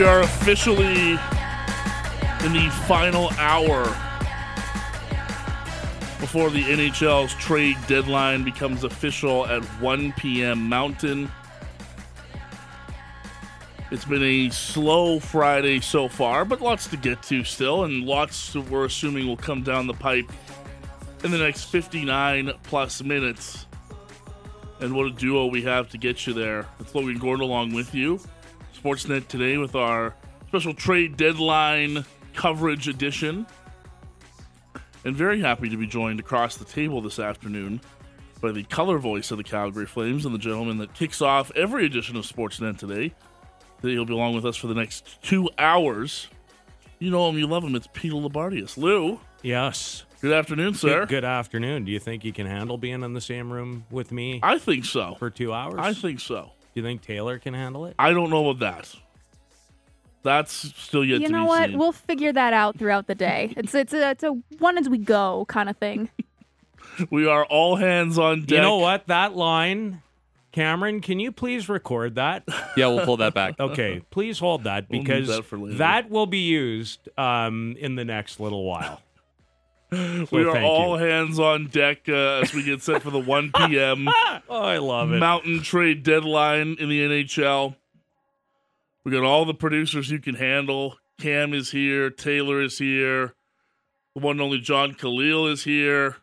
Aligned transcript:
We 0.00 0.06
are 0.06 0.22
officially 0.22 1.10
in 2.46 2.52
the 2.54 2.70
final 2.88 3.28
hour 3.32 3.82
before 6.18 6.48
the 6.48 6.62
NHL's 6.62 7.34
trade 7.34 7.76
deadline 7.86 8.42
becomes 8.42 8.82
official 8.82 9.46
at 9.46 9.62
1 9.62 10.12
p.m. 10.12 10.70
Mountain. 10.70 11.30
It's 13.90 14.06
been 14.06 14.22
a 14.22 14.48
slow 14.48 15.20
Friday 15.20 15.80
so 15.80 16.08
far, 16.08 16.46
but 16.46 16.62
lots 16.62 16.86
to 16.86 16.96
get 16.96 17.22
to 17.24 17.44
still, 17.44 17.84
and 17.84 18.06
lots 18.06 18.54
we're 18.54 18.86
assuming 18.86 19.26
will 19.26 19.36
come 19.36 19.62
down 19.62 19.86
the 19.86 19.92
pipe 19.92 20.32
in 21.24 21.30
the 21.30 21.36
next 21.36 21.64
59 21.64 22.52
plus 22.62 23.02
minutes. 23.02 23.66
And 24.80 24.94
what 24.94 25.04
a 25.04 25.10
duo 25.10 25.44
we 25.44 25.60
have 25.64 25.90
to 25.90 25.98
get 25.98 26.26
you 26.26 26.32
there. 26.32 26.64
It's 26.78 26.94
Logan 26.94 27.18
Gordon 27.18 27.44
along 27.44 27.74
with 27.74 27.94
you. 27.94 28.18
Sportsnet 28.80 29.28
today 29.28 29.58
with 29.58 29.74
our 29.74 30.14
special 30.48 30.72
trade 30.72 31.18
deadline 31.18 32.04
coverage 32.34 32.88
edition. 32.88 33.46
And 35.04 35.14
very 35.14 35.40
happy 35.40 35.68
to 35.68 35.76
be 35.76 35.86
joined 35.86 36.18
across 36.18 36.56
the 36.56 36.64
table 36.64 37.02
this 37.02 37.18
afternoon 37.18 37.80
by 38.40 38.52
the 38.52 38.62
color 38.64 38.98
voice 38.98 39.30
of 39.30 39.36
the 39.36 39.44
Calgary 39.44 39.84
Flames 39.84 40.24
and 40.24 40.34
the 40.34 40.38
gentleman 40.38 40.78
that 40.78 40.94
kicks 40.94 41.20
off 41.20 41.52
every 41.54 41.84
edition 41.84 42.16
of 42.16 42.24
Sportsnet 42.24 42.78
today. 42.78 43.12
Today 43.82 43.92
he'll 43.92 44.06
be 44.06 44.14
along 44.14 44.34
with 44.34 44.46
us 44.46 44.56
for 44.56 44.66
the 44.66 44.74
next 44.74 45.22
two 45.22 45.50
hours. 45.58 46.28
You 46.98 47.10
know 47.10 47.28
him, 47.28 47.38
you 47.38 47.46
love 47.46 47.64
him. 47.64 47.74
It's 47.74 47.88
Peter 47.92 48.14
Loubardias. 48.14 48.78
Lou. 48.78 49.20
Yes. 49.42 50.04
Good 50.22 50.32
afternoon, 50.32 50.74
sir. 50.74 51.00
Good, 51.00 51.08
good, 51.08 51.24
afternoon. 51.24 51.84
Do 51.84 51.92
you 51.92 51.98
think 51.98 52.24
you 52.24 52.32
can 52.32 52.46
handle 52.46 52.76
being 52.78 53.02
in 53.02 53.12
the 53.12 53.22
same 53.22 53.50
room 53.50 53.84
with 53.90 54.12
me? 54.12 54.40
I 54.42 54.58
think 54.58 54.84
so. 54.84 55.16
For 55.18 55.30
two 55.30 55.52
hours? 55.52 55.76
I 55.78 55.94
think 55.94 56.20
so. 56.20 56.52
Do 56.74 56.80
you 56.80 56.82
think 56.82 57.02
Taylor 57.02 57.38
can 57.38 57.54
handle 57.54 57.86
it? 57.86 57.94
I 57.98 58.12
don't 58.12 58.30
know 58.30 58.48
about 58.48 58.60
that. 58.60 58.94
That's 60.22 60.52
still 60.52 61.04
yet 61.04 61.20
you 61.20 61.26
to 61.28 61.32
know 61.32 61.44
be 61.44 61.48
what? 61.48 61.70
seen. 61.70 61.78
We'll 61.78 61.92
figure 61.92 62.32
that 62.32 62.52
out 62.52 62.78
throughout 62.78 63.06
the 63.06 63.14
day. 63.14 63.54
It's 63.56 63.74
it's 63.74 63.92
a 63.92 64.10
it's 64.10 64.22
a 64.22 64.32
one 64.58 64.78
as 64.78 64.88
we 64.88 64.98
go 64.98 65.46
kind 65.48 65.68
of 65.68 65.76
thing. 65.78 66.10
we 67.10 67.26
are 67.26 67.44
all 67.46 67.76
hands 67.76 68.18
on 68.18 68.40
deck. 68.42 68.50
You 68.56 68.60
know 68.62 68.76
what? 68.76 69.06
That 69.06 69.34
line, 69.34 70.02
Cameron, 70.52 71.00
can 71.00 71.18
you 71.20 71.32
please 71.32 71.68
record 71.68 72.16
that? 72.16 72.44
Yeah, 72.76 72.86
we'll 72.86 73.04
pull 73.04 73.16
that 73.18 73.34
back. 73.34 73.58
Okay, 73.58 74.00
please 74.10 74.38
hold 74.38 74.64
that 74.64 74.86
We'll 74.88 75.00
need 75.00 75.06
because 75.06 75.28
that 75.28 75.44
for 75.44 75.58
later. 75.58 75.78
that 75.78 76.08
will 76.08 76.26
be 76.26 76.38
used 76.38 77.08
um, 77.18 77.74
in 77.78 77.96
the 77.96 78.04
next 78.04 78.38
little 78.38 78.64
while. 78.64 79.02
We 80.30 80.44
are 80.44 80.58
all 80.60 80.98
you. 81.00 81.04
hands 81.06 81.38
on 81.38 81.66
deck 81.66 82.08
uh, 82.08 82.40
as 82.42 82.54
we 82.54 82.62
get 82.62 82.82
set 82.82 83.02
for 83.02 83.10
the 83.10 83.18
1 83.18 83.52
p.m. 83.56 84.08
Oh, 84.08 84.42
I 84.62 84.78
love 84.78 85.12
it. 85.12 85.18
Mountain 85.18 85.62
Trade 85.62 86.02
deadline 86.02 86.76
in 86.78 86.88
the 86.88 87.00
NHL. 87.06 87.74
We 89.04 89.12
got 89.12 89.24
all 89.24 89.44
the 89.44 89.54
producers 89.54 90.10
you 90.10 90.18
can 90.20 90.34
handle. 90.36 90.96
Cam 91.18 91.52
is 91.54 91.70
here. 91.70 92.10
Taylor 92.10 92.60
is 92.62 92.78
here. 92.78 93.34
The 94.14 94.20
one 94.22 94.32
and 94.36 94.42
only 94.42 94.58
John 94.58 94.94
Khalil 94.94 95.46
is 95.48 95.64
here. 95.64 96.16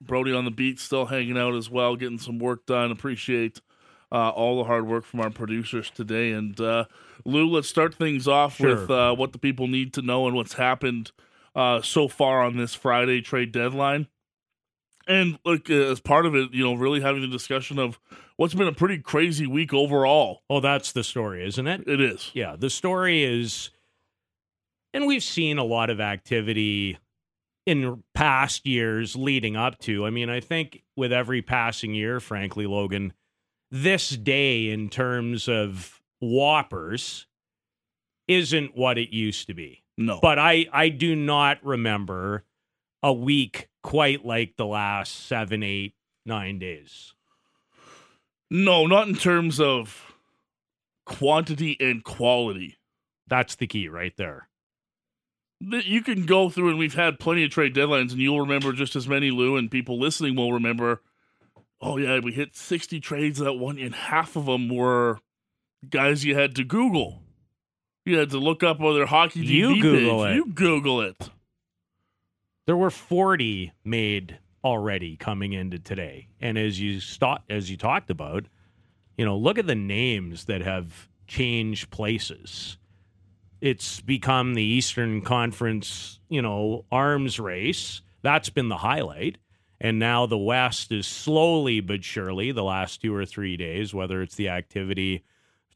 Brody 0.00 0.32
on 0.32 0.44
the 0.44 0.50
beat 0.50 0.78
still 0.80 1.06
hanging 1.06 1.38
out 1.38 1.54
as 1.54 1.70
well, 1.70 1.94
getting 1.96 2.18
some 2.18 2.38
work 2.38 2.66
done. 2.66 2.90
Appreciate 2.90 3.60
uh, 4.10 4.30
all 4.30 4.58
the 4.58 4.64
hard 4.64 4.86
work 4.86 5.04
from 5.04 5.20
our 5.20 5.30
producers 5.30 5.90
today. 5.90 6.32
And 6.32 6.60
uh, 6.60 6.84
Lou, 7.24 7.48
let's 7.48 7.68
start 7.68 7.94
things 7.94 8.26
off 8.28 8.56
Sure. 8.56 8.76
with 8.80 8.90
uh, 8.90 9.14
what 9.14 9.32
the 9.32 9.38
people 9.38 9.68
need 9.68 9.92
to 9.94 10.02
know 10.02 10.26
and 10.26 10.34
what's 10.36 10.54
happened 10.54 11.12
uh, 11.54 11.82
so 11.82 12.08
far 12.08 12.42
on 12.42 12.56
this 12.56 12.74
Friday 12.74 13.20
trade 13.20 13.52
deadline. 13.52 14.06
And 15.06 15.38
look, 15.44 15.68
uh, 15.68 15.74
as 15.74 16.00
part 16.00 16.26
of 16.26 16.34
it, 16.34 16.52
you 16.52 16.62
know, 16.62 16.74
really 16.74 17.00
having 17.00 17.22
the 17.22 17.28
discussion 17.28 17.78
of 17.78 17.98
what's 18.36 18.54
been 18.54 18.68
a 18.68 18.72
pretty 18.72 18.98
crazy 18.98 19.46
week 19.46 19.74
overall. 19.74 20.42
Oh, 20.48 20.60
that's 20.60 20.92
the 20.92 21.04
story, 21.04 21.44
isn't 21.46 21.66
it? 21.66 21.86
It 21.86 22.00
is. 22.00 22.30
Yeah, 22.34 22.56
the 22.56 22.70
story 22.70 23.24
is, 23.24 23.70
and 24.94 25.06
we've 25.06 25.22
seen 25.22 25.58
a 25.58 25.64
lot 25.64 25.90
of 25.90 26.00
activity 26.00 26.98
in 27.66 28.02
past 28.14 28.66
years 28.66 29.16
leading 29.16 29.56
up 29.56 29.78
to. 29.80 30.06
I 30.06 30.10
mean, 30.10 30.30
I 30.30 30.40
think 30.40 30.82
with 30.96 31.12
every 31.12 31.42
passing 31.42 31.94
year, 31.94 32.20
frankly, 32.20 32.66
Logan, 32.66 33.12
this 33.70 34.10
day 34.10 34.70
in 34.70 34.88
terms 34.88 35.48
of 35.48 36.00
whoppers 36.20 37.26
isn't 38.28 38.76
what 38.76 38.98
it 38.98 39.10
used 39.10 39.46
to 39.48 39.54
be. 39.54 39.81
No. 39.98 40.18
But 40.20 40.38
I, 40.38 40.66
I 40.72 40.88
do 40.88 41.14
not 41.14 41.58
remember 41.64 42.44
a 43.02 43.12
week 43.12 43.68
quite 43.82 44.24
like 44.24 44.56
the 44.56 44.66
last 44.66 45.26
seven, 45.26 45.62
eight, 45.62 45.94
nine 46.24 46.58
days. 46.58 47.14
no, 48.50 48.86
not 48.86 49.08
in 49.08 49.14
terms 49.14 49.58
of 49.60 50.14
quantity 51.04 51.76
and 51.80 52.04
quality. 52.04 52.78
That's 53.26 53.54
the 53.54 53.66
key 53.66 53.88
right 53.88 54.16
there. 54.16 54.48
You 55.60 56.02
can 56.02 56.26
go 56.26 56.50
through, 56.50 56.70
and 56.70 56.78
we've 56.78 56.94
had 56.94 57.20
plenty 57.20 57.44
of 57.44 57.50
trade 57.50 57.74
deadlines, 57.74 58.10
and 58.10 58.20
you'll 58.20 58.40
remember 58.40 58.72
just 58.72 58.96
as 58.96 59.08
many, 59.08 59.30
Lou, 59.30 59.56
and 59.56 59.70
people 59.70 59.98
listening 59.98 60.34
will 60.36 60.52
remember. 60.52 61.02
Oh 61.80 61.96
yeah, 61.98 62.18
we 62.18 62.32
hit 62.32 62.56
sixty 62.56 63.00
trades 63.00 63.38
that 63.38 63.54
one, 63.54 63.78
and 63.78 63.94
half 63.94 64.36
of 64.36 64.46
them 64.46 64.68
were 64.68 65.18
guys 65.88 66.24
you 66.24 66.36
had 66.36 66.54
to 66.56 66.64
Google. 66.64 67.22
You 68.04 68.18
had 68.18 68.30
to 68.30 68.38
look 68.38 68.62
up 68.62 68.80
other 68.80 69.06
hockey 69.06 69.40
You 69.40 69.80
Google 69.80 70.24
page. 70.24 70.32
it. 70.32 70.36
You 70.36 70.46
Google 70.52 71.00
it. 71.02 71.30
There 72.66 72.76
were 72.76 72.90
40 72.90 73.72
made 73.84 74.38
already 74.64 75.16
coming 75.16 75.52
into 75.52 75.78
today. 75.78 76.28
And 76.40 76.56
as 76.58 76.80
you 76.80 77.00
st- 77.00 77.40
as 77.48 77.70
you 77.70 77.76
talked 77.76 78.10
about, 78.10 78.46
you 79.16 79.24
know, 79.24 79.36
look 79.36 79.58
at 79.58 79.66
the 79.66 79.74
names 79.74 80.44
that 80.46 80.62
have 80.62 81.08
changed 81.26 81.90
places. 81.90 82.76
It's 83.60 84.00
become 84.00 84.54
the 84.54 84.62
Eastern 84.62 85.20
Conference, 85.22 86.18
you 86.28 86.42
know, 86.42 86.84
arms 86.90 87.38
race. 87.38 88.02
That's 88.22 88.50
been 88.50 88.68
the 88.68 88.78
highlight. 88.78 89.38
And 89.80 89.98
now 89.98 90.26
the 90.26 90.38
West 90.38 90.92
is 90.92 91.06
slowly 91.06 91.80
but 91.80 92.04
surely, 92.04 92.52
the 92.52 92.62
last 92.64 93.00
two 93.02 93.14
or 93.14 93.26
three 93.26 93.56
days, 93.56 93.92
whether 93.92 94.22
it's 94.22 94.36
the 94.36 94.48
activity 94.48 95.24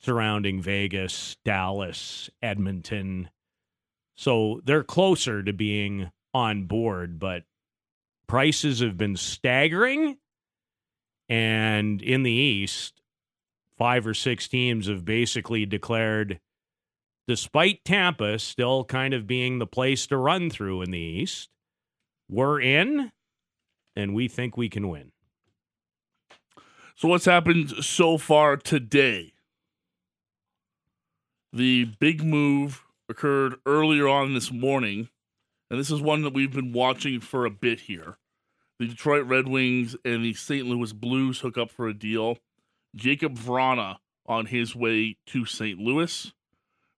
surrounding 0.01 0.61
Vegas, 0.61 1.37
Dallas, 1.45 2.31
Edmonton. 2.43 3.31
So 4.15 4.61
they're 4.65 4.84
closer 4.84 5.43
to 5.43 5.53
being 5.53 6.11
on 6.33 6.65
board, 6.65 7.19
but 7.19 7.45
prices 8.27 8.81
have 8.81 8.97
been 8.97 9.17
staggering. 9.17 10.19
And 11.29 12.01
in 12.03 12.23
the 12.23 12.31
East, 12.31 13.03
five 13.77 14.07
or 14.07 14.15
six 14.15 14.49
teams 14.49 14.87
have 14.87 15.05
basically 15.05 15.67
declared, 15.67 16.41
despite 17.27 17.84
Tampa 17.84 18.39
still 18.39 18.84
kind 18.84 19.13
of 19.13 19.27
being 19.27 19.59
the 19.59 19.67
place 19.67 20.07
to 20.07 20.17
run 20.17 20.51
through 20.51 20.83
in 20.83 20.91
the 20.93 20.99
East, 20.99 21.51
we're 22.28 22.61
in 22.61 23.13
and 23.95 24.15
we 24.15 24.28
think 24.28 24.57
we 24.57 24.69
can 24.69 24.89
win. 24.89 25.13
So 26.95 27.09
what's 27.09 27.25
happened 27.25 27.71
so 27.84 28.19
far 28.19 28.57
today? 28.57 29.33
The 31.56 31.87
big 31.87 32.22
move 32.22 32.84
occurred 33.09 33.54
earlier 33.65 34.07
on 34.07 34.34
this 34.34 34.53
morning, 34.53 35.09
and 35.71 35.81
this 35.81 35.91
is 35.91 36.03
one 36.03 36.21
that 36.21 36.34
we've 36.34 36.53
been 36.53 36.75
watching 36.75 37.19
for 37.19 37.47
a 37.47 37.51
bit 37.51 37.81
here. 37.81 38.19
The 38.78 38.89
Detroit 38.89 39.25
Red 39.25 39.48
Wings 39.48 39.97
and 40.04 40.22
the 40.22 40.34
St. 40.34 40.66
Louis 40.66 40.92
Blues 40.92 41.41
hook 41.41 41.57
up 41.57 41.71
for 41.71 41.89
a 41.89 41.95
deal. 41.95 42.36
Jakub 42.95 43.39
Vrana 43.39 43.97
on 44.27 44.45
his 44.45 44.77
way 44.77 45.16
to 45.28 45.47
St. 45.47 45.78
Louis. 45.78 46.31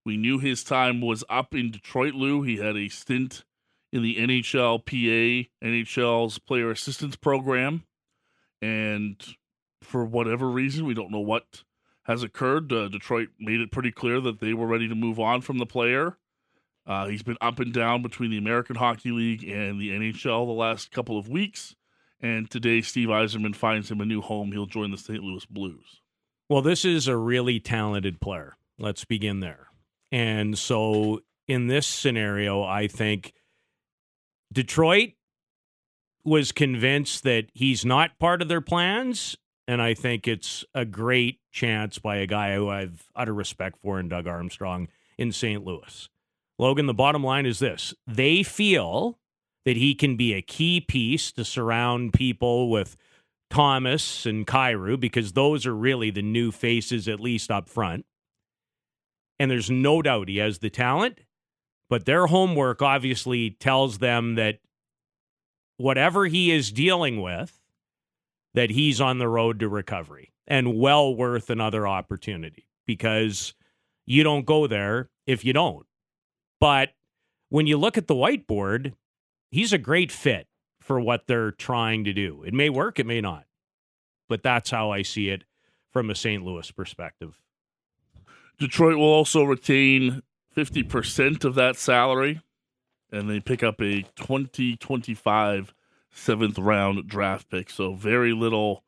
We 0.05 0.17
knew 0.17 0.41
his 0.41 0.65
time 0.65 1.01
was 1.01 1.23
up 1.29 1.55
in 1.55 1.71
Detroit, 1.71 2.15
Lou. 2.15 2.43
He 2.43 2.57
had 2.57 2.77
a 2.77 2.89
stint 2.89 3.45
in 3.93 4.03
the 4.03 4.17
NHL 4.17 4.85
PA, 4.85 5.49
NHL's 5.65 6.41
player 6.41 6.73
assistance 6.73 7.15
program. 7.15 7.85
And 8.61 9.25
for 9.85 10.05
whatever 10.05 10.51
reason, 10.51 10.85
we 10.85 10.95
don't 10.95 11.13
know 11.13 11.21
what 11.21 11.63
has 12.09 12.23
occurred. 12.23 12.73
Uh, 12.73 12.89
Detroit 12.89 13.29
made 13.39 13.61
it 13.61 13.71
pretty 13.71 13.93
clear 13.93 14.21
that 14.21 14.41
they 14.41 14.55
were 14.55 14.67
ready 14.67 14.89
to 14.89 14.95
move 14.95 15.21
on 15.21 15.43
from 15.43 15.59
the 15.59 15.67
player. 15.67 16.17
Uh, 16.87 17.07
he's 17.07 17.23
been 17.23 17.37
up 17.43 17.61
and 17.61 17.73
down 17.73 18.01
between 18.01 18.31
the 18.31 18.39
American 18.39 18.75
Hockey 18.75 19.11
League 19.11 19.45
and 19.45 19.79
the 19.79 19.91
NHL 19.91 20.47
the 20.47 20.53
last 20.53 20.91
couple 20.91 21.19
of 21.19 21.29
weeks. 21.29 21.77
And 22.21 22.51
today, 22.51 22.81
Steve 22.81 23.09
Yzerman 23.09 23.55
finds 23.55 23.91
him 23.91 24.01
a 24.01 24.07
new 24.07 24.23
home. 24.23 24.51
He'll 24.51 24.67
join 24.67 24.91
the 24.91 24.97
St. 24.97 25.23
Louis 25.23 25.45
Blues. 25.45 26.01
Well, 26.49 26.63
this 26.63 26.85
is 26.85 27.07
a 27.07 27.17
really 27.17 27.61
talented 27.61 28.21
player. 28.21 28.57
Let's 28.79 29.05
begin 29.05 29.41
there. 29.41 29.69
And 30.11 30.59
so 30.59 31.21
in 31.47 31.67
this 31.67 31.87
scenario, 31.87 32.63
I 32.63 32.89
think 32.89 33.35
Detroit 34.51 35.11
was 36.25 36.53
convinced 36.53 37.23
that 37.25 37.47
he's 37.53 37.85
not 37.85 38.19
part 38.19 38.41
of 38.41 38.49
their 38.49 38.63
plans. 38.63 39.37
And 39.69 39.83
I 39.83 39.93
think 39.93 40.27
it's 40.27 40.65
a 40.75 40.87
great 40.87 41.41
chance 41.53 41.99
by 41.99 42.17
a 42.17 42.27
guy 42.27 42.55
who 42.55 42.71
I've 42.71 43.11
utter 43.15 43.35
respect 43.35 43.77
for 43.83 44.01
in 44.01 44.09
Doug 44.09 44.27
Armstrong 44.27 44.89
in 45.19 45.31
St. 45.31 45.63
Louis. 45.63 46.09
Logan, 46.59 46.87
the 46.87 46.95
bottom 46.95 47.23
line 47.23 47.45
is 47.45 47.59
this 47.59 47.95
they 48.07 48.43
feel 48.43 49.19
that 49.67 49.77
he 49.77 49.95
can 49.95 50.17
be 50.17 50.33
a 50.33 50.41
key 50.41 50.81
piece 50.81 51.31
to 51.33 51.45
surround 51.45 52.15
people 52.15 52.71
with 52.71 52.97
Thomas 53.51 54.25
and 54.25 54.47
Kyrou 54.47 54.99
because 54.99 55.33
those 55.33 55.67
are 55.67 55.77
really 55.77 56.11
the 56.11 56.23
new 56.23 56.51
faces, 56.51 57.07
at 57.07 57.21
least 57.21 57.51
up 57.51 57.69
front. 57.69 58.07
And 59.39 59.51
there's 59.51 59.71
no 59.71 60.01
doubt 60.01 60.29
he 60.29 60.39
has 60.39 60.61
the 60.61 60.71
talent, 60.71 61.19
but 61.91 62.07
their 62.07 62.27
homework 62.27 62.81
obviously 62.81 63.51
tells 63.51 63.99
them 63.99 64.37
that 64.37 64.61
whatever 65.77 66.27
he 66.27 66.51
is 66.51 66.73
dealing 66.73 67.21
with, 67.21 67.58
that 68.59 68.71
he's 68.71 69.01
on 69.01 69.19
the 69.19 69.29
road 69.29 69.61
to 69.61 69.69
recovery 69.69 70.33
and 70.45 70.77
well 70.77 71.15
worth 71.15 71.49
another 71.49 71.87
opportunity 71.87 72.67
because 72.87 73.55
you 74.05 74.25
don't 74.25 74.47
go 74.47 74.67
there 74.67 75.11
if 75.29 75.45
you 75.45 75.53
don't. 75.53 75.87
But 76.59 76.89
when 77.51 77.69
you 77.69 77.77
look 77.77 77.97
at 77.97 78.09
the 78.09 78.17
whiteboard, 78.17 78.95
he's 79.53 79.73
a 79.73 79.79
great 79.79 80.11
fit 80.11 80.49
for 80.81 80.99
what 80.99 81.29
they're 81.29 81.53
trying 81.53 82.03
to 82.03 82.13
do. 82.13 82.43
It 82.43 82.53
may 82.53 82.69
work, 82.69 82.99
it 82.99 83.07
may 83.07 83.21
not. 83.21 83.45
But 84.29 84.43
that's 84.43 84.71
how 84.71 84.91
I 84.91 85.03
see 85.03 85.29
it 85.29 85.45
from 85.93 86.11
a 86.11 86.17
St. 86.17 86.45
Louis 86.45 86.69
perspective. 86.73 87.39
Detroit 88.59 88.97
will 88.97 89.05
also 89.05 89.45
retain 89.45 90.25
50% 90.57 91.45
of 91.45 91.55
that 91.55 91.77
salary, 91.77 92.41
and 93.13 93.31
they 93.31 93.39
pick 93.39 93.63
up 93.63 93.81
a 93.81 94.03
2025 94.17 95.73
seventh 96.11 96.59
round 96.59 97.07
draft 97.09 97.51
pick. 97.51 97.71
So 97.71 97.95
very 97.95 98.33
little 98.33 98.85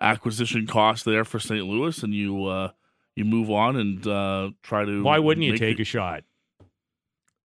acquisition 0.00 0.66
cost 0.66 1.04
there 1.04 1.24
for 1.24 1.38
St. 1.38 1.64
Louis, 1.64 2.02
and 2.02 2.14
you 2.14 2.46
uh, 2.46 2.70
you 3.16 3.24
move 3.24 3.50
on 3.50 3.76
and 3.76 4.06
uh, 4.06 4.50
try 4.62 4.84
to. 4.84 5.02
Why 5.02 5.18
wouldn't 5.18 5.44
you 5.44 5.56
take 5.56 5.78
it, 5.78 5.82
a 5.82 5.84
shot? 5.84 6.24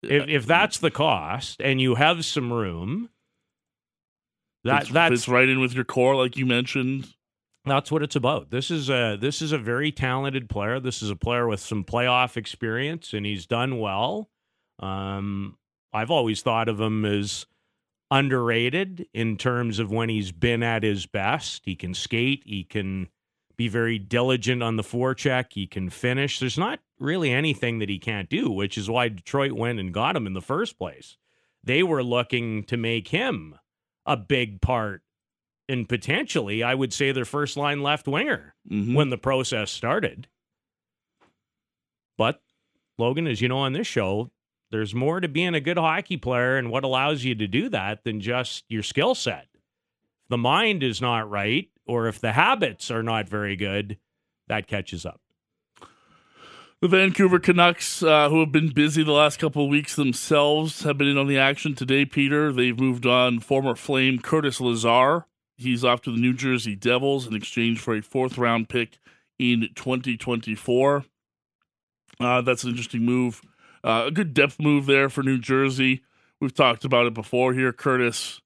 If, 0.02 0.28
if 0.28 0.46
that's 0.46 0.80
the 0.80 0.92
cost 0.92 1.62
and 1.62 1.82
you 1.82 1.96
have 1.96 2.24
some 2.26 2.54
room, 2.54 3.10
that 4.64 4.84
fits, 4.84 4.92
that's 4.92 5.12
fits 5.12 5.28
right 5.28 5.48
in 5.48 5.60
with 5.60 5.74
your 5.74 5.84
core, 5.84 6.16
like 6.16 6.38
you 6.38 6.46
mentioned. 6.46 7.14
That's 7.66 7.92
what 7.92 8.02
it's 8.02 8.16
about. 8.16 8.50
This 8.52 8.72
is 8.72 8.90
a 8.90 9.18
this 9.20 9.42
is 9.42 9.52
a 9.52 9.58
very 9.58 9.92
talented 9.92 10.50
player. 10.50 10.80
This 10.80 11.02
is 11.02 11.10
a 11.10 11.16
player 11.16 11.48
with 11.48 11.60
some 11.60 11.84
playoff 11.84 12.38
experience, 12.38 13.14
and 13.14 13.26
he's 13.26 13.46
done 13.46 13.80
well. 13.80 14.30
Um, 14.80 15.58
I've 15.94 16.12
always 16.12 16.42
thought 16.42 16.70
of 16.70 16.80
him 16.80 17.06
as 17.06 17.46
underrated 18.12 19.08
in 19.14 19.38
terms 19.38 19.80
of 19.80 19.92
when 19.92 20.10
he's 20.10 20.32
been 20.32 20.64
at 20.64 20.84
his 20.84 21.06
best. 21.06 21.64
He 21.66 21.76
can 21.76 21.94
skate. 21.94 22.44
He 22.46 22.64
can 22.64 23.08
be 23.56 23.68
very 23.68 24.00
diligent 24.00 24.64
on 24.64 24.78
the 24.78 24.84
forecheck. 24.84 25.48
He 25.54 25.68
can 25.68 25.90
finish. 25.90 26.40
There's 26.40 26.58
not 26.58 26.80
really 27.00 27.32
anything 27.32 27.80
that 27.80 27.90
he 27.90 28.00
can't 28.00 28.30
do, 28.30 28.50
which 28.50 28.78
is 28.78 28.90
why 28.90 29.10
Detroit 29.10 29.52
went 29.52 29.80
and 29.80 29.94
got 29.94 30.16
him 30.16 30.26
in 30.28 30.34
the 30.34 30.42
first 30.42 30.78
place. 30.78 31.18
They 31.64 31.84
were 31.84 32.04
looking 32.04 32.64
to 32.66 32.78
make 32.78 33.10
him 33.10 33.56
a 34.06 34.16
big 34.18 34.62
part 34.62 35.04
and 35.68 35.88
potentially, 35.88 36.64
I 36.64 36.74
would 36.74 36.94
say, 36.94 37.12
their 37.12 37.26
first 37.26 37.56
line 37.56 37.84
left 37.84 38.08
winger 38.08 38.56
Mhm. 38.72 38.96
when 38.96 39.10
the 39.12 39.20
process 39.20 39.70
started. 39.70 40.28
But, 42.18 42.42
Logan, 42.98 43.28
as 43.28 43.40
you 43.42 43.48
know 43.50 43.60
on 43.60 43.74
this 43.74 43.86
show, 43.88 44.32
there's 44.72 44.94
more 44.94 45.20
to 45.20 45.28
being 45.28 45.56
a 45.56 45.62
good 45.62 45.78
hockey 45.78 46.18
player 46.18 46.58
and 46.58 46.70
what 46.70 46.84
allows 46.84 47.24
you 47.24 47.36
to 47.36 47.48
do 47.48 47.70
that 47.70 48.04
than 48.04 48.22
just 48.22 48.66
your 48.70 48.84
skill 48.84 49.16
set. 49.16 49.48
If 49.54 50.30
the 50.30 50.38
mind 50.38 50.84
is 50.84 51.02
not 51.02 51.30
right, 51.30 51.70
or 51.86 52.08
if 52.08 52.20
the 52.20 52.34
habits 52.34 52.92
are 52.92 53.04
not 53.04 53.28
very 53.28 53.56
good, 53.56 53.98
that 54.48 54.68
catches 54.68 55.06
up. 55.06 55.22
The 56.82 56.88
Vancouver 56.88 57.40
Canucks, 57.40 58.02
uh, 58.02 58.30
who 58.30 58.40
have 58.40 58.54
been 58.54 58.70
busy 58.70 59.04
the 59.04 59.12
last 59.12 59.38
couple 59.38 59.66
of 59.66 59.70
weeks 59.70 59.98
themselves, 59.98 60.84
have 60.84 60.98
been 60.98 61.10
in 61.10 61.18
on 61.18 61.28
the 61.28 61.38
action 61.38 61.76
today, 61.76 62.06
Peter. 62.06 62.54
They've 62.54 62.80
moved 62.80 63.06
on 63.06 63.40
former 63.40 63.76
Flame 63.76 64.20
Curtis 64.20 64.62
Lazar. 64.62 65.26
He's 65.58 65.84
off 65.84 66.02
to 66.04 66.12
the 66.12 66.22
New 66.22 66.34
Jersey 66.34 66.78
Devils 66.78 67.28
in 67.28 67.36
exchange 67.36 67.80
for 67.80 67.96
a 67.96 68.02
fourth 68.02 68.38
round 68.38 68.70
pick 68.70 68.98
in 69.38 69.68
2024. 69.76 71.04
Uh, 72.22 72.42
that's 72.42 72.64
an 72.64 72.70
interesting 72.70 73.04
move. 73.04 73.42
Uh, 73.84 74.06
a 74.08 74.12
good 74.12 74.34
depth 74.34 74.60
move 74.60 74.86
there 74.86 75.10
for 75.10 75.24
New 75.24 75.40
Jersey. 75.40 76.02
We've 76.40 76.54
talked 76.54 76.86
about 76.86 77.06
it 77.06 77.14
before 77.14 77.54
here. 77.54 77.74
Curtis, 77.74 78.42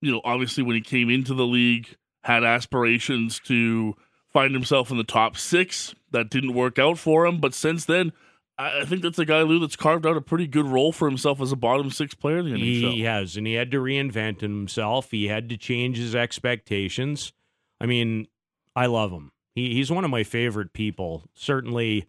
you 0.00 0.12
know, 0.12 0.20
obviously 0.24 0.62
when 0.62 0.76
he 0.76 0.82
came 0.82 1.10
into 1.10 1.34
the 1.34 1.46
league, 1.46 1.96
had 2.22 2.44
aspirations 2.44 3.40
to 3.40 3.94
find 4.32 4.52
himself 4.52 4.90
in 4.90 4.96
the 4.96 5.04
top 5.04 5.36
six. 5.36 5.94
That 6.10 6.30
didn't 6.30 6.54
work 6.54 6.78
out 6.78 6.98
for 6.98 7.26
him. 7.26 7.40
But 7.40 7.54
since 7.54 7.84
then, 7.84 8.12
I 8.58 8.84
think 8.84 9.02
that's 9.02 9.18
a 9.18 9.26
guy, 9.26 9.42
Lou, 9.42 9.58
that's 9.58 9.76
carved 9.76 10.06
out 10.06 10.16
a 10.16 10.22
pretty 10.22 10.46
good 10.46 10.66
role 10.66 10.90
for 10.90 11.08
himself 11.08 11.40
as 11.42 11.52
a 11.52 11.56
bottom 11.56 11.90
six 11.90 12.14
player 12.14 12.38
in 12.38 12.46
the 12.46 12.52
NHL. 12.52 12.92
He 12.92 13.02
has, 13.02 13.36
and 13.36 13.46
he 13.46 13.54
had 13.54 13.70
to 13.72 13.78
reinvent 13.78 14.40
himself. 14.40 15.10
He 15.10 15.28
had 15.28 15.50
to 15.50 15.58
change 15.58 15.98
his 15.98 16.14
expectations. 16.14 17.32
I 17.80 17.86
mean, 17.86 18.28
I 18.74 18.86
love 18.86 19.10
him. 19.10 19.30
He, 19.54 19.74
he's 19.74 19.90
one 19.90 20.04
of 20.04 20.10
my 20.10 20.22
favorite 20.22 20.72
people. 20.72 21.24
Certainly, 21.34 22.06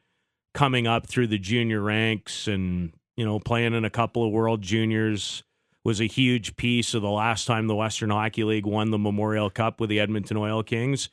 coming 0.57 0.87
up 0.87 1.05
through 1.05 1.27
the 1.27 1.37
junior 1.37 1.79
ranks 1.81 2.47
and 2.47 2.91
you 3.15 3.23
know 3.23 3.37
playing 3.39 3.75
in 3.75 3.85
a 3.85 3.91
couple 3.91 4.25
of 4.25 4.31
World 4.31 4.63
Juniors 4.63 5.43
was 5.85 6.01
a 6.01 6.05
huge 6.07 6.55
piece 6.57 6.95
of 6.95 7.03
the 7.03 7.09
last 7.11 7.45
time 7.45 7.67
the 7.67 7.75
Western 7.75 8.09
Hockey 8.09 8.43
League 8.43 8.65
won 8.65 8.89
the 8.89 8.97
Memorial 8.97 9.51
Cup 9.51 9.79
with 9.79 9.91
the 9.91 9.99
Edmonton 9.99 10.35
Oil 10.35 10.63
Kings. 10.63 11.09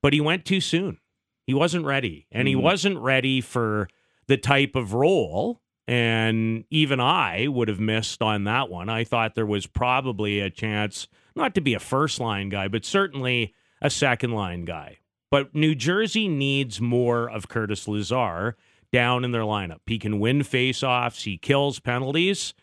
But 0.00 0.12
he 0.12 0.20
went 0.20 0.44
too 0.44 0.60
soon. 0.60 0.98
He 1.44 1.52
wasn't 1.54 1.84
ready, 1.84 2.26
and 2.30 2.46
he 2.46 2.54
Mhm. 2.54 2.62
wasn't 2.62 2.98
ready 2.98 3.40
for 3.40 3.88
the 4.28 4.36
type 4.36 4.76
of 4.76 4.94
role. 4.94 5.60
And 5.88 6.64
even 6.70 7.00
I 7.00 7.48
would 7.48 7.66
have 7.66 7.80
missed 7.80 8.22
on 8.22 8.44
that 8.44 8.70
one. 8.70 8.88
I 8.88 9.02
thought 9.02 9.34
there 9.34 9.44
was 9.44 9.66
probably 9.66 10.38
a 10.38 10.50
chance 10.50 11.08
not 11.34 11.52
to 11.56 11.60
be 11.60 11.74
a 11.74 11.80
first 11.80 12.20
line 12.20 12.48
guy, 12.48 12.68
but 12.68 12.84
certainly 12.84 13.52
a 13.82 13.90
second 13.90 14.30
line 14.30 14.64
guy. 14.64 14.98
But 15.32 15.52
New 15.52 15.74
Jersey 15.74 16.28
needs 16.28 16.80
more 16.80 17.28
of 17.28 17.48
Curtis 17.48 17.88
Lazar 17.88 18.56
down 18.94 19.24
in 19.24 19.32
their 19.32 19.42
lineup. 19.42 19.80
He 19.86 19.98
can 19.98 20.20
win 20.20 20.42
faceoffs, 20.42 21.24
he 21.24 21.36
kills 21.36 21.80
penalties. 21.80 22.54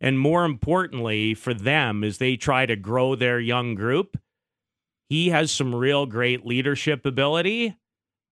And 0.00 0.18
more 0.18 0.44
importantly 0.44 1.34
for 1.34 1.52
them, 1.52 2.04
as 2.04 2.18
they 2.18 2.36
try 2.36 2.64
to 2.64 2.76
grow 2.76 3.16
their 3.16 3.40
young 3.40 3.74
group, 3.74 4.16
he 5.08 5.30
has 5.30 5.50
some 5.50 5.74
real 5.74 6.06
great 6.06 6.46
leadership 6.46 7.04
ability. 7.04 7.76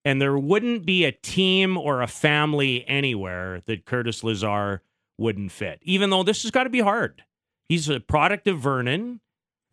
And 0.05 0.21
there 0.21 0.37
wouldn't 0.37 0.85
be 0.85 1.03
a 1.03 1.11
team 1.11 1.77
or 1.77 2.01
a 2.01 2.07
family 2.07 2.87
anywhere 2.87 3.61
that 3.67 3.85
Curtis 3.85 4.23
Lazar 4.23 4.81
wouldn't 5.17 5.51
fit, 5.51 5.79
even 5.83 6.09
though 6.09 6.23
this 6.23 6.43
has 6.43 6.51
got 6.51 6.63
to 6.63 6.69
be 6.69 6.79
hard. 6.79 7.25
He's 7.67 7.89
a 7.89 7.99
product 7.99 8.47
of 8.47 8.59
Vernon, 8.59 9.19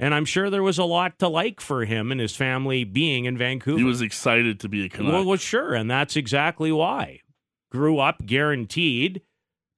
and 0.00 0.12
I'm 0.12 0.24
sure 0.24 0.50
there 0.50 0.64
was 0.64 0.78
a 0.78 0.84
lot 0.84 1.20
to 1.20 1.28
like 1.28 1.60
for 1.60 1.84
him 1.84 2.10
and 2.10 2.20
his 2.20 2.34
family 2.34 2.82
being 2.82 3.26
in 3.26 3.38
Vancouver. 3.38 3.78
He 3.78 3.84
was 3.84 4.02
excited 4.02 4.58
to 4.60 4.68
be 4.68 4.84
a 4.84 4.88
Canuck. 4.88 5.12
Well, 5.12 5.24
well, 5.24 5.36
sure, 5.36 5.72
and 5.72 5.88
that's 5.88 6.16
exactly 6.16 6.72
why. 6.72 7.20
Grew 7.70 7.98
up 7.98 8.24
guaranteed, 8.26 9.22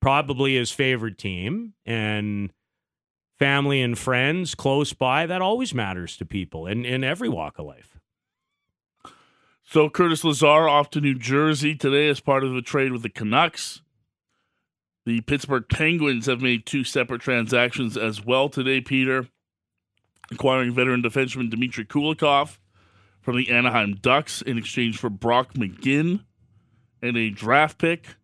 probably 0.01 0.57
his 0.57 0.71
favorite 0.71 1.19
team, 1.19 1.75
and 1.87 2.53
family 3.39 3.81
and 3.81 3.99
friends 3.99 4.55
close 4.55 4.93
by. 4.93 5.27
That 5.27 5.43
always 5.43 5.75
matters 5.75 6.17
to 6.19 6.25
people 6.25 6.67
in, 6.67 6.85
in 6.85 7.05
every 7.05 7.29
walk 7.29 7.59
of 7.59 7.67
life. 7.67 7.99
So 9.65 9.91
Curtis 9.91 10.25
Lazar 10.25 10.69
off 10.69 10.91
to 10.91 11.01
New 11.01 11.15
Jersey 11.15 11.75
today 11.75 12.09
as 12.09 12.21
part 12.21 12.43
of 12.43 12.55
the 12.55 12.63
trade 12.63 12.91
with 12.91 13.03
the 13.03 13.11
Canucks. 13.11 13.83
The 15.05 15.21
Pittsburgh 15.23 15.65
Penguins 15.69 16.27
have 16.27 16.41
made 16.41 16.67
two 16.67 16.85
separate 16.85 17.21
transactions 17.21 17.97
as 17.97 18.25
well 18.25 18.49
today, 18.49 18.81
Peter, 18.81 19.29
acquiring 20.31 20.73
veteran 20.73 21.03
defenseman 21.03 21.51
Dmitry 21.51 21.85
Kulikov 21.85 22.59
from 23.21 23.37
the 23.37 23.51
Anaheim 23.51 23.97
Ducks 24.01 24.43
in 24.43 24.57
exchange 24.59 24.99
for 24.99 25.11
Brock 25.11 25.55
McGinn 25.55 26.25
and 27.03 27.17
a 27.17 27.31
draft 27.31 27.79
pick. 27.79 28.17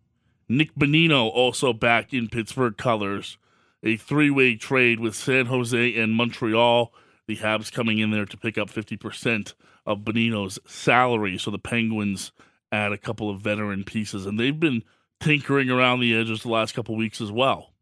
Nick 0.48 0.74
Bonino 0.74 1.30
also 1.30 1.72
back 1.72 2.12
in 2.12 2.28
Pittsburgh 2.28 2.76
colors. 2.76 3.38
A 3.82 3.96
three 3.96 4.30
way 4.30 4.56
trade 4.56 5.00
with 5.00 5.14
San 5.14 5.46
Jose 5.46 5.96
and 5.98 6.14
Montreal. 6.14 6.92
The 7.26 7.36
Habs 7.36 7.72
coming 7.72 7.98
in 7.98 8.10
there 8.10 8.26
to 8.26 8.36
pick 8.36 8.58
up 8.58 8.70
50% 8.70 9.54
of 9.86 10.00
Bonino's 10.00 10.58
salary. 10.66 11.38
So 11.38 11.50
the 11.50 11.58
Penguins 11.58 12.32
add 12.72 12.92
a 12.92 12.98
couple 12.98 13.30
of 13.30 13.40
veteran 13.40 13.84
pieces, 13.84 14.26
and 14.26 14.38
they've 14.38 14.58
been 14.58 14.82
tinkering 15.20 15.70
around 15.70 16.00
the 16.00 16.14
edges 16.14 16.42
the 16.42 16.48
last 16.48 16.74
couple 16.74 16.96
weeks 16.96 17.20
as 17.20 17.30
well. 17.30 17.72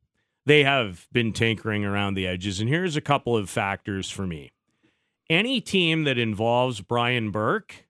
They 0.45 0.65
have 0.65 1.07
been 1.13 1.33
tinkering 1.33 1.85
around 1.85 2.15
the 2.15 2.27
edges, 2.27 2.61
and 2.61 2.69
here's 2.69 2.97
a 2.97 3.01
couple 3.01 3.37
of 3.37 3.49
factors 3.49 4.11
for 4.11 4.27
me. 4.27 4.53
Any 5.31 5.61
team 5.61 6.05
that 6.05 6.19
involves 6.19 6.81
Brian 6.81 7.31
Burke, 7.31 7.87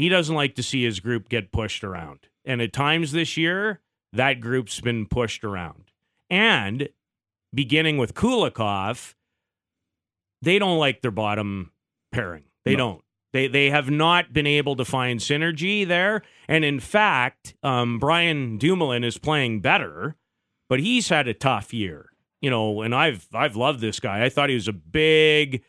he 0.00 0.08
doesn't 0.08 0.34
like 0.34 0.54
to 0.56 0.62
see 0.62 0.84
his 0.84 1.00
group 1.00 1.28
get 1.28 1.52
pushed 1.52 1.84
around. 1.84 2.20
And 2.44 2.60
at 2.62 2.72
times 2.72 3.12
this 3.12 3.36
year, 3.36 3.80
that 4.12 4.40
group's 4.40 4.80
been 4.80 5.06
pushed 5.06 5.44
around. 5.44 5.84
And 6.28 6.88
beginning 7.54 7.98
with 7.98 8.14
Kulikov, 8.14 9.14
they 10.42 10.58
don't 10.58 10.78
like 10.78 11.02
their 11.02 11.10
bottom 11.10 11.72
pairing. 12.12 12.44
They 12.64 12.72
No. 12.72 12.76
don't. 12.76 13.04
They 13.32 13.46
they 13.46 13.70
have 13.70 13.88
not 13.90 14.32
been 14.32 14.46
able 14.46 14.74
to 14.76 14.84
find 14.84 15.20
synergy 15.20 15.86
there. 15.86 16.22
And 16.48 16.64
in 16.64 16.80
fact, 16.80 17.54
um, 17.62 17.98
Brian 18.00 18.58
Dumoulin 18.58 19.04
is 19.04 19.18
playing 19.18 19.60
better, 19.60 20.16
but 20.68 20.80
he's 20.80 21.08
had 21.10 21.28
a 21.28 21.34
tough 21.34 21.72
year. 21.72 22.10
You 22.40 22.50
know, 22.50 22.82
and 22.82 22.92
I've 22.94 23.28
I've 23.32 23.54
loved 23.54 23.80
this 23.80 24.00
guy. 24.00 24.24
I 24.24 24.30
thought 24.30 24.48
he 24.48 24.54
was 24.56 24.66
a 24.66 24.72
big. 24.72 25.62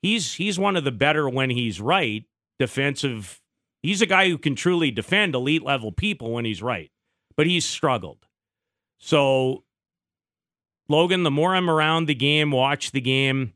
He's 0.00 0.34
he's 0.34 0.58
one 0.58 0.76
of 0.76 0.84
the 0.84 0.92
better 0.92 1.28
when 1.28 1.50
he's 1.50 1.80
right 1.80 2.24
defensive. 2.58 3.42
He's 3.86 4.02
a 4.02 4.06
guy 4.06 4.28
who 4.28 4.36
can 4.36 4.56
truly 4.56 4.90
defend 4.90 5.36
elite 5.36 5.62
level 5.62 5.92
people 5.92 6.32
when 6.32 6.44
he's 6.44 6.60
right, 6.60 6.90
but 7.36 7.46
he's 7.46 7.64
struggled. 7.64 8.26
So, 8.98 9.62
Logan, 10.88 11.22
the 11.22 11.30
more 11.30 11.54
I'm 11.54 11.70
around 11.70 12.06
the 12.06 12.14
game, 12.16 12.50
watch 12.50 12.90
the 12.90 13.00
game, 13.00 13.52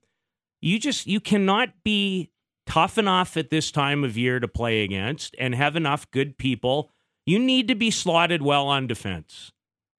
you 0.60 0.78
just 0.78 1.08
you 1.08 1.18
cannot 1.18 1.82
be 1.82 2.30
tough 2.64 2.96
enough 2.96 3.36
at 3.36 3.50
this 3.50 3.72
time 3.72 4.04
of 4.04 4.16
year 4.16 4.38
to 4.38 4.46
play 4.46 4.84
against 4.84 5.34
and 5.36 5.52
have 5.52 5.74
enough 5.74 6.08
good 6.12 6.38
people. 6.38 6.92
You 7.26 7.40
need 7.40 7.66
to 7.66 7.74
be 7.74 7.90
slotted 7.90 8.40
well 8.40 8.68
on 8.68 8.86
defense. 8.86 9.50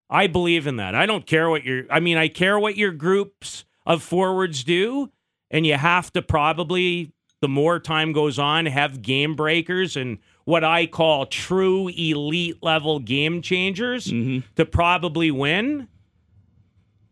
I 0.09 0.29
believe 0.29 0.69
in 0.69 0.77
that. 0.77 0.95
I 0.95 1.07
don't 1.07 1.27
care 1.27 1.51
what 1.51 1.65
your 1.65 1.87
I 1.91 1.99
mean, 1.99 2.17
I 2.17 2.29
care 2.29 2.57
what 2.57 2.77
your 2.77 2.93
groups 2.93 3.65
of 3.85 4.01
forwards 4.01 4.63
do, 4.63 5.11
and 5.51 5.67
you 5.67 5.75
have 5.75 6.13
to 6.13 6.23
probably 6.23 7.15
the 7.41 7.49
more 7.49 7.81
time 7.81 8.13
goes 8.13 8.39
on 8.39 8.67
have 8.67 9.03
game 9.03 9.35
breakers 9.35 9.97
and 9.97 10.19
what 10.45 10.63
I 10.63 10.87
call 10.87 11.27
true 11.27 11.89
elite 11.89 12.63
level 12.63 12.99
game 12.99 13.41
changers 13.43 14.07
mm-hmm. 14.07 14.47
to 14.57 14.67
probably 14.67 15.31
win. 15.31 15.89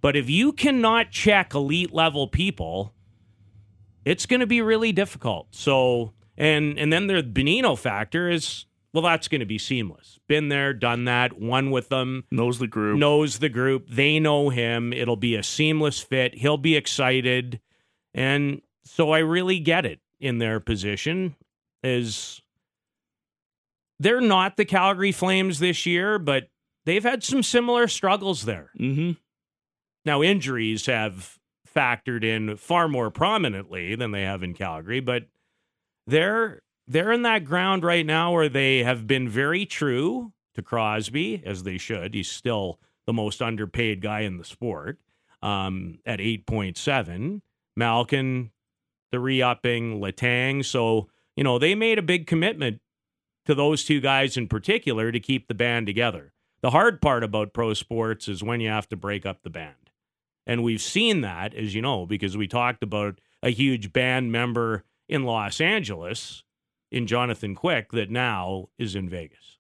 But 0.01 0.17
if 0.17 0.31
you 0.31 0.53
cannot 0.53 1.11
check 1.11 1.55
elite 1.55 1.93
level 1.93 2.29
people, 2.29 2.95
it's 4.05 4.27
going 4.27 4.41
to 4.41 4.47
be 4.47 4.63
really 4.63 4.93
difficult. 4.93 5.49
So, 5.51 6.13
and 6.37 6.79
and 6.79 6.93
then 6.93 7.07
the 7.07 7.23
Bonino 7.23 7.77
factor 7.77 8.29
is 8.31 8.67
well, 8.93 9.03
that's 9.03 9.29
going 9.29 9.41
to 9.41 9.47
be 9.47 9.59
seamless. 9.59 10.19
Been 10.29 10.49
there, 10.49 10.73
done 10.73 11.05
that, 11.05 11.39
won 11.39 11.71
with 11.71 11.89
them, 11.89 12.25
Knows 12.31 12.59
the 12.59 12.67
group. 12.67 12.99
knows 12.99 13.39
the 13.39 13.49
group. 13.49 13.89
They 13.89 14.19
know 14.19 14.51
him. 14.51 14.93
It'll 14.93 15.17
be 15.17 15.35
a 15.35 15.43
seamless 15.43 16.01
fit. 16.01 16.35
He'll 16.35 16.57
be 16.57 16.77
excited, 16.77 17.61
and 18.15 18.63
so 18.85 19.11
I 19.11 19.19
really 19.19 19.59
get 19.59 19.85
it 19.85 20.01
in 20.21 20.39
their 20.39 20.61
position. 20.61 21.37
Is 21.83 22.43
they're 24.01 24.21
not 24.21 24.57
the 24.57 24.65
Calgary 24.65 25.13
Flames 25.13 25.59
this 25.59 25.87
year, 25.87 26.19
but 26.19 26.49
they've 26.85 27.03
had 27.03 27.23
some 27.23 27.43
similar 27.43 27.89
struggles 27.89 28.45
there. 28.45 28.71
Mm-hmm. 28.79 29.13
Now, 30.05 30.23
injuries 30.23 30.87
have 30.87 31.39
factored 31.75 32.25
in 32.25 32.57
far 32.57 32.89
more 32.89 33.11
prominently 33.11 33.95
than 33.95 34.11
they 34.11 34.23
have 34.23 34.43
in 34.43 34.55
Calgary, 34.55 35.01
but 35.01 35.25
they're 36.07 36.63
they're 36.87 37.13
in 37.13 37.23
that 37.23 37.45
ground 37.45 37.85
right 37.85 38.07
now 38.07 38.33
where 38.33 38.49
they 38.49 38.83
have 38.83 39.07
been 39.07 39.29
very 39.29 39.67
true 39.67 40.33
to 40.55 40.63
Crosby, 40.63 41.43
as 41.45 41.63
they 41.63 41.79
should. 41.79 42.15
He's 42.15 42.31
still 42.31 42.81
the 43.07 43.13
most 43.13 43.43
underpaid 43.43 44.01
guy 44.01 44.21
in 44.21 44.39
the 44.39 44.45
sport 44.45 44.99
um, 45.43 45.99
at 46.07 46.19
8.7. 46.19 47.43
Malkin, 47.77 48.51
the 49.11 49.21
re 49.21 49.43
upping, 49.43 50.01
Letang. 50.01 50.65
So, 50.65 51.09
you 51.37 51.45
know, 51.45 51.59
they 51.59 51.75
made 51.75 51.99
a 51.99 52.03
big 52.03 52.27
commitment 52.27 52.81
to 53.47 53.55
those 53.55 53.85
two 53.85 54.01
guys 54.01 54.37
in 54.37 54.49
particular 54.49 55.11
to 55.11 55.21
keep 55.21 55.49
the 55.49 55.55
band 55.55 55.87
together. 55.87 56.33
The 56.61 56.71
hard 56.71 57.01
part 57.01 57.23
about 57.23 57.53
pro 57.53 57.73
sports 57.75 58.29
is 58.29 58.43
when 58.43 58.61
you 58.61 58.69
have 58.69 58.89
to 58.89 58.97
break 58.97 59.25
up 59.25 59.43
the 59.43 59.51
band. 59.51 59.75
And 60.47 60.63
we've 60.63 60.81
seen 60.81 61.21
that, 61.21 61.55
as 61.55 61.75
you 61.75 61.83
know, 61.83 62.07
because 62.07 62.37
we 62.37 62.49
talked 62.49 62.83
about 62.83 63.21
a 63.43 63.51
huge 63.51 63.93
band 63.93 64.33
member 64.33 64.85
in 65.09 65.25
Los 65.25 65.61
Angeles 65.61 66.43
in 66.91 67.07
Jonathan 67.07 67.55
Quick 67.55 67.93
that 67.93 68.11
now 68.11 68.69
is 68.79 68.95
in 68.95 69.09
Vegas. 69.09 69.59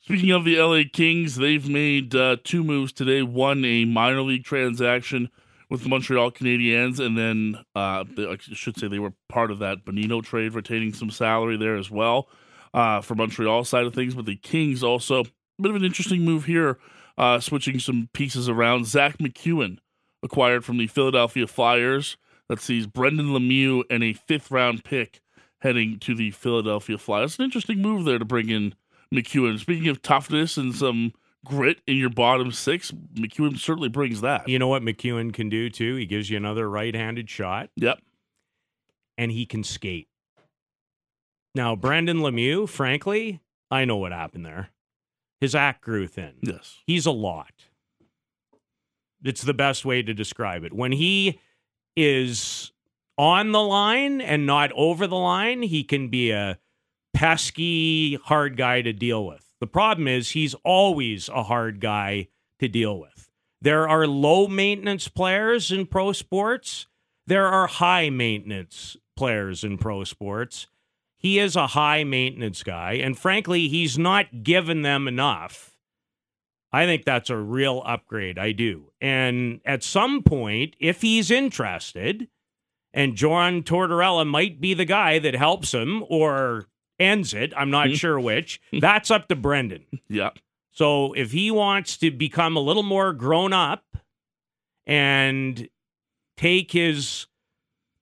Speaking 0.00 0.32
of 0.32 0.44
the 0.44 0.60
LA 0.60 0.82
Kings, 0.92 1.36
they've 1.36 1.66
made 1.66 2.14
uh, 2.14 2.36
two 2.44 2.62
moves 2.62 2.92
today. 2.92 3.22
One, 3.22 3.64
a 3.64 3.86
minor 3.86 4.20
league 4.20 4.44
transaction 4.44 5.30
with 5.70 5.82
the 5.82 5.88
Montreal 5.88 6.30
Canadiens, 6.30 7.00
and 7.00 7.16
then 7.16 7.56
uh, 7.74 8.04
I 8.18 8.36
should 8.38 8.78
say 8.78 8.88
they 8.88 8.98
were 8.98 9.14
part 9.28 9.50
of 9.50 9.58
that 9.60 9.84
Bonino 9.84 10.22
trade, 10.22 10.54
retaining 10.54 10.92
some 10.92 11.10
salary 11.10 11.56
there 11.56 11.76
as 11.76 11.90
well 11.90 12.28
uh, 12.72 13.00
for 13.00 13.14
Montreal 13.14 13.64
side 13.64 13.86
of 13.86 13.94
things. 13.94 14.14
But 14.14 14.26
the 14.26 14.36
Kings 14.36 14.82
also 14.82 15.20
a 15.20 15.62
bit 15.62 15.70
of 15.70 15.76
an 15.76 15.84
interesting 15.84 16.22
move 16.22 16.44
here, 16.44 16.78
uh, 17.16 17.40
switching 17.40 17.78
some 17.78 18.08
pieces 18.12 18.48
around. 18.48 18.86
Zack 18.86 19.18
MacEwen 19.18 19.78
acquired 20.22 20.64
from 20.64 20.78
the 20.78 20.86
Philadelphia 20.86 21.46
Flyers. 21.46 22.16
That 22.48 22.60
sees 22.60 22.86
Brendan 22.86 23.28
Lemieux 23.28 23.84
and 23.88 24.04
a 24.04 24.12
fifth 24.12 24.50
round 24.50 24.84
pick 24.84 25.20
heading 25.60 25.98
to 26.00 26.14
the 26.14 26.30
Philadelphia 26.30 26.98
Flyers. 26.98 27.38
An 27.38 27.44
interesting 27.44 27.80
move 27.80 28.04
there 28.04 28.18
to 28.18 28.24
bring 28.24 28.50
in 28.50 28.74
MacEwen. 29.14 29.58
Speaking 29.58 29.88
of 29.88 30.02
toughness 30.02 30.58
and 30.58 30.74
some 30.74 31.12
grit 31.44 31.80
in 31.86 31.96
your 31.96 32.10
bottom 32.10 32.50
six, 32.52 32.90
MacEwen 33.14 33.58
certainly 33.58 33.88
brings 33.88 34.20
that. 34.22 34.48
You 34.48 34.58
know 34.58 34.68
what 34.68 34.82
MacEwen 34.82 35.32
can 35.32 35.48
do 35.48 35.68
too? 35.70 35.96
He 35.96 36.06
gives 36.06 36.30
you 36.30 36.36
another 36.36 36.68
right 36.68 36.94
handed 36.94 37.28
shot 37.30 37.70
Yep. 37.76 38.00
and 39.18 39.30
he 39.30 39.46
can 39.46 39.62
skate. 39.62 40.08
Now, 41.54 41.76
Brandon 41.76 42.18
Lemieux, 42.18 42.68
frankly, 42.68 43.40
I 43.70 43.84
know 43.84 43.96
what 43.96 44.12
happened 44.12 44.44
there. 44.44 44.70
His 45.40 45.54
act 45.54 45.82
grew 45.82 46.06
thin. 46.06 46.34
Yes. 46.42 46.78
He's 46.86 47.06
a 47.06 47.10
lot. 47.12 47.52
It's 49.22 49.42
the 49.42 49.54
best 49.54 49.84
way 49.84 50.02
to 50.02 50.12
describe 50.14 50.64
it. 50.64 50.72
When 50.72 50.92
he 50.92 51.38
is 51.96 52.72
on 53.16 53.52
the 53.52 53.62
line 53.62 54.20
and 54.20 54.46
not 54.46 54.72
over 54.74 55.06
the 55.06 55.16
line, 55.16 55.62
he 55.62 55.84
can 55.84 56.08
be 56.08 56.30
a 56.30 56.58
pesky, 57.14 58.16
hard 58.16 58.56
guy 58.56 58.82
to 58.82 58.92
deal 58.92 59.24
with. 59.24 59.43
The 59.64 59.68
problem 59.68 60.06
is 60.06 60.32
he's 60.32 60.52
always 60.62 61.30
a 61.30 61.44
hard 61.44 61.80
guy 61.80 62.28
to 62.58 62.68
deal 62.68 63.00
with. 63.00 63.30
There 63.62 63.88
are 63.88 64.06
low 64.06 64.46
maintenance 64.46 65.08
players 65.08 65.72
in 65.72 65.86
pro 65.86 66.12
sports, 66.12 66.86
there 67.26 67.46
are 67.46 67.66
high 67.66 68.10
maintenance 68.10 68.98
players 69.16 69.64
in 69.64 69.78
pro 69.78 70.04
sports. 70.04 70.66
He 71.16 71.38
is 71.38 71.56
a 71.56 71.68
high 71.68 72.04
maintenance 72.04 72.62
guy, 72.62 72.96
and 72.96 73.18
frankly, 73.18 73.68
he's 73.68 73.96
not 73.96 74.42
given 74.42 74.82
them 74.82 75.08
enough. 75.08 75.78
I 76.70 76.84
think 76.84 77.06
that's 77.06 77.30
a 77.30 77.38
real 77.38 77.82
upgrade. 77.86 78.38
I 78.38 78.52
do. 78.52 78.92
And 79.00 79.62
at 79.64 79.82
some 79.82 80.22
point, 80.22 80.76
if 80.78 81.00
he's 81.00 81.30
interested, 81.30 82.28
and 82.92 83.16
John 83.16 83.62
Tortorella 83.62 84.26
might 84.26 84.60
be 84.60 84.74
the 84.74 84.84
guy 84.84 85.18
that 85.20 85.34
helps 85.34 85.72
him 85.72 86.04
or 86.10 86.66
ends 87.04 87.34
it, 87.34 87.52
I'm 87.56 87.70
not 87.70 87.92
sure 87.92 88.18
which, 88.18 88.60
that's 88.80 89.10
up 89.10 89.28
to 89.28 89.36
Brendan. 89.36 89.84
Yep. 90.08 90.38
So 90.70 91.12
if 91.12 91.30
he 91.30 91.50
wants 91.50 91.96
to 91.98 92.10
become 92.10 92.56
a 92.56 92.60
little 92.60 92.82
more 92.82 93.12
grown 93.12 93.52
up 93.52 93.84
and 94.86 95.68
take 96.36 96.72
his 96.72 97.26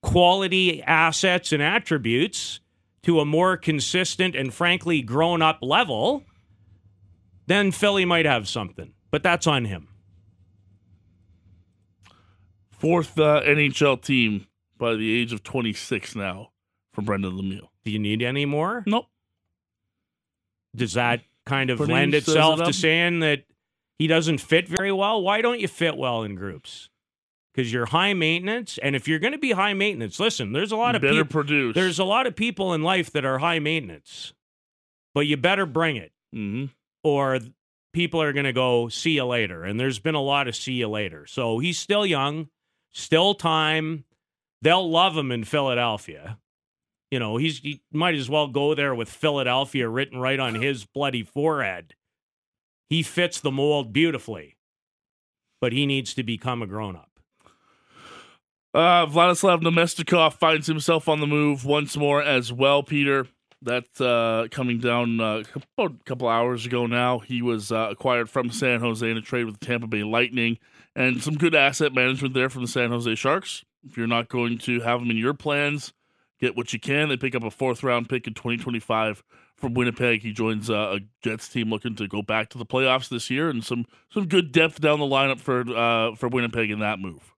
quality 0.01 0.81
assets 0.83 1.51
and 1.51 1.61
attributes 1.61 2.59
to 3.03 3.19
a 3.19 3.25
more 3.25 3.57
consistent 3.57 4.35
and 4.35 4.53
frankly 4.53 5.01
grown 5.01 5.41
up 5.41 5.59
level, 5.61 6.23
then 7.47 7.71
Philly 7.71 8.05
might 8.05 8.25
have 8.25 8.47
something. 8.47 8.93
But 9.11 9.23
that's 9.23 9.45
on 9.45 9.65
him. 9.65 9.87
Fourth 12.71 13.17
uh, 13.19 13.41
NHL 13.45 14.01
team 14.01 14.47
by 14.77 14.95
the 14.95 15.21
age 15.21 15.31
of 15.31 15.43
26 15.43 16.15
now 16.15 16.51
for 16.93 17.01
Brendan 17.01 17.33
Lemieux. 17.33 17.67
Do 17.85 17.91
you 17.91 17.99
need 17.99 18.21
any 18.21 18.45
more? 18.45 18.83
Nope. 18.85 19.07
Does 20.75 20.93
that 20.93 21.21
kind 21.45 21.69
of 21.69 21.77
Pretty 21.77 21.93
lend 21.93 22.13
itself 22.13 22.61
it 22.61 22.65
to 22.65 22.73
saying 22.73 23.19
that 23.19 23.43
he 23.99 24.07
doesn't 24.07 24.39
fit 24.39 24.67
very 24.67 24.91
well? 24.91 25.21
Why 25.21 25.41
don't 25.41 25.59
you 25.59 25.67
fit 25.67 25.97
well 25.97 26.23
in 26.23 26.35
groups? 26.35 26.89
Because 27.53 27.71
you're 27.71 27.85
high 27.85 28.13
maintenance, 28.13 28.79
and 28.81 28.95
if 28.95 29.07
you're 29.07 29.19
going 29.19 29.33
to 29.33 29.39
be 29.39 29.51
high 29.51 29.73
maintenance, 29.75 30.19
listen, 30.19 30.53
there's 30.53 30.71
a 30.71 30.75
lot 30.75 30.95
of 30.95 31.03
Better 31.03 31.23
people. 31.23 31.25
produce. 31.41 31.75
There's 31.75 31.99
a 31.99 32.03
lot 32.03 32.25
of 32.25 32.35
people 32.35 32.73
in 32.73 32.81
life 32.81 33.11
that 33.11 33.25
are 33.25 33.37
high 33.37 33.59
maintenance, 33.59 34.33
but 35.13 35.27
you 35.27 35.37
better 35.37 35.67
bring 35.67 35.95
it, 35.97 36.11
hmm 36.31 36.65
or 37.03 37.39
people 37.91 38.21
are 38.21 38.33
going 38.33 38.45
to 38.45 38.53
go 38.53 38.87
see 38.87 39.11
you 39.11 39.25
later. 39.25 39.63
And 39.63 39.79
there's 39.79 39.99
been 39.99 40.15
a 40.15 40.21
lot 40.21 40.47
of 40.47 40.55
see 40.55 40.73
you 40.73 40.87
later. 40.87 41.27
So 41.27 41.59
he's 41.59 41.77
still 41.77 42.05
young, 42.05 42.47
still 42.91 43.35
time. 43.35 44.05
They'll 44.61 44.89
love 44.89 45.15
him 45.15 45.31
in 45.31 45.43
Philadelphia. 45.43 46.39
You 47.13 47.19
know, 47.19 47.37
he's 47.37 47.59
he 47.59 47.79
might 47.91 48.15
as 48.15 48.27
well 48.27 48.47
go 48.47 48.73
there 48.73 48.95
with 48.95 49.07
Philadelphia 49.07 49.87
written 49.87 50.19
right 50.19 50.39
on 50.39 50.55
his 50.55 50.83
bloody 50.83 51.21
forehead. 51.21 51.93
He 52.89 53.03
fits 53.03 53.39
the 53.39 53.51
mold 53.51 53.93
beautifully, 53.93 54.57
but 55.61 55.73
he 55.73 55.85
needs 55.85 56.15
to 56.15 56.23
become 56.23 56.63
a 56.63 56.65
grown 56.65 56.95
up. 56.95 57.11
Uh, 58.73 59.05
Vladislav 59.05 59.61
Namestnikov 59.61 60.33
finds 60.33 60.65
himself 60.65 61.07
on 61.07 61.19
the 61.19 61.27
move 61.27 61.65
once 61.65 61.95
more 61.95 62.23
as 62.23 62.51
well, 62.51 62.81
Peter. 62.81 63.27
That's 63.61 64.01
uh, 64.01 64.47
coming 64.49 64.79
down 64.79 65.19
uh, 65.19 65.43
about 65.77 65.91
a 66.01 66.03
couple 66.05 66.27
hours 66.27 66.65
ago 66.65 66.87
now. 66.87 67.19
He 67.19 67.43
was 67.43 67.71
uh, 67.71 67.89
acquired 67.91 68.27
from 68.27 68.49
San 68.49 68.79
Jose 68.79 69.07
in 69.07 69.17
a 69.17 69.21
trade 69.21 69.45
with 69.45 69.59
the 69.59 69.65
Tampa 69.67 69.85
Bay 69.85 70.01
Lightning, 70.01 70.57
and 70.95 71.21
some 71.21 71.35
good 71.35 71.53
asset 71.53 71.93
management 71.93 72.33
there 72.33 72.49
from 72.49 72.63
the 72.63 72.67
San 72.67 72.89
Jose 72.89 73.13
Sharks. 73.13 73.63
If 73.87 73.97
you're 73.97 74.07
not 74.07 74.29
going 74.29 74.57
to 74.57 74.79
have 74.79 74.99
him 74.99 75.11
in 75.11 75.17
your 75.17 75.35
plans, 75.35 75.93
get 76.43 76.57
what 76.57 76.73
you 76.73 76.79
can. 76.79 77.09
They 77.09 77.17
pick 77.17 77.35
up 77.35 77.43
a 77.43 77.51
fourth 77.51 77.83
round 77.83 78.09
pick 78.09 78.27
in 78.27 78.33
2025 78.33 79.23
from 79.55 79.73
Winnipeg. 79.73 80.21
He 80.21 80.33
joins 80.33 80.69
uh, 80.69 80.97
a 80.97 80.99
Jets 81.21 81.47
team 81.47 81.69
looking 81.69 81.95
to 81.95 82.07
go 82.07 82.21
back 82.21 82.49
to 82.49 82.57
the 82.57 82.65
playoffs 82.65 83.09
this 83.09 83.29
year, 83.29 83.49
and 83.49 83.63
some 83.63 83.85
some 84.11 84.27
good 84.27 84.51
depth 84.51 84.81
down 84.81 84.99
the 84.99 85.05
lineup 85.05 85.39
for 85.39 85.61
uh, 85.61 86.15
for 86.15 86.27
Winnipeg 86.27 86.69
in 86.69 86.79
that 86.79 86.99
move. 86.99 87.33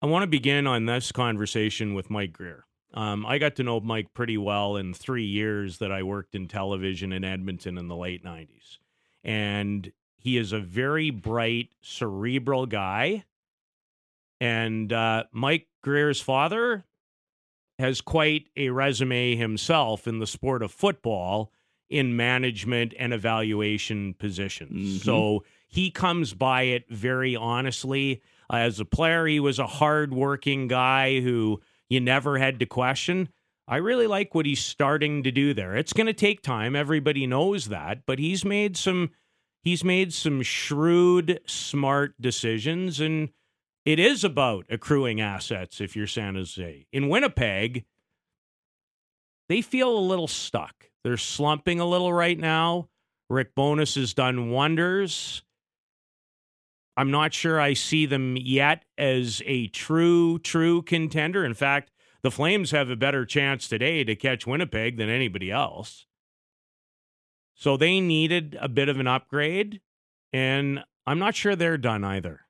I 0.00 0.06
want 0.06 0.22
to 0.22 0.26
begin 0.26 0.66
on 0.66 0.86
this 0.86 1.12
conversation 1.12 1.94
with 1.94 2.10
Mike 2.10 2.32
Grier. 2.32 2.64
Um, 2.94 3.26
I 3.26 3.38
got 3.38 3.56
to 3.56 3.62
know 3.62 3.80
Mike 3.80 4.14
pretty 4.14 4.38
well 4.38 4.76
in 4.76 4.94
three 4.94 5.26
years 5.26 5.78
that 5.78 5.92
I 5.92 6.02
worked 6.02 6.34
in 6.34 6.48
television 6.48 7.12
in 7.12 7.24
Edmonton 7.24 7.76
in 7.76 7.88
the 7.88 7.96
late 7.96 8.24
90s. 8.24 8.78
And 9.22 9.92
he 10.18 10.38
is 10.38 10.52
a 10.52 10.60
very 10.60 11.10
bright, 11.10 11.70
cerebral 11.82 12.66
guy. 12.66 13.24
And 14.40 14.92
uh, 14.92 15.24
Mike 15.32 15.66
Grier's 15.82 16.20
father 16.20 16.84
has 17.78 18.00
quite 18.00 18.48
a 18.56 18.70
resume 18.70 19.36
himself 19.36 20.06
in 20.06 20.18
the 20.18 20.26
sport 20.26 20.62
of 20.62 20.70
football 20.72 21.52
in 21.88 22.16
management 22.16 22.94
and 22.98 23.12
evaluation 23.12 24.14
positions. 24.14 25.00
Mhm. 25.00 25.04
So 25.04 25.44
he 25.68 25.90
comes 25.90 26.34
by 26.34 26.62
it 26.62 26.88
very 26.88 27.36
honestly. 27.36 28.22
Uh, 28.50 28.56
as 28.56 28.80
a 28.80 28.84
player, 28.84 29.26
he 29.26 29.40
was 29.40 29.58
a 29.58 29.66
hardworking 29.66 30.68
guy 30.68 31.20
who 31.20 31.60
you 31.88 32.00
never 32.00 32.38
had 32.38 32.58
to 32.60 32.66
question. 32.66 33.28
I 33.68 33.76
really 33.76 34.06
like 34.06 34.34
what 34.34 34.46
he's 34.46 34.64
starting 34.64 35.22
to 35.24 35.32
do 35.32 35.52
there. 35.52 35.76
It's 35.76 35.92
going 35.92 36.06
to 36.06 36.12
take 36.12 36.40
time. 36.40 36.76
Everybody 36.76 37.26
knows 37.26 37.66
that, 37.66 38.06
but 38.06 38.18
he's 38.18 38.44
made 38.44 38.76
some 38.76 39.10
he's 39.62 39.82
made 39.82 40.12
some 40.12 40.42
shrewd, 40.42 41.40
smart 41.46 42.14
decisions 42.20 43.00
and 43.00 43.30
it 43.86 44.00
is 44.00 44.24
about 44.24 44.66
accruing 44.68 45.20
assets 45.20 45.80
if 45.80 45.94
you're 45.94 46.08
San 46.08 46.34
Jose. 46.34 46.86
In 46.92 47.08
Winnipeg, 47.08 47.84
they 49.48 49.62
feel 49.62 49.96
a 49.96 50.00
little 50.00 50.26
stuck. 50.26 50.90
They're 51.04 51.16
slumping 51.16 51.78
a 51.78 51.86
little 51.86 52.12
right 52.12 52.38
now. 52.38 52.88
Rick 53.30 53.54
Bowness 53.54 53.94
has 53.94 54.12
done 54.12 54.50
wonders. 54.50 55.44
I'm 56.96 57.12
not 57.12 57.32
sure 57.32 57.60
I 57.60 57.74
see 57.74 58.06
them 58.06 58.36
yet 58.36 58.84
as 58.98 59.40
a 59.46 59.68
true, 59.68 60.40
true 60.40 60.82
contender. 60.82 61.44
In 61.44 61.54
fact, 61.54 61.92
the 62.22 62.30
Flames 62.32 62.72
have 62.72 62.90
a 62.90 62.96
better 62.96 63.24
chance 63.24 63.68
today 63.68 64.02
to 64.02 64.16
catch 64.16 64.48
Winnipeg 64.48 64.96
than 64.96 65.08
anybody 65.08 65.50
else. 65.52 66.06
So 67.54 67.76
they 67.76 68.00
needed 68.00 68.58
a 68.60 68.68
bit 68.68 68.88
of 68.88 68.98
an 68.98 69.06
upgrade, 69.06 69.80
and 70.32 70.82
I'm 71.06 71.20
not 71.20 71.36
sure 71.36 71.54
they're 71.54 71.78
done 71.78 72.02
either. 72.02 72.45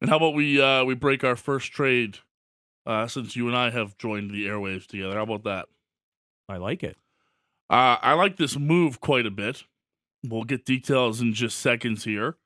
And 0.00 0.10
how 0.10 0.16
about 0.16 0.34
we 0.34 0.60
uh, 0.60 0.84
we 0.84 0.94
break 0.94 1.24
our 1.24 1.36
first 1.36 1.72
trade 1.72 2.18
uh, 2.84 3.06
since 3.06 3.36
you 3.36 3.48
and 3.48 3.56
I 3.56 3.70
have 3.70 3.96
joined 3.98 4.30
the 4.30 4.46
airwaves 4.46 4.86
together? 4.86 5.14
How 5.14 5.22
about 5.22 5.44
that? 5.44 5.66
I 6.48 6.58
like 6.58 6.82
it. 6.82 6.96
Uh, 7.68 7.96
I 8.00 8.12
like 8.12 8.36
this 8.36 8.56
move 8.58 9.00
quite 9.00 9.26
a 9.26 9.30
bit. 9.30 9.64
We'll 10.22 10.44
get 10.44 10.64
details 10.64 11.20
in 11.20 11.34
just 11.34 11.58
seconds 11.58 12.04
here. 12.04 12.36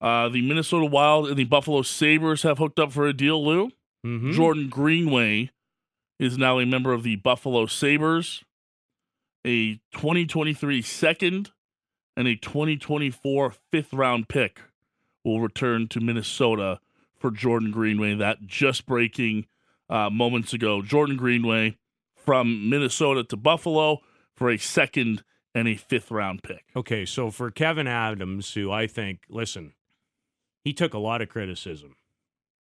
Uh, 0.00 0.28
the 0.28 0.42
Minnesota 0.42 0.86
Wild 0.86 1.28
and 1.28 1.36
the 1.36 1.44
Buffalo 1.44 1.82
Sabres 1.82 2.42
have 2.42 2.58
hooked 2.58 2.78
up 2.78 2.92
for 2.92 3.06
a 3.06 3.12
deal, 3.12 3.44
Lou. 3.44 3.70
Mm-hmm. 4.04 4.32
Jordan 4.32 4.68
Greenway 4.68 5.50
is 6.18 6.36
now 6.36 6.58
a 6.58 6.66
member 6.66 6.92
of 6.92 7.02
the 7.02 7.16
Buffalo 7.16 7.66
Sabres. 7.66 8.44
A 9.46 9.74
2023 9.92 10.82
second 10.82 11.50
and 12.16 12.26
a 12.26 12.36
2024 12.36 13.54
fifth 13.70 13.92
round 13.92 14.28
pick 14.28 14.60
will 15.24 15.40
return 15.40 15.88
to 15.88 16.00
Minnesota 16.00 16.80
for 17.24 17.30
Jordan 17.30 17.70
Greenway. 17.70 18.16
That 18.16 18.42
just 18.42 18.84
breaking 18.84 19.46
uh, 19.88 20.10
moments 20.10 20.52
ago. 20.52 20.82
Jordan 20.82 21.16
Greenway 21.16 21.78
from 22.14 22.68
Minnesota 22.68 23.24
to 23.24 23.36
Buffalo 23.38 24.00
for 24.36 24.50
a 24.50 24.58
second 24.58 25.24
and 25.54 25.66
a 25.66 25.74
fifth 25.74 26.10
round 26.10 26.42
pick. 26.42 26.66
Okay, 26.76 27.06
so 27.06 27.30
for 27.30 27.50
Kevyn 27.50 27.88
Adams, 27.88 28.52
who 28.52 28.70
I 28.70 28.86
think, 28.86 29.20
listen, 29.30 29.72
he 30.64 30.74
took 30.74 30.92
a 30.92 30.98
lot 30.98 31.22
of 31.22 31.30
criticism, 31.30 31.96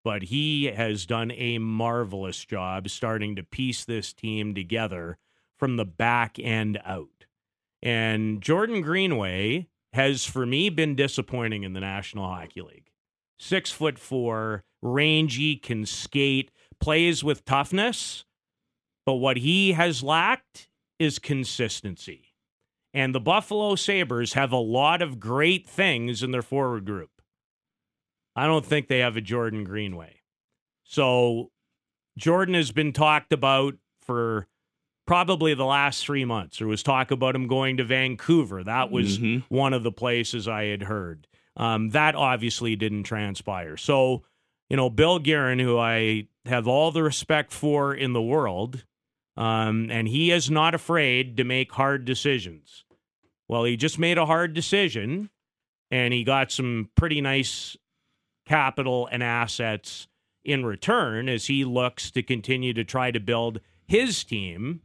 but 0.05 0.23
he 0.23 0.67
has 0.67 1.05
done 1.05 1.33
a 1.33 1.59
marvelous 1.59 2.45
job 2.45 2.89
starting 2.89 3.35
to 3.35 3.43
piece 3.43 3.85
this 3.85 4.13
team 4.13 4.55
together 4.55 5.19
from 5.59 5.75
the 5.75 5.85
back 5.85 6.39
end 6.39 6.81
out. 6.85 7.27
And 7.83 8.41
Jordan 8.41 8.83
Greenway 8.83 9.67
has, 9.95 10.25
for 10.25 10.47
me, 10.47 10.69
been 10.69 10.95
disappointing 10.95 11.65
in 11.65 11.73
the 11.73 11.81
National 11.81 12.29
Hockey 12.29 12.61
League. 12.61 12.91
Six 13.39 13.71
foot 13.71 13.99
four, 13.99 14.65
rangy, 14.83 15.57
can 15.57 15.87
skate, 15.87 16.51
plays 16.81 17.25
with 17.25 17.45
toughness, 17.45 18.25
but 19.07 19.15
what 19.15 19.39
he 19.39 19.73
has 19.73 20.03
lacked 20.03 20.69
is 20.99 21.19
consistency. 21.19 22.35
And 22.93 23.15
the 23.15 23.21
Buffalo 23.21 23.75
Sabres 23.75 24.35
have 24.35 24.53
a 24.53 24.57
lot 24.57 25.03
of 25.03 25.19
great 25.19 25.67
things 25.67 26.23
in 26.23 26.31
their 26.31 26.43
forward 26.43 26.85
group. 26.85 27.11
I 28.37 28.47
don't 28.47 28.65
think 28.65 28.87
they 28.89 29.01
have 29.01 29.17
a 29.17 29.21
Jordan 29.21 29.65
Greenway. 29.65 30.21
So 30.85 31.51
Jordan 32.17 32.55
has 32.55 32.71
been 32.71 32.93
talked 32.93 33.33
about 33.33 33.75
for 34.01 34.47
probably 35.07 35.55
the 35.55 35.65
last 35.65 36.05
three 36.05 36.25
months. 36.25 36.59
There 36.59 36.69
was 36.69 36.83
talk 36.83 37.11
about 37.11 37.35
him 37.35 37.47
going 37.49 37.77
to 37.79 37.85
Vancouver. 37.85 38.63
That 38.63 38.91
was 38.91 39.19
Mhm. 39.19 39.43
one 39.49 39.73
of 39.73 39.83
the 39.83 39.93
places 39.93 40.47
I 40.49 40.65
had 40.65 40.83
heard. 40.85 41.27
Um, 41.57 41.91
that 41.91 42.15
obviously 42.15 42.77
didn't 42.77 43.05
transpire. 43.05 43.77
So, 43.77 44.25
you 44.69 44.77
know, 44.77 44.91
Bill 44.91 45.19
Guerin, 45.19 45.61
who 45.61 45.79
I 45.79 46.29
have 46.47 46.67
all 46.67 46.91
the 46.91 47.03
respect 47.03 47.53
for 47.53 47.95
in 47.95 48.13
the 48.13 48.23
world, 48.23 48.85
um, 49.37 49.89
and 49.91 50.09
he 50.09 50.31
is 50.31 50.51
not 50.51 50.75
afraid 50.75 51.37
to 51.37 51.45
make 51.45 51.73
hard 51.73 52.05
decisions. 52.05 52.85
Well, 53.49 53.65
he 53.65 53.77
just 53.77 53.99
made 53.99 54.19
a 54.19 54.27
hard 54.27 54.55
decision, 54.55 55.31
and 55.91 56.13
he 56.13 56.25
got 56.25 56.51
some 56.51 56.91
pretty 56.97 57.21
nice 57.21 57.77
capital 58.47 59.09
and 59.11 59.23
assets 59.23 60.09
in 60.45 60.65
return 60.65 61.29
as 61.29 61.47
he 61.47 61.65
looks 61.65 62.11
to 62.11 62.23
continue 62.23 62.73
to 62.75 62.85
try 62.85 63.11
to 63.11 63.21
build 63.21 63.61
his 63.87 64.25
team 64.25 64.81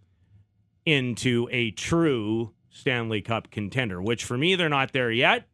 into 0.85 1.49
a 1.51 1.71
true 1.71 2.53
Stanley 2.69 3.21
Cup 3.21 3.51
contender, 3.51 4.01
which 4.01 4.23
for 4.23 4.37
me, 4.37 4.55
they're 4.55 4.69
not 4.69 4.93
there 4.93 5.11
yet, 5.11 5.48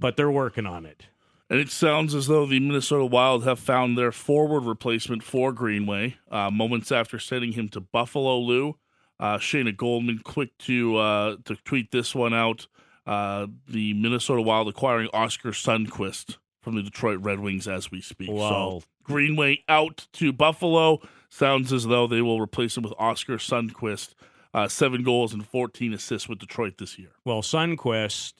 but 0.00 0.16
they're 0.16 0.30
working 0.30 0.66
on 0.66 0.86
it. 0.86 1.04
And 1.48 1.58
it 1.58 1.70
sounds 1.70 2.14
as 2.14 2.28
though 2.28 2.46
the 2.46 2.60
Minnesota 2.60 3.04
Wild 3.04 3.44
have 3.44 3.58
found 3.58 3.98
their 3.98 4.12
forward 4.12 4.60
replacement 4.64 5.22
for 5.24 5.52
Greenway. 5.52 6.16
Uh, 6.30 6.50
moments 6.50 6.92
after 6.92 7.18
sending 7.18 7.52
him 7.52 7.68
to 7.70 7.80
Buffalo, 7.80 8.38
Lou, 8.38 8.76
uh, 9.18 9.38
Shayna 9.38 9.76
Goldman, 9.76 10.20
quick 10.20 10.56
to 10.58 10.96
uh, 10.96 11.36
to 11.44 11.56
tweet 11.56 11.90
this 11.90 12.14
one 12.14 12.32
out. 12.32 12.68
Uh, 13.04 13.48
the 13.68 13.94
Minnesota 13.94 14.42
Wild 14.42 14.68
acquiring 14.68 15.08
Oskar 15.12 15.50
Sundqvist 15.50 16.36
from 16.60 16.76
the 16.76 16.82
Detroit 16.82 17.18
Red 17.20 17.40
Wings 17.40 17.66
as 17.66 17.90
we 17.90 18.00
speak. 18.00 18.30
Well- 18.30 18.80
so 18.80 18.86
Greenway 19.02 19.64
out 19.68 20.06
to 20.14 20.32
Buffalo. 20.32 21.00
Sounds 21.28 21.72
as 21.72 21.86
though 21.86 22.06
they 22.06 22.22
will 22.22 22.40
replace 22.40 22.76
him 22.76 22.82
with 22.84 22.92
Oskar 22.98 23.36
Sundqvist. 23.38 24.14
Uh, 24.52 24.68
seven 24.68 25.02
goals 25.02 25.32
and 25.32 25.46
14 25.46 25.92
assists 25.94 26.28
with 26.28 26.38
Detroit 26.40 26.78
this 26.78 26.98
year. 26.98 27.10
Well, 27.24 27.40
Sundqvist 27.42 28.34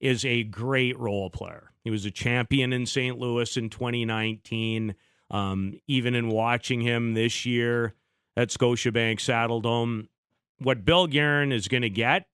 is 0.00 0.24
a 0.24 0.42
great 0.44 0.98
role 0.98 1.30
player. 1.30 1.70
He 1.84 1.90
was 1.90 2.04
a 2.04 2.10
champion 2.10 2.72
in 2.72 2.86
St. 2.86 3.18
Louis 3.18 3.56
in 3.56 3.70
2019. 3.70 4.94
Um, 5.30 5.78
even 5.86 6.14
in 6.14 6.28
watching 6.28 6.80
him 6.80 7.14
this 7.14 7.46
year 7.46 7.94
at 8.36 8.48
Scotiabank 8.48 9.18
Saddledome, 9.18 10.08
what 10.58 10.84
Bill 10.84 11.06
Guerin 11.06 11.52
is 11.52 11.68
going 11.68 11.82
to 11.82 11.90
get 11.90 12.26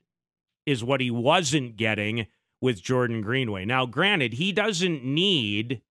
is 0.65 0.83
what 0.83 1.01
he 1.01 1.11
wasn't 1.11 1.77
getting 1.77 2.27
with 2.61 2.83
Jordan 2.83 3.21
Greenway. 3.21 3.65
Now, 3.65 3.87
granted, 3.87 4.35
he 4.35 4.51
doesn't 4.51 5.05
need 5.05 5.83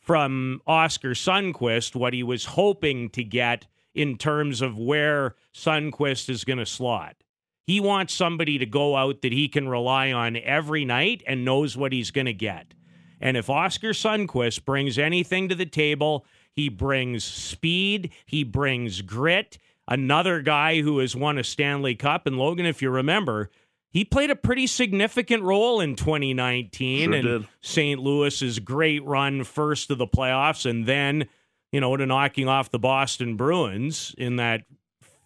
from 0.00 0.60
Oskar 0.66 1.10
Sundqvist 1.10 1.94
what 1.94 2.12
he 2.12 2.22
was 2.22 2.46
hoping 2.46 3.10
to 3.10 3.22
get 3.22 3.66
in 3.94 4.16
terms 4.16 4.60
of 4.60 4.78
where 4.78 5.36
Sundqvist 5.54 6.28
is 6.28 6.44
going 6.44 6.58
to 6.58 6.66
slot. 6.66 7.16
He 7.64 7.80
wants 7.80 8.14
somebody 8.14 8.58
to 8.58 8.66
go 8.66 8.96
out 8.96 9.22
that 9.22 9.32
he 9.32 9.48
can 9.48 9.68
rely 9.68 10.12
on 10.12 10.36
every 10.36 10.84
night 10.84 11.22
and 11.26 11.44
knows 11.44 11.76
what 11.76 11.92
he's 11.92 12.10
going 12.10 12.26
to 12.26 12.32
get. 12.32 12.74
And 13.20 13.36
if 13.36 13.48
Oskar 13.48 13.90
Sundqvist 13.90 14.64
brings 14.64 14.98
anything 14.98 15.48
to 15.48 15.54
the 15.54 15.66
table, 15.66 16.26
he 16.54 16.68
brings 16.68 17.24
speed, 17.24 18.10
he 18.26 18.42
brings 18.42 19.00
grit. 19.00 19.58
Another 19.86 20.42
guy 20.42 20.80
who 20.80 20.98
has 20.98 21.14
won 21.14 21.38
a 21.38 21.44
Stanley 21.44 21.94
Cup. 21.94 22.26
And 22.26 22.36
Logan, 22.36 22.66
if 22.66 22.82
you 22.82 22.90
remember, 22.90 23.50
he 23.90 24.04
played 24.04 24.30
a 24.30 24.36
pretty 24.36 24.66
significant 24.66 25.42
role 25.42 25.80
in 25.80 25.96
2019 25.96 27.04
Sure 27.04 27.14
and 27.14 27.24
did. 27.24 27.48
St. 27.60 28.00
Louis's 28.00 28.58
great 28.58 29.04
run 29.04 29.44
first 29.44 29.88
to 29.88 29.94
the 29.94 30.06
playoffs 30.06 30.68
and 30.68 30.86
then, 30.86 31.26
you 31.70 31.80
know, 31.80 31.96
to 31.96 32.06
knocking 32.06 32.48
off 32.48 32.70
the 32.70 32.78
Boston 32.78 33.36
Bruins 33.36 34.14
in 34.18 34.36
that 34.36 34.62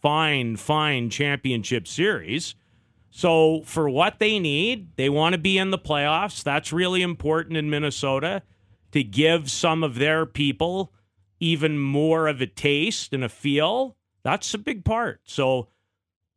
fine, 0.07 0.55
fine 0.55 1.11
championship 1.11 1.89
series. 1.89 2.55
So, 3.11 3.63
for 3.65 3.91
what 3.91 4.21
they 4.21 4.39
need, 4.39 4.95
they 4.95 5.09
want 5.09 5.33
to 5.33 5.39
be 5.39 5.59
in 5.59 5.73
the 5.73 5.81
playoffs. 5.81 6.45
That's 6.45 6.73
really 6.73 7.03
important 7.03 7.57
in 7.57 7.71
Minnesota 7.71 8.43
to 8.93 9.03
give 9.03 9.51
some 9.51 9.83
of 9.83 9.97
their 9.97 10.25
people 10.25 10.93
even 11.41 11.77
more 11.77 12.29
of 12.29 12.41
a 12.41 12.47
taste 12.47 13.13
and 13.13 13.25
a 13.25 13.29
feel. 13.29 13.97
That's 14.23 14.55
a 14.55 14.59
big 14.59 14.85
part. 14.85 15.23
So, 15.25 15.71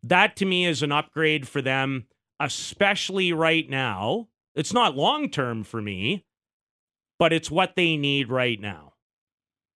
that 0.02 0.36
to 0.38 0.48
me 0.48 0.66
is 0.66 0.82
an 0.82 0.92
upgrade 0.92 1.48
for 1.48 1.62
them, 1.62 2.08
especially 2.40 3.34
right 3.34 3.70
now. 3.70 4.30
It's 4.56 4.74
not 4.74 4.98
long 4.98 5.30
term 5.30 5.64
for 5.64 5.80
me, 5.80 6.26
but 7.20 7.32
it's 7.32 7.52
what 7.52 7.76
they 7.76 7.98
need 7.98 8.32
right 8.32 8.60
now. 8.60 8.94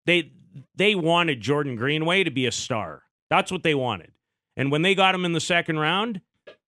They 0.07 0.31
they 0.73 0.95
wanted 0.95 1.41
Jordan 1.41 1.75
Greenway 1.75 2.23
to 2.23 2.31
be 2.31 2.47
a 2.47 2.51
star. 2.51 3.02
That's 3.33 3.51
what 3.51 3.63
they 3.63 3.73
wanted. 3.73 4.11
And 4.55 4.71
when 4.71 4.83
they 4.83 4.93
got 4.93 5.15
him 5.15 5.25
in 5.25 5.33
the 5.33 5.39
second 5.39 5.79
round, 5.79 6.21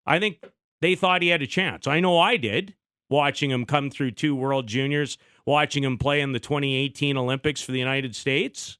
I 0.03 0.17
think 0.17 0.43
they 0.81 0.95
thought 0.95 1.21
he 1.21 1.27
had 1.27 1.43
a 1.43 1.47
chance. 1.47 1.85
I 1.85 1.99
know 1.99 2.17
I 2.17 2.37
did 2.37 2.73
watching 3.07 3.51
him 3.51 3.65
come 3.65 3.91
through 3.91 4.09
two 4.09 4.35
World 4.35 4.65
Juniors, 4.65 5.19
watching 5.45 5.83
him 5.83 5.99
play 5.99 6.21
in 6.21 6.31
the 6.31 6.39
2018 6.39 7.17
Olympics 7.17 7.61
for 7.61 7.71
the 7.71 7.77
United 7.77 8.15
States. 8.15 8.79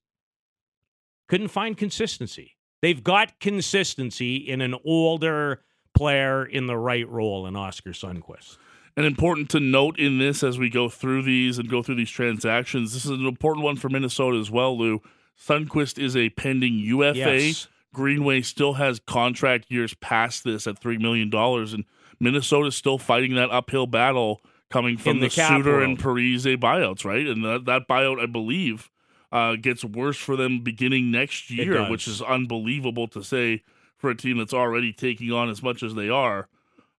Couldn't 1.30 1.50
find 1.50 1.78
consistency. 1.78 2.58
They've 2.82 3.04
got 3.04 3.40
consistency 3.40 4.38
in 4.38 4.62
an 4.62 4.74
older 4.84 5.62
player 5.94 6.44
in 6.44 6.66
the 6.66 6.78
right 6.78 7.08
role 7.08 7.46
in 7.46 7.56
Oskar 7.56 7.92
Sundqvist. 7.92 8.58
And 8.98 9.06
important 9.06 9.52
to 9.52 9.60
note 9.60 10.00
in 10.00 10.18
this 10.18 10.42
as 10.42 10.58
we 10.58 10.72
go 10.72 10.90
through 10.90 11.22
these 11.22 11.60
and 11.60 11.70
go 11.70 11.84
through 11.84 11.96
these 11.96 12.10
transactions, 12.10 12.96
this 12.96 13.06
is 13.06 13.12
an 13.12 13.28
important 13.28 13.64
one 13.64 13.76
for 13.76 13.90
Minnesota 13.90 14.40
as 14.40 14.50
well, 14.50 14.76
Lou. 14.76 15.04
Sundqvist 15.40 16.04
is 16.04 16.16
a 16.16 16.32
pending 16.32 16.80
UFA. 16.80 17.16
Yes. 17.16 17.68
Greenway 17.96 18.42
still 18.42 18.74
has 18.74 19.00
contract 19.00 19.72
years 19.72 19.94
past 19.96 20.44
this 20.44 20.68
at 20.68 20.80
$3 20.80 21.00
million. 21.00 21.34
And 21.34 21.86
Minnesota's 22.20 22.76
still 22.76 22.98
fighting 22.98 23.36
that 23.36 23.50
uphill 23.50 23.88
battle 23.88 24.42
coming 24.70 24.98
from 24.98 25.14
In 25.14 25.20
the 25.22 25.28
the, 25.28 25.32
Suter 25.32 25.82
and 25.82 25.98
Parise 25.98 26.58
buyouts, 26.58 27.06
right? 27.06 27.26
And 27.26 27.44
that, 27.44 27.66
that 27.66 27.88
buyout, 27.88 28.22
I 28.22 28.26
believe, 28.26 28.92
uh, 29.32 29.56
gets 29.56 29.84
worse 29.84 30.18
for 30.18 30.36
them 30.36 30.62
beginning 30.64 31.12
next 31.12 31.50
year, 31.50 31.90
which 31.90 32.08
is 32.08 32.22
unbelievable 32.22 33.08
to 33.10 33.24
say 33.24 33.64
for 33.98 34.10
a 34.10 34.16
team 34.16 34.38
that's 34.38 34.54
already 34.54 34.92
taking 34.92 35.32
on 35.32 35.50
as 35.50 35.64
much 35.64 35.82
as 35.82 35.96
they 35.96 36.10
are. 36.10 36.50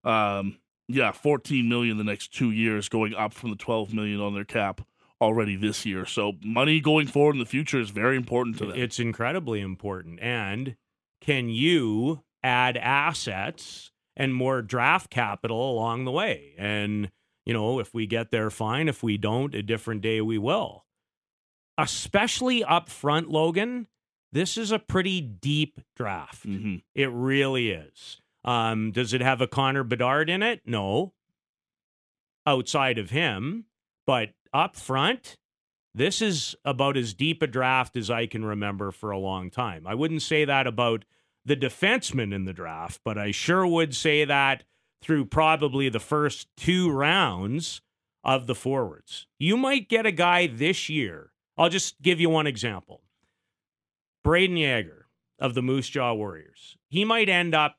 Um, 0.04 0.58
yeah, 0.88 1.12
14 1.12 1.68
million 1.68 1.98
the 1.98 2.04
next 2.04 2.32
two 2.32 2.50
years, 2.50 2.88
going 2.88 3.14
up 3.14 3.34
from 3.34 3.50
the 3.50 3.56
12 3.56 3.92
million 3.92 4.20
on 4.20 4.34
their 4.34 4.44
cap 4.44 4.80
already 5.20 5.56
this 5.56 5.84
year. 5.84 6.06
So 6.06 6.34
money 6.42 6.80
going 6.80 7.06
forward 7.06 7.34
in 7.34 7.40
the 7.40 7.46
future 7.46 7.80
is 7.80 7.90
very 7.90 8.16
important 8.16 8.58
to 8.58 8.66
them. 8.66 8.78
It's 8.78 8.98
incredibly 8.98 9.60
important. 9.60 10.20
And 10.20 10.76
can 11.26 11.48
you 11.48 12.22
add 12.44 12.76
assets 12.76 13.90
and 14.16 14.32
more 14.32 14.62
draft 14.62 15.10
capital 15.10 15.72
along 15.72 16.04
the 16.04 16.12
way? 16.12 16.54
And, 16.56 17.10
you 17.44 17.52
know, 17.52 17.80
if 17.80 17.92
we 17.92 18.06
get 18.06 18.30
there, 18.30 18.48
fine. 18.48 18.88
If 18.88 19.02
we 19.02 19.16
don't, 19.18 19.52
a 19.52 19.62
different 19.62 20.02
day 20.02 20.20
we 20.20 20.38
will. 20.38 20.84
Especially 21.76 22.62
up 22.62 22.88
front, 22.88 23.28
Logan, 23.28 23.88
this 24.30 24.56
is 24.56 24.70
a 24.70 24.78
pretty 24.78 25.20
deep 25.20 25.80
draft. 25.96 26.46
Mhm. 26.46 26.82
It 26.94 27.10
really 27.10 27.70
is. 27.70 28.20
Um, 28.44 28.92
does 28.92 29.12
it 29.12 29.20
have 29.20 29.40
a 29.40 29.48
Connor 29.48 29.82
Bedard 29.82 30.30
in 30.30 30.44
it? 30.44 30.62
No. 30.64 31.12
Outside 32.46 32.98
of 32.98 33.10
him, 33.10 33.64
but 34.06 34.34
up 34.52 34.76
front, 34.76 35.36
this 35.92 36.22
is 36.22 36.54
about 36.64 36.96
as 36.96 37.12
deep 37.14 37.42
a 37.42 37.48
draft 37.48 37.96
as 37.96 38.10
I 38.10 38.26
can 38.26 38.44
remember 38.44 38.92
for 38.92 39.10
a 39.10 39.18
long 39.18 39.50
time. 39.50 39.86
I 39.86 39.94
wouldn't 39.96 40.22
say 40.22 40.44
that 40.44 40.68
about 40.68 41.04
the 41.46 41.56
defensemen 41.56 42.34
in 42.34 42.44
the 42.44 42.52
draft, 42.52 43.00
but 43.04 43.16
I 43.16 43.30
sure 43.30 43.66
would 43.66 43.94
say 43.94 44.24
that 44.24 44.64
through 45.00 45.26
probably 45.26 45.88
the 45.88 46.00
first 46.00 46.48
two 46.56 46.90
rounds 46.90 47.80
of 48.24 48.48
the 48.48 48.54
forwards. 48.54 49.28
You 49.38 49.56
might 49.56 49.88
get 49.88 50.04
a 50.04 50.12
guy 50.12 50.48
this 50.48 50.88
year. 50.88 51.30
I'll 51.56 51.68
just 51.68 52.02
give 52.02 52.20
you 52.20 52.28
one 52.28 52.48
example. 52.48 53.02
Brayden 54.24 54.58
Yager 54.58 55.06
of 55.38 55.54
the 55.54 55.62
Moose 55.62 55.88
Jaw 55.88 56.12
Warriors. 56.14 56.76
He 56.88 57.04
might 57.04 57.28
end 57.28 57.54
up 57.54 57.76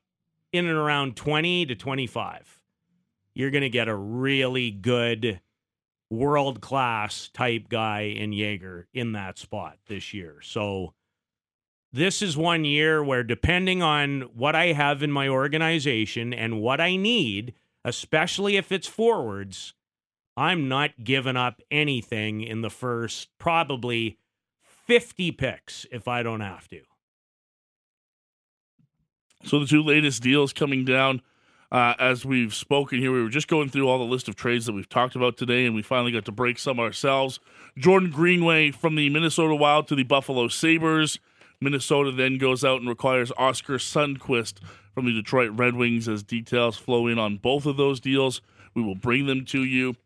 in 0.50 0.66
and 0.66 0.78
around 0.78 1.16
20 1.16 1.66
to 1.66 1.74
25. 1.74 2.62
You're 3.34 3.50
going 3.50 3.62
to 3.62 3.68
get 3.68 3.88
a 3.88 3.94
really 3.94 4.70
good 4.70 5.40
world 6.08 6.62
class 6.62 7.28
type 7.34 7.68
guy 7.68 8.00
in 8.00 8.32
Yager 8.32 8.88
in 8.94 9.12
that 9.12 9.36
spot 9.38 9.76
this 9.86 10.14
year. 10.14 10.38
So 10.42 10.94
this 11.92 12.22
is 12.22 12.36
one 12.36 12.64
year 12.64 13.02
where 13.02 13.22
depending 13.22 13.82
on 13.82 14.22
what 14.34 14.54
I 14.54 14.72
have 14.72 15.02
in 15.02 15.10
my 15.10 15.28
organization 15.28 16.34
and 16.34 16.60
what 16.60 16.80
I 16.80 16.96
need, 16.96 17.54
especially 17.84 18.56
if 18.56 18.70
it's 18.70 18.88
forwards, 18.88 19.74
I'm 20.36 20.68
not 20.68 21.02
giving 21.02 21.36
up 21.36 21.60
anything 21.70 22.42
in 22.42 22.60
the 22.60 22.70
first 22.70 23.28
probably 23.38 24.18
50 24.86 25.32
picks 25.32 25.86
if 25.90 26.06
I 26.06 26.22
don't 26.22 26.40
have 26.40 26.68
to. 26.68 26.80
So 29.44 29.60
the 29.60 29.66
two 29.66 29.82
latest 29.82 30.22
deals 30.22 30.52
coming 30.52 30.84
down 30.84 31.22
uh, 31.70 31.94
as 31.98 32.24
we've 32.24 32.54
spoken 32.54 32.98
here. 32.98 33.12
We 33.12 33.22
were 33.22 33.28
just 33.28 33.48
going 33.48 33.68
through 33.68 33.88
all 33.88 33.98
the 33.98 34.04
list 34.04 34.28
of 34.28 34.36
trades 34.36 34.66
that 34.66 34.72
we've 34.72 34.88
talked 34.88 35.14
about 35.14 35.36
today, 35.36 35.66
and 35.66 35.74
we 35.74 35.82
finally 35.82 36.12
got 36.12 36.24
to 36.26 36.32
break 36.32 36.58
some 36.58 36.80
ourselves. 36.80 37.40
Jordan 37.76 38.10
Greenway 38.10 38.70
from 38.70 38.94
the 38.94 39.08
Minnesota 39.10 39.54
Wild 39.54 39.86
to 39.88 39.94
the 39.94 40.02
Buffalo 40.02 40.48
Sabres. 40.48 41.18
Minnesota 41.60 42.12
then 42.12 42.38
goes 42.38 42.64
out 42.64 42.80
and 42.80 42.88
requires 42.88 43.32
Oskar 43.36 43.78
Sundqvist 43.78 44.54
from 44.94 45.06
the 45.06 45.12
Detroit 45.12 45.50
Red 45.54 45.74
Wings 45.74 46.08
as 46.08 46.22
details 46.22 46.76
flow 46.76 47.06
in 47.06 47.18
on 47.18 47.36
both 47.36 47.66
of 47.66 47.76
those 47.76 48.00
deals. 48.00 48.40
We 48.74 48.82
will 48.82 48.94
bring 48.94 49.26
them 49.26 49.44
to 49.46 49.64
you. 49.64 49.96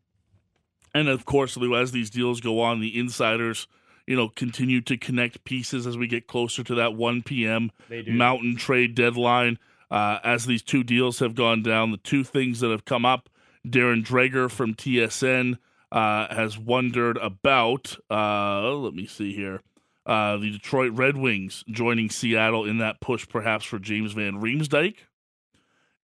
And 0.94 1.08
of 1.08 1.24
course, 1.24 1.56
Lou, 1.56 1.74
as 1.74 1.92
these 1.92 2.10
deals 2.10 2.40
go 2.40 2.60
on, 2.60 2.80
the 2.80 2.98
insiders, 2.98 3.66
you 4.06 4.16
know, 4.16 4.28
continue 4.28 4.80
to 4.82 4.96
connect 4.96 5.44
pieces 5.44 5.86
as 5.86 5.96
we 5.96 6.06
get 6.06 6.26
closer 6.26 6.62
to 6.64 6.74
that 6.74 6.94
1 6.94 7.22
p.m. 7.22 7.70
Mountain 8.16 8.56
trade 8.56 8.94
deadline. 8.94 9.58
Uh, 9.90 10.18
as 10.24 10.46
these 10.46 10.62
two 10.62 10.82
deals 10.82 11.18
have 11.18 11.34
gone 11.34 11.62
down, 11.62 11.90
the 11.90 11.98
two 11.98 12.24
things 12.24 12.60
that 12.60 12.70
have 12.70 12.86
come 12.86 13.04
up, 13.04 13.28
Darren 13.66 14.04
Dreger 14.04 14.50
from 14.50 14.74
TSN 14.74 15.58
uh, 15.92 16.34
has 16.34 16.58
wondered 16.58 17.18
about, 17.18 17.96
uh, 18.10 18.70
let 18.70 18.94
me 18.94 19.06
see 19.06 19.34
here, 19.34 19.60
uh, 20.06 20.36
the 20.36 20.50
Detroit 20.50 20.92
Red 20.92 21.16
Wings 21.16 21.64
joining 21.68 22.10
Seattle 22.10 22.64
in 22.64 22.78
that 22.78 23.00
push 23.00 23.28
perhaps 23.28 23.64
for 23.64 23.78
James 23.78 24.12
Van 24.12 24.40
Riemsdyk. 24.40 24.96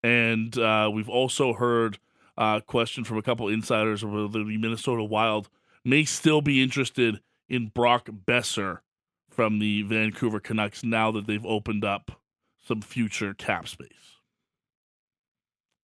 And 0.02 0.56
uh, 0.56 0.90
we've 0.92 1.08
also 1.08 1.54
heard 1.54 1.98
a 2.36 2.62
question 2.64 3.04
from 3.04 3.18
a 3.18 3.22
couple 3.22 3.48
insiders 3.48 4.04
whether 4.04 4.28
the 4.28 4.56
Minnesota 4.56 5.02
Wild 5.02 5.48
may 5.84 6.04
still 6.04 6.40
be 6.40 6.62
interested 6.62 7.20
in 7.48 7.68
Brock 7.68 8.06
Boeser 8.06 8.80
from 9.28 9.58
the 9.58 9.82
Vancouver 9.82 10.40
Canucks 10.40 10.84
now 10.84 11.10
that 11.10 11.26
they've 11.26 11.46
opened 11.46 11.84
up 11.84 12.20
some 12.64 12.80
future 12.80 13.34
cap 13.34 13.66
space. 13.66 13.88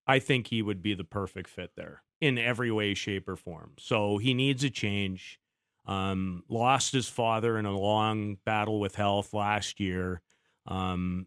I 0.07 0.19
think 0.19 0.49
he 0.49 0.63
would 0.63 0.83
be 0.83 0.95
the 0.95 1.05
perfect 1.05 1.49
fit 1.49 1.73
there 1.77 2.03
in 2.21 2.39
every 2.39 2.71
way, 2.71 2.95
shape, 2.95 3.29
or 3.29 3.37
form. 3.37 3.73
So 3.79 4.19
he 4.19 4.35
needs 4.35 4.63
a 4.63 4.71
change. 4.71 5.41
Um, 5.87 6.45
lost 6.49 6.93
his 6.93 7.09
father 7.09 7.59
in 7.59 7.67
a 7.67 7.79
long 7.79 8.39
battle 8.47 8.81
with 8.81 8.95
health 8.95 9.35
last 9.35 9.81
year. 9.81 10.23
Um, 10.67 11.27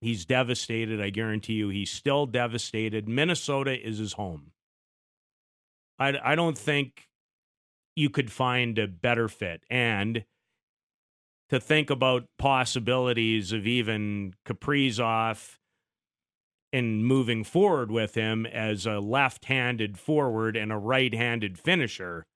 he's 0.00 0.24
devastated. 0.24 1.00
I 1.00 1.10
guarantee 1.10 1.54
you, 1.54 1.68
he's 1.68 1.90
still 1.90 2.26
devastated. 2.26 3.08
Minnesota 3.08 3.78
is 3.80 3.98
his 3.98 4.14
home. 4.14 4.52
I, 5.98 6.14
I 6.22 6.34
don't 6.34 6.58
think 6.58 7.08
you 7.94 8.10
could 8.10 8.30
find 8.30 8.78
a 8.78 8.86
better 8.88 9.28
fit. 9.28 9.62
And 9.70 10.24
to 11.50 11.60
think 11.60 11.90
about 11.90 12.26
possibilities 12.38 13.52
of 13.52 13.66
even 13.66 14.34
Kaprizov 14.44 15.58
and 16.72 17.04
moving 17.04 17.44
forward 17.44 17.90
with 17.90 18.14
him 18.14 18.46
as 18.46 18.84
a 18.84 18.98
left-handed 19.00 19.98
forward 19.98 20.56
and 20.56 20.70
a 20.70 20.76
right-handed 20.76 21.58
finisher. 21.58 22.26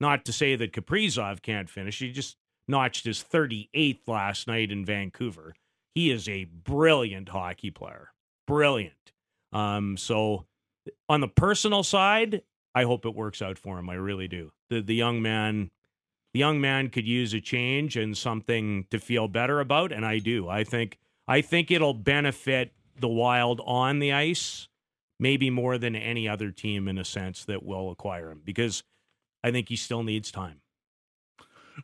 Not 0.00 0.24
to 0.26 0.32
say 0.32 0.56
that 0.56 0.72
Kaprizov 0.72 1.42
can't 1.42 1.68
finish. 1.68 1.98
He 1.98 2.12
just 2.12 2.36
notched 2.68 3.04
his 3.04 3.24
38th 3.24 4.06
last 4.06 4.46
night 4.46 4.70
in 4.70 4.84
Vancouver. 4.84 5.54
He 5.94 6.10
is 6.10 6.28
a 6.28 6.44
brilliant 6.44 7.30
hockey 7.30 7.70
player. 7.70 8.10
Brilliant. 8.46 9.12
Um, 9.52 9.96
so 9.96 10.46
on 11.08 11.20
the 11.20 11.28
personal 11.28 11.82
side, 11.82 12.42
I 12.74 12.84
hope 12.84 13.04
it 13.04 13.14
works 13.14 13.42
out 13.42 13.58
for 13.58 13.78
him. 13.78 13.90
I 13.90 13.94
really 13.94 14.28
do. 14.28 14.52
The 14.70 14.80
the 14.80 14.94
young 14.94 15.20
man 15.22 15.70
the 16.34 16.40
young 16.40 16.60
man 16.60 16.90
could 16.90 17.06
use 17.06 17.32
a 17.34 17.40
change 17.40 17.96
and 17.96 18.16
something 18.16 18.86
to 18.90 18.98
feel 18.98 19.28
better 19.28 19.60
about, 19.60 19.92
and 19.92 20.04
I 20.04 20.18
do. 20.18 20.48
I 20.48 20.64
think 20.64 20.98
I 21.26 21.40
think 21.40 21.70
it'll 21.70 21.94
benefit 21.94 22.72
the 23.00 23.08
Wild 23.08 23.60
on 23.64 23.98
the 23.98 24.12
ice, 24.12 24.68
maybe 25.18 25.50
more 25.50 25.78
than 25.78 25.96
any 25.96 26.28
other 26.28 26.50
team 26.50 26.88
in 26.88 26.98
a 26.98 27.04
sense 27.04 27.44
that 27.46 27.64
will 27.64 27.90
acquire 27.90 28.30
him 28.30 28.42
because 28.44 28.82
I 29.48 29.50
think 29.50 29.70
he 29.70 29.76
still 29.76 30.02
needs 30.02 30.30
time. 30.30 30.60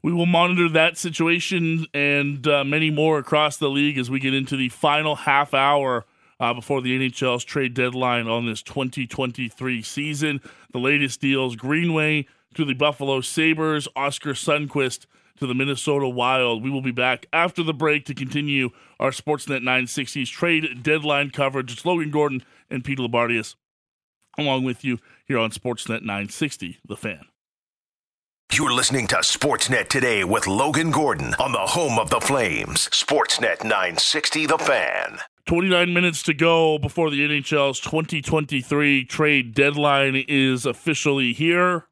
We 0.03 0.12
will 0.12 0.27
monitor 0.27 0.68
that 0.68 0.98
situation 0.98 1.87
and 1.94 2.46
uh, 2.46 2.62
many 2.62 2.90
more 2.90 3.18
across 3.18 3.57
the 3.57 3.70
league 3.70 3.96
as 3.96 4.11
we 4.11 4.20
get 4.20 4.35
into 4.35 4.55
the 4.55 4.68
final 4.68 5.16
half 5.16 5.55
hour 5.55 6.05
uh, 6.38 6.53
before 6.53 6.83
the 6.83 6.98
NHL's 6.98 7.42
trade 7.42 7.72
deadline 7.72 8.29
on 8.29 8.44
this 8.44 8.61
2023 8.61 9.81
season. 9.81 10.42
The 10.72 10.79
latest 10.79 11.22
deals 11.22 11.57
Greenway 11.57 12.27
to 12.55 12.66
the 12.66 12.74
Buffalo 12.74 13.22
Sabres, 13.22 13.88
Oskar 13.96 14.35
Sundqvist 14.35 15.07
to 15.38 15.46
the 15.46 15.55
Minnesota 15.55 16.09
Wild. 16.09 16.62
We 16.62 16.70
will 16.70 16.83
be 16.83 16.90
back 16.90 17.27
after 17.33 17.62
the 17.62 17.72
break 17.72 18.05
to 18.07 18.14
continue 18.14 18.70
our 19.00 19.11
Sportsnet 19.11 19.62
960's 19.62 20.29
trade 20.29 20.83
deadline 20.83 21.31
coverage. 21.31 21.72
It's 21.72 21.87
Logan 21.87 22.11
Gordon 22.11 22.42
and 22.68 22.85
Pete 22.85 22.98
Loubardias 22.98 23.55
along 24.38 24.64
with 24.64 24.85
you 24.85 24.98
here 25.27 25.38
on 25.38 25.50
Sportsnet 25.50 26.03
960, 26.03 26.79
The 26.87 26.96
Fan. 26.96 27.27
You're 28.54 28.72
listening 28.72 29.08
to 29.08 29.16
Sportsnet 29.16 29.88
today 29.88 30.22
with 30.22 30.46
Logan 30.46 30.92
Gordon 30.92 31.34
on 31.40 31.50
the 31.50 31.58
home 31.58 31.98
of 31.98 32.08
the 32.08 32.20
Flames. 32.20 32.88
Sportsnet 32.90 33.64
960, 33.64 34.46
The 34.46 34.58
Fan. 34.58 35.18
29 35.46 35.92
minutes 35.92 36.22
to 36.22 36.34
go 36.34 36.78
before 36.78 37.10
the 37.10 37.18
NHL's 37.26 37.80
2023 37.80 39.06
trade 39.06 39.54
deadline 39.54 40.24
is 40.28 40.66
officially 40.66 41.32
here. 41.32 41.86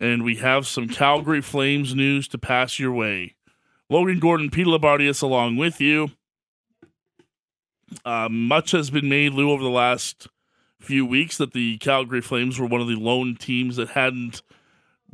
And 0.00 0.24
we 0.24 0.36
have 0.36 0.66
some 0.66 0.88
Calgary 0.88 1.42
Flames 1.42 1.94
news 1.94 2.26
to 2.28 2.38
pass 2.38 2.78
your 2.78 2.94
way. 2.94 3.34
Logan 3.90 4.20
Gordon, 4.20 4.48
Pete 4.48 4.66
Loubardias 4.66 5.20
along 5.20 5.58
with 5.58 5.78
you. 5.78 6.12
Uh, 8.02 8.30
much 8.30 8.70
has 8.70 8.88
been 8.88 9.10
made, 9.10 9.34
Lou, 9.34 9.50
over 9.50 9.62
the 9.62 9.68
last 9.68 10.28
few 10.80 11.04
weeks 11.04 11.36
that 11.36 11.52
the 11.52 11.76
Calgary 11.76 12.22
Flames 12.22 12.58
were 12.58 12.66
one 12.66 12.80
of 12.80 12.88
the 12.88 12.96
lone 12.96 13.36
teams 13.36 13.76
that 13.76 13.90
hadn't 13.90 14.40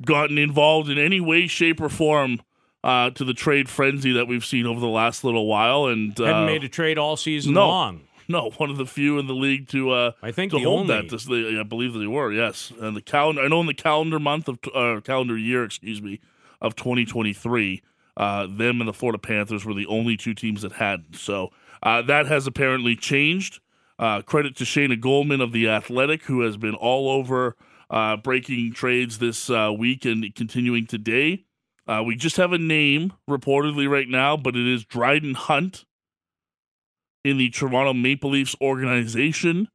gotten 0.04 0.38
involved 0.38 0.90
in 0.90 0.98
any 0.98 1.20
way, 1.20 1.46
shape, 1.46 1.80
or 1.80 1.88
form 1.88 2.40
uh, 2.82 3.10
to 3.10 3.24
the 3.24 3.34
trade 3.34 3.68
frenzy 3.68 4.12
that 4.12 4.26
we've 4.26 4.44
seen 4.44 4.66
over 4.66 4.80
the 4.80 4.86
last 4.86 5.24
little 5.24 5.46
while. 5.46 5.86
And 5.86 6.18
uh, 6.20 6.24
Haven't 6.24 6.46
made 6.46 6.64
a 6.64 6.68
trade 6.68 6.98
all 6.98 7.16
season 7.16 7.54
no. 7.54 7.68
long. 7.68 8.00
no, 8.28 8.50
one 8.56 8.70
of 8.70 8.76
the 8.76 8.86
few 8.86 9.18
in 9.18 9.26
the 9.26 9.34
league 9.34 9.68
to 9.68 9.90
uh, 9.90 10.12
I 10.22 10.32
think 10.32 10.52
to 10.52 10.58
the 10.58 10.64
hold 10.64 10.90
only. 10.90 10.94
that. 10.94 11.10
This, 11.10 11.24
they, 11.24 11.58
I 11.58 11.62
believe 11.62 11.94
they 11.94 12.06
were 12.06 12.32
yes, 12.32 12.72
and 12.80 12.96
the 12.96 13.02
calendar. 13.02 13.42
I 13.42 13.48
know 13.48 13.60
in 13.60 13.66
the 13.66 13.74
calendar 13.74 14.18
month 14.18 14.48
of 14.48 14.58
uh, 14.74 15.00
calendar 15.00 15.36
year, 15.36 15.64
excuse 15.64 16.00
me, 16.00 16.20
of 16.60 16.74
2023, 16.76 17.82
uh, 18.16 18.46
them 18.48 18.80
and 18.80 18.88
the 18.88 18.92
Florida 18.92 19.18
Panthers 19.18 19.64
were 19.64 19.74
the 19.74 19.86
only 19.86 20.16
two 20.16 20.34
teams 20.34 20.62
that 20.62 20.72
had. 20.72 21.16
So 21.16 21.50
uh, 21.82 22.02
that 22.02 22.26
has 22.26 22.46
apparently 22.46 22.96
changed. 22.96 23.60
Uh, 23.96 24.22
credit 24.22 24.56
to 24.56 24.64
Shayna 24.64 25.00
Goldman 25.00 25.40
of 25.40 25.52
the 25.52 25.68
Athletic, 25.68 26.24
who 26.24 26.40
has 26.40 26.56
been 26.56 26.74
all 26.74 27.08
over 27.08 27.54
uh, 27.94 28.16
breaking 28.16 28.72
trades 28.72 29.18
this 29.18 29.48
uh, 29.48 29.72
week 29.72 30.04
and 30.04 30.34
continuing 30.34 30.84
today. 30.84 31.44
Uh, 31.86 32.02
we 32.04 32.16
just 32.16 32.36
have 32.36 32.52
a 32.52 32.58
name 32.58 33.12
reportedly 33.30 33.88
right 33.88 34.08
now, 34.08 34.36
but 34.36 34.56
it 34.56 34.66
is 34.66 34.84
Dryden 34.84 35.34
Hunt 35.34 35.84
in 37.24 37.38
the 37.38 37.50
Toronto 37.50 37.92
Maple 37.92 38.30
Leafs 38.30 38.56
organization, 38.60 39.68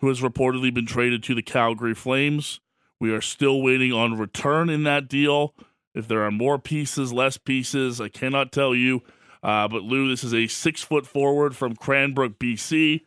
who 0.00 0.08
has 0.08 0.22
reportedly 0.22 0.72
been 0.72 0.86
traded 0.86 1.22
to 1.24 1.34
the 1.34 1.42
Calgary 1.42 1.94
Flames. 1.94 2.60
We 2.98 3.12
are 3.12 3.20
still 3.20 3.60
waiting 3.60 3.92
on 3.92 4.16
return 4.16 4.70
in 4.70 4.84
that 4.84 5.06
deal. 5.06 5.54
If 5.94 6.08
there 6.08 6.22
are 6.22 6.30
more 6.30 6.58
pieces, 6.58 7.12
less 7.12 7.36
pieces, 7.36 8.00
I 8.00 8.08
cannot 8.08 8.52
tell 8.52 8.74
you. 8.74 9.02
Uh, 9.42 9.68
but 9.68 9.82
Lou, 9.82 10.08
this 10.08 10.24
is 10.24 10.32
a 10.32 10.46
six 10.46 10.82
foot 10.82 11.06
forward 11.06 11.54
from 11.54 11.76
Cranbrook, 11.76 12.38
BC. 12.38 13.02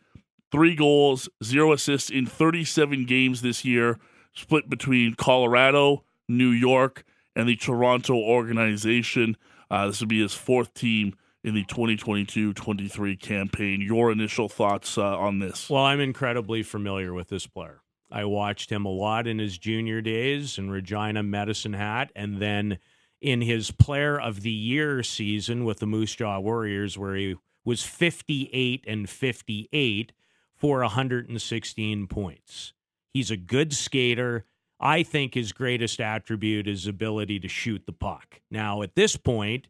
Three 0.52 0.76
goals, 0.76 1.28
zero 1.42 1.72
assists 1.72 2.08
in 2.08 2.26
37 2.26 3.04
games 3.06 3.42
this 3.42 3.64
year, 3.64 3.98
split 4.32 4.68
between 4.68 5.14
Colorado, 5.14 6.04
New 6.28 6.50
York, 6.50 7.04
and 7.34 7.48
the 7.48 7.56
Toronto 7.56 8.14
organization. 8.14 9.36
Uh, 9.70 9.86
this 9.86 10.00
would 10.00 10.08
be 10.08 10.22
his 10.22 10.34
fourth 10.34 10.74
team 10.74 11.14
in 11.42 11.54
the 11.54 11.64
2022-23 11.64 13.20
campaign. 13.20 13.80
Your 13.80 14.10
initial 14.10 14.48
thoughts 14.48 14.98
uh, 14.98 15.18
on 15.18 15.38
this? 15.38 15.70
Well, 15.70 15.84
I'm 15.84 16.00
incredibly 16.00 16.62
familiar 16.62 17.14
with 17.14 17.28
this 17.28 17.46
player. 17.46 17.80
I 18.10 18.24
watched 18.24 18.70
him 18.70 18.84
a 18.84 18.90
lot 18.90 19.26
in 19.26 19.38
his 19.38 19.56
junior 19.56 20.00
days 20.00 20.58
in 20.58 20.70
Regina 20.70 21.22
Medicine 21.22 21.74
Hat, 21.74 22.10
and 22.16 22.38
then 22.38 22.78
in 23.20 23.40
his 23.40 23.70
Player 23.70 24.20
of 24.20 24.42
the 24.42 24.50
Year 24.50 25.02
season 25.02 25.64
with 25.64 25.78
the 25.78 25.86
Moose 25.86 26.16
Jaw 26.16 26.40
Warriors, 26.40 26.98
where 26.98 27.14
he 27.14 27.36
was 27.64 27.82
58 27.82 28.84
and 28.86 29.08
58 29.08 30.12
for 30.56 30.80
116 30.80 32.06
points. 32.06 32.72
He's 33.12 33.30
a 33.30 33.36
good 33.36 33.72
skater. 33.72 34.44
I 34.78 35.02
think 35.02 35.34
his 35.34 35.52
greatest 35.52 36.00
attribute 36.00 36.66
is 36.66 36.86
ability 36.86 37.40
to 37.40 37.48
shoot 37.48 37.84
the 37.86 37.92
puck. 37.92 38.40
Now, 38.50 38.82
at 38.82 38.94
this 38.94 39.16
point, 39.16 39.68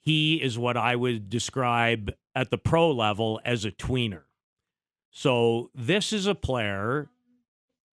he 0.00 0.42
is 0.42 0.58
what 0.58 0.76
I 0.76 0.96
would 0.96 1.30
describe 1.30 2.12
at 2.34 2.50
the 2.50 2.58
pro 2.58 2.90
level 2.90 3.40
as 3.44 3.64
a 3.64 3.70
tweener. 3.70 4.22
So, 5.10 5.70
this 5.74 6.12
is 6.12 6.26
a 6.26 6.34
player 6.34 7.08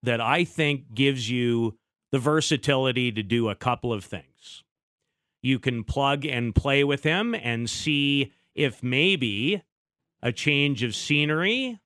that 0.02 0.20
I 0.20 0.44
think 0.44 0.94
gives 0.94 1.30
you 1.30 1.78
the 2.10 2.18
versatility 2.18 3.12
to 3.12 3.22
do 3.22 3.48
a 3.48 3.54
couple 3.54 3.92
of 3.92 4.04
things. 4.04 4.64
You 5.40 5.58
can 5.58 5.84
plug 5.84 6.24
and 6.24 6.54
play 6.54 6.82
with 6.82 7.04
him 7.04 7.34
and 7.34 7.70
see 7.70 8.32
if 8.54 8.82
maybe 8.82 9.62
a 10.22 10.32
change 10.32 10.82
of 10.82 10.94
scenery 10.94 11.80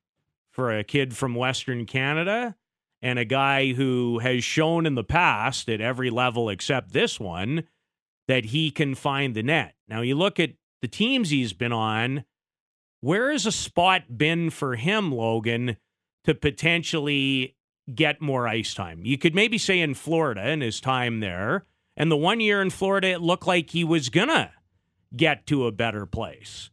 for 0.49 0.75
a 0.75 0.83
kid 0.83 1.15
from 1.15 1.35
Western 1.35 1.85
Canada 1.85 2.55
and 3.01 3.19
a 3.19 3.25
guy 3.25 3.73
who 3.73 4.19
has 4.19 4.43
shown 4.43 4.85
in 4.85 4.95
the 4.95 5.03
past 5.03 5.69
at 5.69 5.81
every 5.81 6.09
level 6.09 6.49
except 6.49 6.93
this 6.93 7.19
one 7.19 7.63
that 8.27 8.45
he 8.45 8.71
can 8.71 8.95
find 8.95 9.35
the 9.35 9.43
net. 9.43 9.75
Now, 9.87 10.01
you 10.01 10.15
look 10.15 10.39
at 10.39 10.51
the 10.81 10.87
teams 10.87 11.29
he's 11.29 11.53
been 11.53 11.71
on, 11.71 12.25
where 13.01 13.31
has 13.31 13.45
a 13.45 13.51
spot 13.51 14.17
been 14.17 14.49
for 14.49 14.75
him, 14.75 15.11
Logan, 15.11 15.77
to 16.25 16.35
potentially 16.35 17.55
get 17.93 18.21
more 18.21 18.47
ice 18.47 18.73
time? 18.73 19.01
You 19.03 19.17
could 19.17 19.35
maybe 19.35 19.57
say 19.57 19.79
in 19.79 19.93
Florida 19.93 20.49
in 20.49 20.61
his 20.61 20.81
time 20.81 21.19
there. 21.19 21.65
And 21.95 22.11
the 22.11 22.17
one 22.17 22.39
year 22.39 22.61
in 22.61 22.69
Florida, 22.69 23.09
it 23.09 23.21
looked 23.21 23.47
like 23.47 23.71
he 23.71 23.83
was 23.83 24.09
going 24.09 24.27
to 24.27 24.51
get 25.15 25.47
to 25.47 25.65
a 25.65 25.71
better 25.71 26.05
place. 26.05 26.69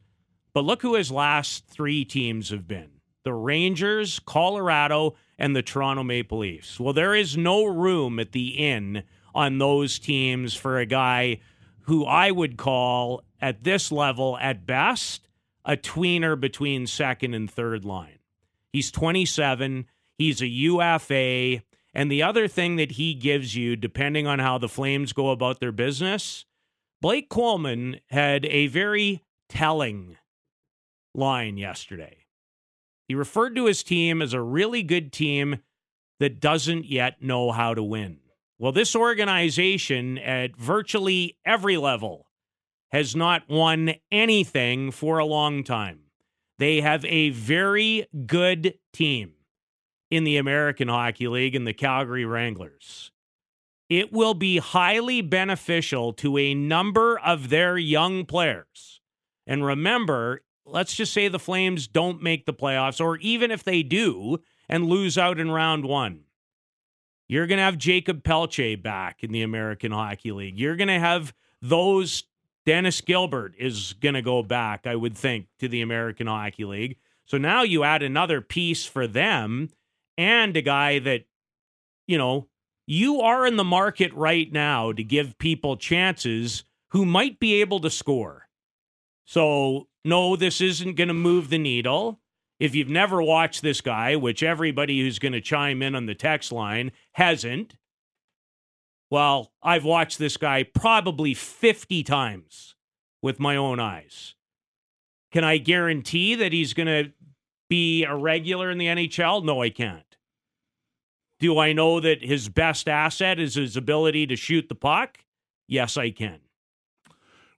But 0.52 0.64
look 0.64 0.82
who 0.82 0.94
his 0.94 1.10
last 1.10 1.66
three 1.66 2.04
teams 2.04 2.50
have 2.50 2.68
been 2.68 2.90
the 3.24 3.32
Rangers, 3.32 4.20
Colorado, 4.20 5.14
and 5.38 5.54
the 5.54 5.62
Toronto 5.62 6.02
Maple 6.02 6.38
Leafs. 6.38 6.78
Well, 6.78 6.92
there 6.92 7.14
is 7.14 7.36
no 7.36 7.64
room 7.64 8.18
at 8.18 8.32
the 8.32 8.48
inn 8.50 9.04
on 9.34 9.58
those 9.58 9.98
teams 9.98 10.54
for 10.54 10.78
a 10.78 10.86
guy 10.86 11.40
who 11.82 12.04
I 12.04 12.30
would 12.30 12.56
call, 12.56 13.22
at 13.40 13.64
this 13.64 13.92
level, 13.92 14.38
at 14.38 14.66
best, 14.66 15.28
a 15.64 15.76
tweener 15.76 16.38
between 16.38 16.86
second 16.86 17.34
and 17.34 17.50
third 17.50 17.84
line. 17.84 18.18
He's 18.72 18.90
27, 18.90 19.86
he's 20.16 20.40
a 20.40 20.46
UFA. 20.46 21.62
And 21.92 22.10
the 22.10 22.22
other 22.22 22.48
thing 22.48 22.76
that 22.76 22.92
he 22.92 23.14
gives 23.14 23.54
you, 23.54 23.76
depending 23.76 24.26
on 24.26 24.38
how 24.38 24.58
the 24.58 24.68
Flames 24.68 25.12
go 25.12 25.30
about 25.30 25.60
their 25.60 25.72
business, 25.72 26.44
Blake 27.00 27.28
Coleman 27.28 28.00
had 28.08 28.46
a 28.46 28.66
very 28.68 29.22
telling 29.48 30.16
line 31.14 31.58
yesterday. 31.58 32.23
He 33.08 33.14
referred 33.14 33.54
to 33.56 33.66
his 33.66 33.82
team 33.82 34.22
as 34.22 34.32
a 34.32 34.40
really 34.40 34.82
good 34.82 35.12
team 35.12 35.58
that 36.20 36.40
doesn't 36.40 36.86
yet 36.86 37.22
know 37.22 37.52
how 37.52 37.74
to 37.74 37.82
win. 37.82 38.18
Well, 38.58 38.72
this 38.72 38.94
organization 38.94 40.16
at 40.18 40.56
virtually 40.56 41.36
every 41.44 41.76
level 41.76 42.26
has 42.92 43.16
not 43.16 43.48
won 43.48 43.94
anything 44.12 44.90
for 44.90 45.18
a 45.18 45.24
long 45.24 45.64
time. 45.64 46.00
They 46.58 46.80
have 46.80 47.04
a 47.04 47.30
very 47.30 48.06
good 48.26 48.74
team 48.92 49.32
in 50.10 50.22
the 50.22 50.36
American 50.36 50.88
Hockey 50.88 51.26
League 51.26 51.56
and 51.56 51.66
the 51.66 51.74
Calgary 51.74 52.24
Wranglers. 52.24 53.10
It 53.90 54.12
will 54.12 54.34
be 54.34 54.58
highly 54.58 55.20
beneficial 55.20 56.12
to 56.14 56.38
a 56.38 56.54
number 56.54 57.18
of 57.18 57.48
their 57.48 57.76
young 57.76 58.24
players. 58.24 59.00
And 59.46 59.64
remember, 59.64 60.42
let's 60.66 60.94
just 60.94 61.12
say 61.12 61.28
the 61.28 61.38
Flames 61.38 61.86
don't 61.86 62.22
make 62.22 62.46
the 62.46 62.54
playoffs, 62.54 63.00
or 63.00 63.16
even 63.18 63.50
if 63.50 63.62
they 63.62 63.82
do 63.82 64.38
and 64.68 64.86
lose 64.86 65.18
out 65.18 65.38
in 65.38 65.50
round 65.50 65.84
one, 65.84 66.20
you're 67.28 67.46
going 67.46 67.58
to 67.58 67.64
have 67.64 67.78
Jakob 67.78 68.24
Pelletier 68.24 68.76
back 68.76 69.22
in 69.22 69.32
the 69.32 69.42
American 69.42 69.92
Hockey 69.92 70.32
League. 70.32 70.58
You're 70.58 70.76
going 70.76 70.88
to 70.88 70.98
have 70.98 71.32
those. 71.60 72.24
Dennis 72.66 73.02
Gilbert 73.02 73.54
is 73.58 73.92
going 73.92 74.14
to 74.14 74.22
go 74.22 74.42
back, 74.42 74.86
I 74.86 74.96
would 74.96 75.18
think, 75.18 75.48
to 75.58 75.68
the 75.68 75.82
American 75.82 76.26
Hockey 76.26 76.64
League. 76.64 76.96
So 77.26 77.36
now 77.36 77.62
you 77.62 77.84
add 77.84 78.02
another 78.02 78.40
piece 78.40 78.86
for 78.86 79.06
them 79.06 79.68
and 80.16 80.56
a 80.56 80.62
guy 80.62 80.98
that, 81.00 81.24
you 82.06 82.16
know, 82.16 82.48
you 82.86 83.20
are 83.20 83.46
in 83.46 83.56
the 83.56 83.64
market 83.64 84.12
right 84.14 84.50
now 84.50 84.92
to 84.92 85.02
give 85.02 85.38
people 85.38 85.76
chances 85.76 86.64
who 86.88 87.04
might 87.04 87.38
be 87.38 87.60
able 87.60 87.80
to 87.80 87.90
score. 87.90 88.48
So, 89.26 89.88
no, 90.04 90.36
this 90.36 90.60
isn't 90.60 90.96
going 90.96 91.08
to 91.08 91.14
move 91.14 91.48
the 91.50 91.58
needle. 91.58 92.20
If 92.60 92.74
you've 92.74 92.88
never 92.90 93.22
watched 93.22 93.62
this 93.62 93.80
guy, 93.80 94.16
which 94.16 94.42
everybody 94.42 95.00
who's 95.00 95.18
going 95.18 95.32
to 95.32 95.40
chime 95.40 95.82
in 95.82 95.94
on 95.94 96.06
the 96.06 96.14
text 96.14 96.52
line 96.52 96.92
hasn't, 97.12 97.76
Well, 99.10 99.52
I've 99.62 99.84
watched 99.84 100.18
this 100.18 100.36
guy 100.36 100.62
probably 100.62 101.34
50 101.34 102.02
times 102.02 102.74
with 103.22 103.38
my 103.40 103.56
own 103.56 103.80
eyes. 103.80 104.34
Can 105.32 105.44
I 105.44 105.58
guarantee 105.58 106.34
that 106.36 106.52
he's 106.52 106.74
going 106.74 106.86
to 106.86 107.12
be 107.68 108.04
a 108.04 108.14
regular 108.14 108.70
in 108.70 108.78
the 108.78 108.86
NHL? 108.86 109.44
No, 109.44 109.62
I 109.62 109.70
can't. 109.70 110.04
Do 111.40 111.58
I 111.58 111.72
know 111.72 112.00
that 112.00 112.22
his 112.22 112.48
best 112.48 112.88
asset 112.88 113.38
is 113.40 113.56
his 113.56 113.76
ability 113.76 114.26
to 114.28 114.36
shoot 114.36 114.68
the 114.68 114.74
puck? 114.74 115.18
Yes, 115.66 115.96
I 115.96 116.10
can. 116.10 116.40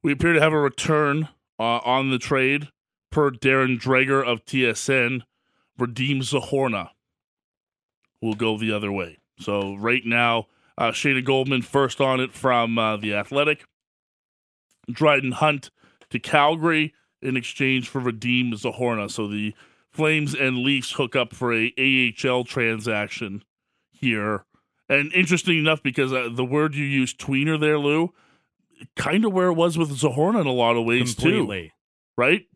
We 0.03 0.13
appear 0.13 0.33
to 0.33 0.41
have 0.41 0.53
a 0.53 0.59
return 0.59 1.29
uh, 1.59 1.81
on 1.85 2.11
the 2.11 2.19
trade 2.19 2.69
per 3.11 3.31
Darren 3.31 3.81
Dreger 3.81 4.25
of 4.25 4.45
TSN. 4.45 5.23
Radim 5.79 6.23
Zohorna 6.23 6.91
will 8.23 8.35
go 8.35 8.57
the 8.57 8.73
other 8.73 8.91
way. 8.91 9.19
So 9.39 9.75
right 9.77 10.05
now, 10.05 10.47
uh, 10.79 10.93
Goldman 11.25 11.63
first 11.63 12.01
on 12.01 12.21
it 12.21 12.33
from 12.33 12.79
uh, 12.79 12.97
the 12.97 13.15
Athletic. 13.15 13.65
Dryden 14.91 15.33
Hunt 15.33 15.71
to 16.11 16.19
Calgary 16.19 16.95
in 17.21 17.37
exchange 17.37 17.89
for 17.89 18.01
Radim 18.01 18.53
Zohorna. 18.53 19.11
So 19.11 19.27
the 19.27 19.55
Flames 19.91 20.35
and 20.35 20.59
Leafs 20.59 20.93
hook 20.93 21.17
up 21.17 21.35
for 21.35 21.55
a 21.55 21.73
AHL 21.79 22.45
transaction 22.45 23.43
here. 23.91 24.45
And 24.89 25.13
interesting 25.13 25.59
enough, 25.59 25.83
because 25.83 26.13
uh, 26.13 26.29
the 26.31 26.45
word 26.45 26.75
you 26.75 26.85
used, 26.85 27.19
tweener 27.19 27.59
there, 27.59 27.79
Lou, 27.79 28.13
kind 28.97 29.25
of 29.25 29.33
where 29.33 29.49
it 29.49 29.55
was 29.55 29.79
with 29.79 29.91
Zohorna 29.91 30.41
in 30.41 30.47
a 30.47 30.53
lot 30.53 30.77
of 30.77 30.85
ways 30.85 31.15
Completely. 31.15 31.69
too, 31.69 31.73
right? 32.17 32.47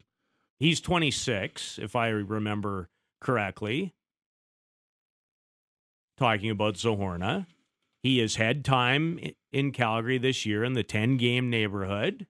He's 0.59 0.81
26, 0.81 1.79
if 1.81 1.97
I 1.97 2.09
remember 2.09 2.91
correctly. 3.21 3.95
Talking 6.19 6.51
about 6.51 6.75
Zohorna. 6.75 7.47
He 8.03 8.19
has 8.19 8.37
had 8.37 8.65
time 8.65 9.19
in 9.53 9.73
Calgary 9.73 10.19
this 10.19 10.45
year 10.45 10.65
in 10.65 10.75
the 10.75 10.83
10 10.83 11.17
game 11.17 11.49
neighborhood. 11.51 12.27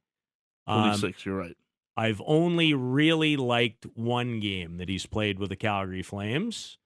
Um, 0.66 0.90
26, 0.90 1.26
you're 1.26 1.36
right. 1.36 1.56
I've 1.96 2.22
only 2.24 2.72
really 2.72 3.36
liked 3.36 3.86
one 3.94 4.40
game 4.40 4.78
that 4.78 4.88
he's 4.88 5.06
played 5.06 5.38
with 5.38 5.50
the 5.50 5.56
Calgary 5.56 6.02
Flames. 6.02 6.78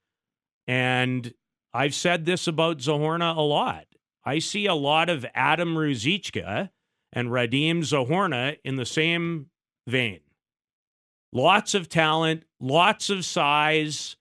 And 0.66 1.34
I've 1.72 1.94
said 1.94 2.24
this 2.24 2.46
about 2.46 2.78
Zohorna 2.78 3.36
a 3.36 3.40
lot. 3.40 3.84
I 4.24 4.38
see 4.38 4.66
a 4.66 4.74
lot 4.74 5.10
of 5.10 5.26
Adam 5.34 5.74
Ruzicka 5.76 6.70
and 7.14 7.28
Radim 7.30 7.78
Zohorna 7.78 8.58
in 8.64 8.76
the 8.76 8.84
same 8.84 9.46
vein. 9.86 10.20
Lots 11.32 11.72
of 11.72 11.88
talent, 11.88 12.42
lots 12.60 13.08
of 13.08 13.24
size. 13.24 14.16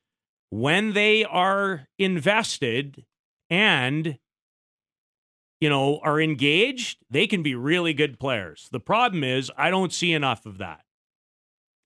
When 0.50 0.94
they 0.94 1.26
are 1.26 1.88
invested 1.98 3.04
and 3.50 4.18
you 5.64 5.70
know, 5.70 5.98
are 6.04 6.20
engaged, 6.20 6.98
they 7.10 7.26
can 7.26 7.42
be 7.42 7.56
really 7.56 7.94
good 7.94 8.20
players. 8.20 8.68
The 8.74 8.82
problem 8.82 9.24
is, 9.24 9.50
I 9.58 9.70
don't 9.70 9.94
see 9.94 10.12
enough 10.12 10.46
of 10.46 10.58
that. 10.58 10.82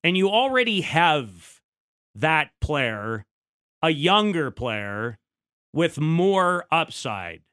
And 0.04 0.18
you 0.18 0.32
already 0.32 0.82
have 0.82 1.62
that 2.16 2.50
player, 2.60 3.28
a 3.84 3.92
younger 3.92 4.50
player 4.50 5.20
with 5.74 6.00
more 6.00 6.66
upside. 6.72 7.44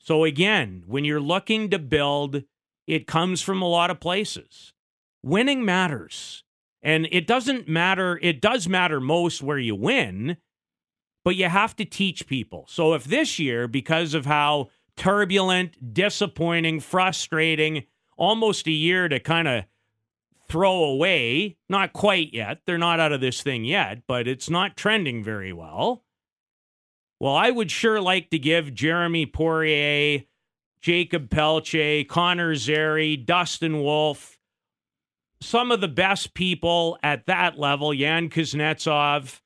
So, 0.00 0.24
again, 0.24 0.82
when 0.88 1.04
you're 1.04 1.20
looking 1.20 1.70
to 1.70 1.78
build, 1.78 2.42
it 2.86 3.06
comes 3.06 3.40
from 3.40 3.62
a 3.62 3.68
lot 3.68 3.90
of 3.90 4.00
places. 4.00 4.72
Winning 5.22 5.64
matters. 5.64 6.44
And 6.82 7.06
it 7.12 7.26
doesn't 7.26 7.68
matter, 7.68 8.18
it 8.22 8.40
does 8.40 8.68
matter 8.68 9.00
most 9.00 9.40
where 9.40 9.58
you 9.58 9.76
win, 9.76 10.36
but 11.24 11.36
you 11.36 11.48
have 11.48 11.76
to 11.76 11.84
teach 11.84 12.26
people. 12.26 12.66
So, 12.68 12.94
if 12.94 13.04
this 13.04 13.38
year, 13.38 13.68
because 13.68 14.14
of 14.14 14.26
how 14.26 14.70
turbulent, 14.96 15.94
disappointing, 15.94 16.80
frustrating, 16.80 17.84
almost 18.16 18.66
a 18.66 18.72
year 18.72 19.08
to 19.08 19.20
kind 19.20 19.48
of 19.48 19.64
throw 20.48 20.84
away. 20.84 21.56
Not 21.68 21.92
quite 21.92 22.34
yet. 22.34 22.60
They're 22.66 22.78
not 22.78 23.00
out 23.00 23.12
of 23.12 23.20
this 23.20 23.42
thing 23.42 23.64
yet, 23.64 24.02
but 24.06 24.28
it's 24.28 24.50
not 24.50 24.76
trending 24.76 25.24
very 25.24 25.52
well. 25.52 26.04
Well, 27.18 27.34
I 27.34 27.50
would 27.50 27.70
sure 27.70 28.00
like 28.00 28.30
to 28.30 28.38
give 28.38 28.74
Jeremy 28.74 29.26
Poirier, 29.26 30.24
Jakob 30.82 31.30
Pelletier, 31.30 32.04
Connor 32.04 32.56
Zary, 32.56 33.16
Dustin 33.16 33.82
Wolf, 33.82 34.38
some 35.40 35.70
of 35.70 35.80
the 35.80 35.88
best 35.88 36.34
people 36.34 36.98
at 37.02 37.26
that 37.26 37.58
level, 37.58 37.94
Yan 37.94 38.28
Kuznetsov. 38.28 39.40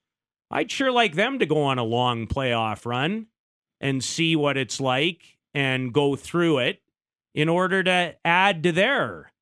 I'd 0.51 0.71
sure 0.71 0.91
like 0.91 1.15
them 1.15 1.39
to 1.39 1.47
go 1.47 1.63
on 1.63 1.79
a 1.79 1.85
long 1.85 2.27
playoff 2.27 2.87
run 2.87 3.27
and 3.81 4.03
see 4.03 4.35
what 4.35 4.57
it's 4.57 4.81
like 4.81 5.39
and 5.55 5.93
go 5.93 6.17
through 6.17 6.59
it 6.59 6.81
in 7.35 7.49
order 7.49 7.83
to 7.83 8.15
add 8.25 8.63
to 8.63 8.73
their 8.73 9.33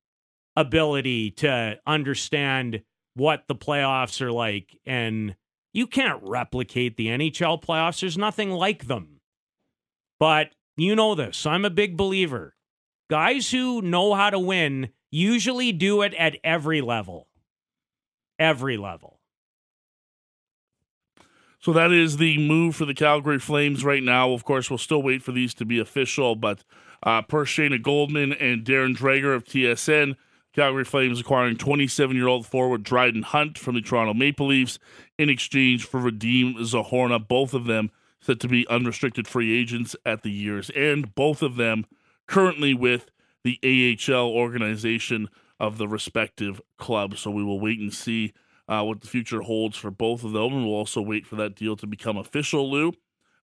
ability 0.55 1.31
to 1.31 1.79
understand 1.87 2.81
what 3.13 3.43
the 3.47 3.55
playoffs 3.55 4.21
are 4.21 4.31
like. 4.31 4.77
And 4.85 5.35
you 5.73 5.87
can't 5.87 6.21
replicate 6.23 6.97
the 6.97 7.07
NHL 7.07 7.63
playoffs, 7.63 8.01
there's 8.01 8.17
nothing 8.17 8.51
like 8.51 8.87
them. 8.87 9.21
But 10.19 10.49
you 10.77 10.95
know 10.95 11.15
this. 11.15 11.45
I'm 11.45 11.65
a 11.65 11.69
big 11.69 11.97
believer. 11.97 12.55
Guys 13.09 13.51
who 13.51 13.81
know 13.81 14.13
how 14.13 14.29
to 14.29 14.39
win 14.39 14.89
usually 15.11 15.71
do 15.71 16.01
it 16.01 16.13
at 16.15 16.37
every 16.43 16.81
level. 16.81 17.27
Every 18.37 18.77
level. 18.77 19.19
So 21.59 21.73
that 21.73 21.91
is 21.91 22.17
the 22.17 22.37
move 22.37 22.75
for 22.75 22.85
the 22.85 22.93
Calgary 22.93 23.39
Flames 23.39 23.83
right 23.83 24.03
now. 24.03 24.31
Of 24.31 24.43
course, 24.43 24.69
we'll 24.69 24.77
still 24.77 25.01
wait 25.01 25.23
for 25.23 25.31
these 25.31 25.53
to 25.55 25.65
be 25.65 25.79
official, 25.79 26.35
but 26.35 26.63
uh, 27.01 27.21
per 27.23 27.45
Shayna 27.45 27.81
Goldman 27.81 28.33
and 28.33 28.63
Darren 28.63 28.95
Dreger 28.95 29.33
of 29.35 29.45
TSN, 29.45 30.15
Calgary 30.53 30.83
Flames 30.83 31.19
acquiring 31.19 31.57
27 31.57 32.15
year 32.15 32.27
old 32.27 32.45
forward 32.45 32.83
Dryden 32.83 33.23
Hunt 33.23 33.57
from 33.57 33.75
the 33.75 33.81
Toronto 33.81 34.13
Maple 34.13 34.47
Leafs 34.47 34.79
in 35.17 35.29
exchange 35.29 35.85
for 35.85 35.99
Radim 35.99 36.55
Zohorna. 36.59 37.25
Both 37.25 37.53
of 37.53 37.65
them 37.65 37.89
set 38.25 38.39
to 38.39 38.47
be 38.47 38.67
unrestricted 38.67 39.27
free 39.27 39.57
agents 39.57 39.95
at 40.05 40.23
the 40.23 40.31
year's 40.31 40.71
end. 40.75 41.13
Both 41.13 41.41
of 41.41 41.55
them 41.55 41.85
currently 42.27 42.73
with 42.73 43.11
the 43.43 43.59
AHL 43.63 44.29
organization 44.29 45.29
of 45.59 45.77
the 45.77 45.87
respective 45.87 46.59
clubs. 46.77 47.19
So 47.19 47.31
we 47.31 47.43
will 47.43 47.59
wait 47.59 47.79
and 47.79 47.93
see 47.93 48.33
uh, 48.67 48.83
what 48.83 49.01
the 49.01 49.07
future 49.07 49.41
holds 49.41 49.77
for 49.77 49.91
both 49.91 50.23
of 50.23 50.31
them. 50.31 50.53
And 50.53 50.65
we'll 50.65 50.75
also 50.75 51.01
wait 51.01 51.27
for 51.27 51.35
that 51.35 51.55
deal 51.55 51.75
to 51.75 51.85
become 51.85 52.17
official, 52.17 52.69
Lou. 52.69 52.93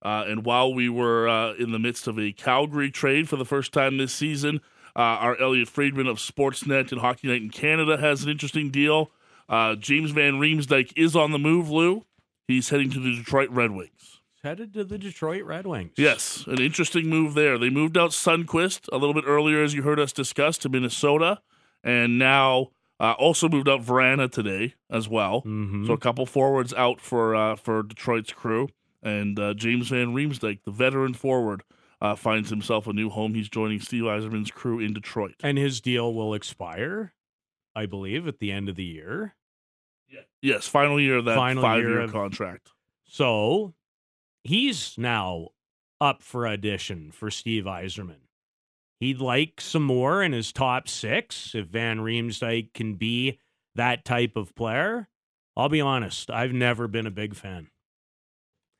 Uh, 0.04 0.24
and 0.26 0.44
while 0.44 0.74
we 0.74 0.88
were 0.88 1.28
uh, 1.28 1.54
in 1.54 1.70
the 1.70 1.78
midst 1.78 2.08
of 2.08 2.18
a 2.18 2.32
Calgary 2.32 2.90
trade 2.90 3.28
for 3.28 3.36
the 3.36 3.44
first 3.44 3.72
time 3.72 3.98
this 3.98 4.12
season, 4.12 4.60
uh, 4.96 4.98
our 4.98 5.40
Elliotte 5.40 5.68
Friedman 5.68 6.08
of 6.08 6.18
Sportsnet 6.18 6.90
and 6.90 7.00
Hockey 7.00 7.28
Night 7.28 7.40
in 7.40 7.50
Canada 7.50 7.96
has 7.96 8.24
an 8.24 8.30
interesting 8.30 8.70
deal. 8.70 9.12
Uh, 9.48 9.76
James 9.76 10.10
Van 10.10 10.34
Riemsdyk 10.34 10.92
is 10.96 11.14
on 11.14 11.30
the 11.30 11.38
move, 11.38 11.70
Lou. 11.70 12.04
He's 12.48 12.70
heading 12.70 12.90
to 12.90 13.00
the 13.00 13.14
Detroit 13.14 13.50
Red 13.50 13.70
Wings. 13.70 14.21
Headed 14.44 14.74
to 14.74 14.82
the 14.84 14.98
Detroit 14.98 15.44
Red 15.44 15.66
Wings. 15.68 15.92
Yes, 15.96 16.44
an 16.48 16.60
interesting 16.60 17.08
move 17.08 17.34
there. 17.34 17.58
They 17.58 17.70
moved 17.70 17.96
out 17.96 18.10
Sundqvist 18.10 18.88
a 18.92 18.96
little 18.98 19.14
bit 19.14 19.24
earlier, 19.24 19.62
as 19.62 19.72
you 19.72 19.82
heard 19.82 20.00
us 20.00 20.12
discuss, 20.12 20.58
to 20.58 20.68
Minnesota, 20.68 21.40
and 21.84 22.18
now 22.18 22.70
uh, 22.98 23.12
also 23.18 23.48
moved 23.48 23.68
out 23.68 23.82
Vrana 23.82 24.28
today 24.30 24.74
as 24.90 25.08
well. 25.08 25.42
Mhm. 25.42 25.86
So 25.86 25.92
a 25.92 25.98
couple 25.98 26.26
forwards 26.26 26.74
out 26.74 27.00
for 27.00 27.36
uh, 27.36 27.54
for 27.54 27.84
Detroit's 27.84 28.32
crew, 28.32 28.68
and 29.00 29.38
uh, 29.38 29.54
James 29.54 29.88
Van 29.90 30.08
Riemsdyk, 30.08 30.64
the 30.64 30.72
veteran 30.72 31.14
forward, 31.14 31.62
uh, 32.00 32.16
finds 32.16 32.50
himself 32.50 32.88
a 32.88 32.92
new 32.92 33.10
home. 33.10 33.34
He's 33.34 33.48
joining 33.48 33.78
Steve 33.78 34.02
Yzerman's 34.02 34.50
crew 34.50 34.80
in 34.80 34.92
Detroit. 34.92 35.36
And 35.44 35.56
his 35.56 35.80
deal 35.80 36.12
will 36.12 36.34
expire, 36.34 37.14
I 37.76 37.86
believe, 37.86 38.26
at 38.26 38.40
the 38.40 38.50
end 38.50 38.68
of 38.68 38.74
the 38.74 38.84
year. 38.84 39.36
Yes, 40.40 40.66
final 40.66 40.98
year 41.00 41.18
of 41.18 41.26
that 41.26 41.36
Final 41.36 41.62
five 41.62 41.78
year 41.82 41.90
year 41.90 42.00
of- 42.00 42.10
contract. 42.12 42.72
So 43.06 43.74
he's 44.44 44.96
now 44.98 45.48
up 46.00 46.22
for 46.22 46.46
audition 46.46 47.12
for 47.12 47.30
Steve 47.30 47.64
Yzerman. 47.64 48.22
He'd 49.00 49.20
like 49.20 49.60
some 49.60 49.82
more 49.82 50.22
in 50.22 50.32
his 50.32 50.52
top 50.52 50.88
six 50.88 51.54
if 51.54 51.66
Van 51.66 51.98
Riemsdyk 51.98 52.72
can 52.72 52.94
be 52.94 53.38
that 53.74 54.04
type 54.04 54.36
of 54.36 54.54
player. 54.54 55.08
I'll 55.56 55.68
be 55.68 55.80
honest, 55.80 56.30
I've 56.30 56.52
never 56.52 56.88
been 56.88 57.06
a 57.06 57.10
big 57.10 57.34
fan. 57.34 57.68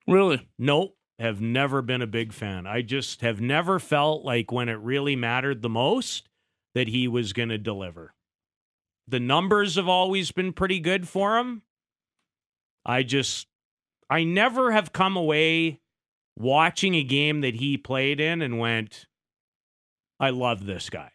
Really? 0.07 0.49
Nope, 0.59 0.97
have 1.19 1.41
never 1.41 1.83
been 1.83 2.03
a 2.03 2.07
big 2.07 2.33
fan. 2.33 2.67
I 2.67 2.83
just 2.83 3.21
have 3.21 3.41
never 3.41 3.79
felt 3.79 4.25
like 4.25 4.51
when 4.51 4.69
it 4.69 4.79
really 4.79 5.17
mattered 5.17 5.63
the 5.63 5.69
most 5.69 6.29
that 6.75 6.89
he 6.89 7.07
was 7.07 7.33
going 7.33 7.51
to 7.51 7.59
deliver. 7.59 8.15
The 9.09 9.21
numbers 9.21 9.77
have 9.77 9.89
always 9.89 10.33
been 10.33 10.53
pretty 10.53 10.81
good 10.81 11.09
for 11.09 11.37
him. 11.39 11.63
I 12.85 13.03
just, 13.03 13.47
I 14.13 14.25
never 14.25 14.73
have 14.73 14.93
come 14.93 15.17
away 15.17 15.81
watching 16.39 16.95
a 16.95 17.03
game 17.03 17.41
that 17.41 17.55
he 17.55 17.79
played 17.79 18.21
in 18.21 18.43
and 18.43 18.59
went, 18.59 19.07
I 20.21 20.29
love 20.29 20.67
this 20.67 20.91
guy. 20.91 21.11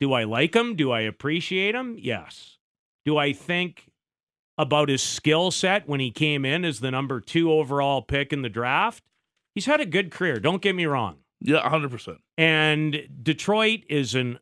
Do 0.00 0.12
I 0.12 0.24
like 0.24 0.56
him? 0.56 0.74
Do 0.74 0.90
I 0.90 1.02
appreciate 1.02 1.76
him? 1.76 1.94
Yes. 1.96 2.58
Do 3.04 3.16
I 3.16 3.32
think 3.32 3.92
about 4.58 4.88
his 4.88 5.04
skill 5.04 5.52
set 5.52 5.88
when 5.88 6.00
he 6.00 6.10
came 6.10 6.44
in 6.44 6.64
as 6.64 6.80
the 6.80 6.90
number 6.90 7.20
two 7.20 7.52
overall 7.52 8.02
pick 8.02 8.32
in 8.32 8.42
the 8.42 8.48
draft? 8.48 9.04
He's 9.54 9.66
had 9.66 9.80
a 9.80 9.86
good 9.86 10.10
career. 10.10 10.40
Don't 10.40 10.60
get 10.60 10.74
me 10.74 10.86
wrong. 10.86 11.18
Yeah, 11.40 11.62
100%. 11.62 12.16
And 12.36 13.08
Detroit 13.22 13.84
is 13.88 14.16
an 14.16 14.40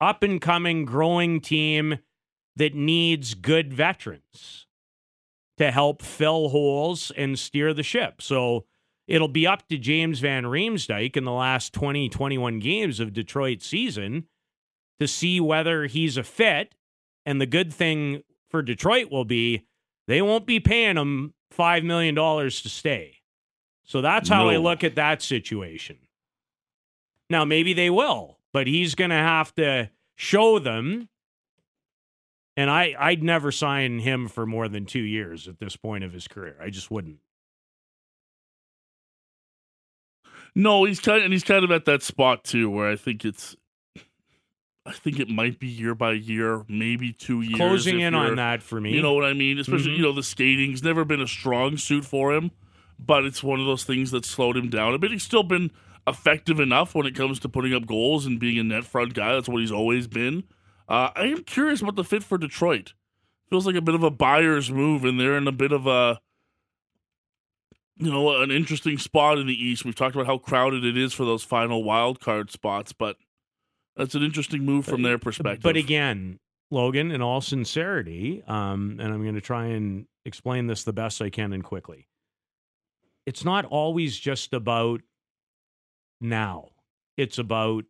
up 0.00 0.24
and 0.24 0.40
coming, 0.40 0.84
growing 0.84 1.40
team 1.40 2.00
that 2.56 2.74
needs 2.74 3.34
good 3.34 3.72
veterans 3.72 4.61
to 5.62 5.70
help 5.70 6.02
fill 6.02 6.48
holes 6.48 7.12
and 7.16 7.38
steer 7.38 7.72
the 7.72 7.84
ship. 7.84 8.20
So 8.20 8.64
it'll 9.06 9.28
be 9.28 9.46
up 9.46 9.68
to 9.68 9.78
James 9.78 10.18
Van 10.18 10.42
Riemsdyk 10.42 11.16
in 11.16 11.24
the 11.24 11.30
last 11.30 11.72
20, 11.72 12.08
21 12.08 12.58
games 12.58 12.98
of 12.98 13.12
Detroit 13.12 13.62
season 13.62 14.26
to 14.98 15.06
see 15.06 15.38
whether 15.38 15.86
he's 15.86 16.16
a 16.16 16.24
fit. 16.24 16.74
And 17.24 17.40
the 17.40 17.46
good 17.46 17.72
thing 17.72 18.24
for 18.50 18.60
Detroit 18.62 19.08
will 19.12 19.24
be 19.24 19.66
they 20.08 20.20
won't 20.20 20.46
be 20.46 20.58
paying 20.58 20.96
him 20.96 21.32
$5 21.56 21.84
million 21.84 22.16
to 22.16 22.50
stay. 22.50 23.18
So 23.84 24.00
that's 24.00 24.28
how 24.28 24.48
I 24.48 24.56
look 24.56 24.82
at 24.82 24.96
that 24.96 25.22
situation. 25.22 25.98
Now, 27.30 27.44
maybe 27.44 27.72
they 27.72 27.88
will, 27.88 28.38
but 28.52 28.66
he's 28.66 28.96
going 28.96 29.10
to 29.10 29.16
have 29.16 29.54
to 29.54 29.90
show 30.16 30.58
them. 30.58 31.08
And 32.56 32.68
I, 32.70 32.94
I'd 32.98 33.22
never 33.22 33.50
sign 33.50 34.00
him 34.00 34.28
for 34.28 34.44
more 34.44 34.68
than 34.68 34.84
two 34.84 35.00
years 35.00 35.48
at 35.48 35.58
this 35.58 35.74
point 35.76 36.04
of 36.04 36.12
his 36.12 36.28
career. 36.28 36.56
I 36.60 36.68
just 36.68 36.90
wouldn't. 36.90 37.16
No, 40.54 40.84
he's 40.84 41.00
kind 41.00 41.22
and 41.22 41.32
he's 41.32 41.44
kind 41.44 41.64
of 41.64 41.70
at 41.70 41.86
that 41.86 42.02
spot 42.02 42.44
too 42.44 42.68
where 42.68 42.90
I 42.90 42.96
think 42.96 43.24
it's 43.24 43.56
I 44.84 44.92
think 44.92 45.18
it 45.20 45.28
might 45.28 45.58
be 45.58 45.68
year 45.68 45.94
by 45.94 46.12
year, 46.12 46.64
maybe 46.68 47.12
two 47.12 47.40
years. 47.40 47.56
Closing 47.56 48.00
in 48.00 48.14
on 48.14 48.36
that 48.36 48.62
for 48.62 48.80
me. 48.80 48.92
You 48.92 49.00
know 49.00 49.14
what 49.14 49.24
I 49.24 49.32
mean? 49.32 49.58
Especially, 49.58 49.92
Mhm. 49.92 49.96
you 49.96 50.02
know, 50.02 50.12
the 50.12 50.24
skating's 50.24 50.82
never 50.82 51.04
been 51.04 51.20
a 51.20 51.26
strong 51.28 51.76
suit 51.76 52.04
for 52.04 52.34
him, 52.34 52.50
but 52.98 53.24
it's 53.24 53.42
one 53.44 53.60
of 53.60 53.66
those 53.66 53.84
things 53.84 54.10
that 54.10 54.24
slowed 54.26 54.56
him 54.56 54.68
down 54.68 54.92
a 54.92 54.98
bit. 54.98 55.12
He's 55.12 55.22
still 55.22 55.44
been 55.44 55.70
effective 56.06 56.58
enough 56.58 56.94
when 56.96 57.06
it 57.06 57.14
comes 57.14 57.38
to 57.40 57.48
putting 57.48 57.72
up 57.72 57.86
goals 57.86 58.26
and 58.26 58.40
being 58.40 58.58
a 58.58 58.64
net 58.64 58.84
front 58.84 59.14
guy. 59.14 59.32
That's 59.34 59.48
what 59.48 59.60
he's 59.60 59.70
always 59.72 60.08
been. 60.08 60.42
Uh, 60.92 61.10
I 61.16 61.24
am 61.24 61.42
curious 61.44 61.80
about 61.80 61.96
the 61.96 62.04
fit 62.04 62.22
for 62.22 62.36
Detroit. 62.36 62.92
Feels 63.48 63.66
like 63.66 63.76
a 63.76 63.80
bit 63.80 63.94
of 63.94 64.02
a 64.02 64.10
buyer's 64.10 64.70
move, 64.70 65.06
and 65.06 65.18
they're 65.18 65.38
in 65.38 65.48
a 65.48 65.52
bit 65.52 65.72
of 65.72 65.86
a, 65.86 66.20
you 67.96 68.12
know, 68.12 68.42
an 68.42 68.50
interesting 68.50 68.98
spot 68.98 69.38
in 69.38 69.46
the 69.46 69.54
East. 69.54 69.86
We've 69.86 69.94
talked 69.94 70.14
about 70.14 70.26
how 70.26 70.36
crowded 70.36 70.84
it 70.84 70.98
is 70.98 71.14
for 71.14 71.24
those 71.24 71.42
final 71.42 71.82
wild 71.82 72.20
card 72.20 72.50
spots, 72.50 72.92
but 72.92 73.16
that's 73.96 74.14
an 74.14 74.22
interesting 74.22 74.66
move 74.66 74.84
from 74.84 75.00
their 75.00 75.16
perspective. 75.16 75.62
But 75.62 75.78
again, 75.78 76.38
Logan, 76.70 77.10
in 77.10 77.22
all 77.22 77.40
sincerity, 77.40 78.42
um, 78.46 78.98
and 79.00 79.14
I'm 79.14 79.22
going 79.22 79.34
to 79.34 79.40
try 79.40 79.68
and 79.68 80.06
explain 80.26 80.66
this 80.66 80.84
the 80.84 80.92
best 80.92 81.22
I 81.22 81.30
can 81.30 81.54
and 81.54 81.64
quickly. 81.64 82.06
It's 83.24 83.46
not 83.46 83.64
always 83.64 84.18
just 84.18 84.52
about 84.52 85.00
now. 86.20 86.68
It's 87.16 87.38
about 87.38 87.84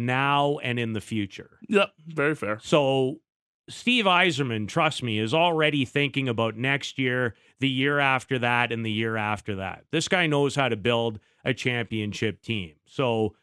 now 0.00 0.58
and 0.58 0.78
in 0.78 0.92
the 0.92 1.00
future. 1.00 1.58
Yep, 1.68 1.92
very 2.08 2.34
fair. 2.34 2.58
So 2.62 3.20
Steve 3.68 4.04
Yzerman, 4.04 4.66
trust 4.66 5.02
me, 5.02 5.18
is 5.18 5.32
already 5.32 5.84
thinking 5.84 6.28
about 6.28 6.56
next 6.56 6.98
year, 6.98 7.34
the 7.60 7.68
year 7.68 8.00
after 8.00 8.38
that, 8.38 8.72
and 8.72 8.84
the 8.84 8.90
year 8.90 9.16
after 9.16 9.56
that. 9.56 9.84
This 9.92 10.08
guy 10.08 10.26
knows 10.26 10.56
how 10.56 10.68
to 10.68 10.76
build 10.76 11.20
a 11.44 11.54
championship 11.54 12.42
team. 12.42 12.74
So 12.84 13.34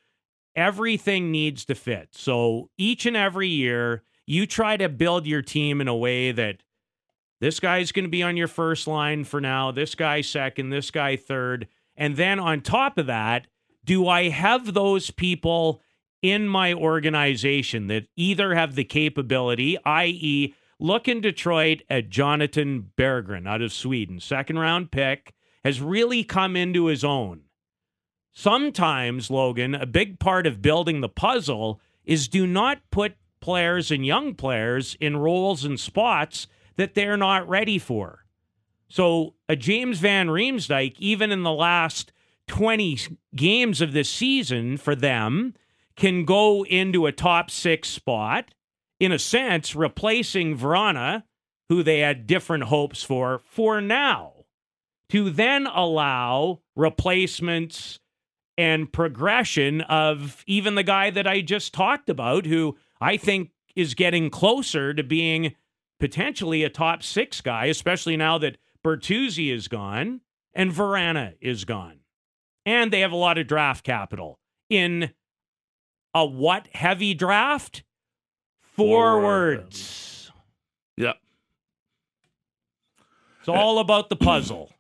everything 0.56 1.32
needs 1.32 1.66
to 1.66 1.76
fit. 1.76 2.10
So 2.12 2.70
each 2.78 3.06
and 3.06 3.16
every 3.16 3.48
year, 3.48 4.04
you 4.26 4.46
try 4.46 4.76
to 4.76 4.90
build 4.90 5.26
your 5.26 5.42
team 5.42 5.80
in 5.80 5.88
a 5.88 5.96
way 5.96 6.32
that 6.34 6.58
this 7.40 7.60
guy's 7.60 7.92
going 7.92 8.06
to 8.06 8.10
be 8.10 8.24
on 8.24 8.36
your 8.36 8.48
first 8.48 8.88
line 8.88 9.24
for 9.24 9.40
now, 9.40 9.72
this 9.72 9.96
guy 9.96 10.22
second, 10.22 10.70
this 10.70 10.92
guy 10.92 11.16
third. 11.16 11.68
And 11.96 12.18
then 12.18 12.40
on 12.40 12.62
top 12.62 12.98
of 12.98 13.08
that, 13.08 13.48
do 13.86 14.08
I 14.08 14.30
have 14.30 14.74
those 14.74 15.12
people 15.12 15.82
in 16.22 16.48
my 16.48 16.74
organization 16.74 17.88
that 17.88 18.08
either 18.16 18.56
have 18.56 18.76
the 18.76 18.84
capability, 18.84 19.78
i.e., 19.86 20.54
look 20.80 21.08
in 21.08 21.22
Detroit 21.22 21.82
at 21.90 22.10
Jonatan 22.10 22.86
Berggren 22.98 23.48
out 23.48 23.62
of 23.62 23.74
Sweden, 23.74 24.20
second 24.20 24.60
round 24.60 24.92
pick, 24.92 25.34
has 25.64 25.82
really 25.82 26.24
come 26.24 26.56
into 26.56 26.86
his 26.86 27.04
own. 27.04 27.42
Sometimes, 28.34 29.32
Logan, 29.32 29.74
a 29.74 29.88
big 29.88 30.20
part 30.20 30.46
of 30.46 30.62
building 30.62 31.02
the 31.02 31.10
puzzle 31.10 31.82
is 32.06 32.28
do 32.28 32.46
not 32.46 32.80
put 32.92 33.16
players 33.40 33.92
and 33.92 34.06
young 34.06 34.36
players 34.36 34.96
in 35.00 35.18
roles 35.18 35.66
and 35.66 35.80
spots 35.80 36.48
that 36.76 36.94
they're 36.94 37.18
not 37.18 37.48
ready 37.50 37.80
for. 37.80 38.26
So, 38.90 39.34
a 39.50 39.56
James 39.56 40.00
Van 40.00 40.28
Riemsdyk, 40.28 40.96
even 41.00 41.32
in 41.32 41.44
the 41.44 41.52
last 41.52 42.14
20 42.48 43.00
games 43.36 43.82
of 43.82 43.92
this 43.92 44.10
season 44.10 44.78
for 44.78 44.96
them, 44.96 45.54
can 45.98 46.24
go 46.24 46.64
into 46.64 47.06
a 47.08 47.12
top 47.12 47.52
six 47.52 47.90
spot, 47.90 48.54
in 49.00 49.12
a 49.12 49.20
sense, 49.20 49.76
replacing 49.76 50.58
Vrana, 50.58 51.24
who 51.70 51.84
they 51.84 52.00
had 52.00 52.28
different 52.28 52.66
hopes 52.66 53.04
for, 53.04 53.42
for 53.46 53.82
now, 53.82 54.34
to 55.10 55.30
then 55.30 55.68
allow 55.68 56.62
replacements 56.76 58.00
and 58.58 58.92
progression 58.92 59.82
of 59.82 60.44
even 60.48 60.76
the 60.76 60.84
guy 60.84 61.10
that 61.10 61.28
I 61.28 61.42
just 61.42 61.74
talked 61.74 62.10
about, 62.10 62.46
who 62.46 62.78
I 63.02 63.18
think 63.18 63.52
is 63.76 63.94
getting 63.94 64.30
closer 64.30 64.94
to 64.94 65.04
being 65.04 65.56
potentially 66.00 66.64
a 66.64 66.70
top 66.70 67.04
six 67.04 67.42
guy, 67.42 67.66
especially 67.66 68.18
now 68.18 68.38
that 68.40 68.58
Bertuzzi 68.84 69.52
is 69.54 69.68
gone 69.68 70.22
and 70.54 70.72
Vrana 70.72 71.36
is 71.42 71.66
gone. 71.66 72.00
And 72.66 72.92
they 72.92 73.02
have 73.02 73.12
a 73.12 73.18
lot 73.18 73.38
of 73.38 73.48
draft 73.48 73.84
capital 73.84 74.40
in 74.70 75.12
a 76.18 76.26
what 76.26 76.68
heavy 76.74 77.14
draft? 77.14 77.84
Forwards. 78.76 80.32
Yeah. 80.96 81.14
It's 83.40 83.48
all 83.48 83.80
about 83.80 84.10
the 84.10 84.16
puzzle. 84.16 84.72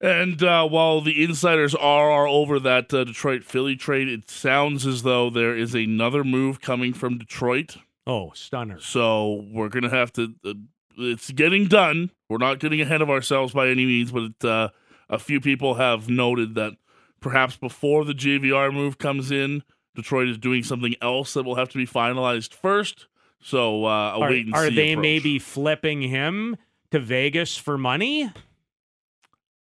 And 0.00 0.42
uh, 0.42 0.66
while 0.66 1.00
the 1.02 1.22
insiders 1.22 1.74
are, 1.74 2.10
are 2.10 2.26
over 2.26 2.58
that 2.58 2.92
uh, 2.92 3.04
Detroit 3.04 3.44
Philly 3.44 3.76
trade, 3.76 4.08
it 4.08 4.30
sounds 4.30 4.86
as 4.86 5.02
though 5.02 5.30
there 5.30 5.56
is 5.56 5.74
another 5.74 6.24
move 6.24 6.60
coming 6.60 6.92
from 6.94 7.18
Detroit. 7.18 7.76
Oh, 8.06 8.32
stunner. 8.34 8.80
So 8.80 9.46
we're 9.52 9.68
going 9.68 9.82
to 9.84 9.90
have 9.90 10.12
to. 10.14 10.34
Uh, 10.44 10.54
it's 10.96 11.30
getting 11.30 11.66
done. 11.66 12.10
We're 12.28 12.38
not 12.38 12.58
getting 12.58 12.80
ahead 12.80 13.02
of 13.02 13.10
ourselves 13.10 13.52
by 13.52 13.68
any 13.68 13.84
means, 13.86 14.10
but 14.10 14.22
it, 14.22 14.44
uh, 14.44 14.68
a 15.08 15.18
few 15.18 15.40
people 15.40 15.74
have 15.74 16.08
noted 16.08 16.54
that 16.56 16.72
perhaps 17.20 17.56
before 17.56 18.04
the 18.04 18.14
JVR 18.14 18.72
move 18.72 18.98
comes 18.98 19.30
in, 19.30 19.62
Detroit 19.94 20.28
is 20.28 20.38
doing 20.38 20.62
something 20.62 20.94
else 21.02 21.34
that 21.34 21.44
will 21.44 21.56
have 21.56 21.68
to 21.70 21.78
be 21.78 21.86
finalized 21.86 22.54
first. 22.54 23.06
So 23.42 23.84
uh, 23.86 23.88
a 24.16 24.20
Are, 24.20 24.30
wait 24.30 24.46
and 24.46 24.54
are 24.54 24.68
see 24.68 24.74
they 24.74 24.92
approach. 24.92 25.02
maybe 25.02 25.38
flipping 25.38 26.02
him 26.02 26.56
to 26.90 27.00
Vegas 27.00 27.56
for 27.56 27.78
money? 27.78 28.30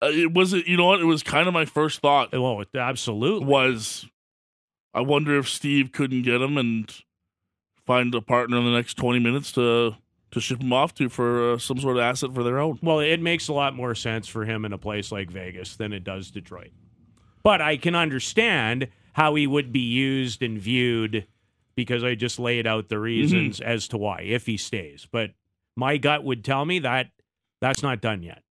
Uh, 0.01 0.07
it 0.07 0.33
was. 0.33 0.53
You 0.53 0.77
know 0.77 0.85
what? 0.87 0.99
It 0.99 1.05
was 1.05 1.23
kind 1.23 1.47
of 1.47 1.53
my 1.53 1.65
first 1.65 1.99
thought. 2.01 2.33
Oh, 2.33 2.63
absolutely. 2.75 3.47
was 3.47 4.05
I 4.93 5.01
wonder 5.01 5.37
if 5.37 5.47
Steve 5.47 5.91
couldn't 5.91 6.23
get 6.23 6.41
him 6.41 6.57
and 6.57 6.93
find 7.85 8.13
a 8.13 8.21
partner 8.21 8.57
in 8.57 8.65
the 8.65 8.71
next 8.71 8.95
20 8.95 9.19
minutes 9.19 9.51
to 9.53 9.95
to 10.31 10.39
ship 10.39 10.61
him 10.61 10.71
off 10.73 10.93
to 10.95 11.09
for 11.09 11.53
uh, 11.53 11.57
some 11.57 11.77
sort 11.79 11.97
of 11.97 12.03
asset 12.03 12.33
for 12.33 12.41
their 12.43 12.57
own. 12.59 12.79
Well, 12.81 12.99
it 12.99 13.21
makes 13.21 13.47
a 13.47 13.53
lot 13.53 13.75
more 13.75 13.93
sense 13.95 14.27
for 14.27 14.45
him 14.45 14.63
in 14.65 14.71
a 14.73 14.77
place 14.77 15.11
like 15.11 15.29
Vegas 15.29 15.75
than 15.75 15.91
it 15.93 16.03
does 16.03 16.31
Detroit. 16.31 16.71
But 17.43 17.59
I 17.61 17.75
can 17.75 17.95
understand 17.95 18.87
how 19.13 19.35
he 19.35 19.47
would 19.47 19.71
be 19.71 19.79
used 19.79 20.41
and 20.41 20.59
viewed 20.59 21.27
because 21.75 22.03
I 22.03 22.15
just 22.15 22.39
laid 22.39 22.67
out 22.67 22.89
the 22.89 22.99
reasons 22.99 23.59
as 23.59 23.87
to 23.89 23.97
why 23.97 24.21
if 24.21 24.45
he 24.45 24.57
stays. 24.57 25.07
But 25.11 25.31
my 25.75 25.97
gut 25.97 26.23
would 26.23 26.43
tell 26.43 26.65
me 26.65 26.79
that 26.79 27.11
that's 27.59 27.83
not 27.83 28.01
done 28.01 28.23
yet. 28.23 28.43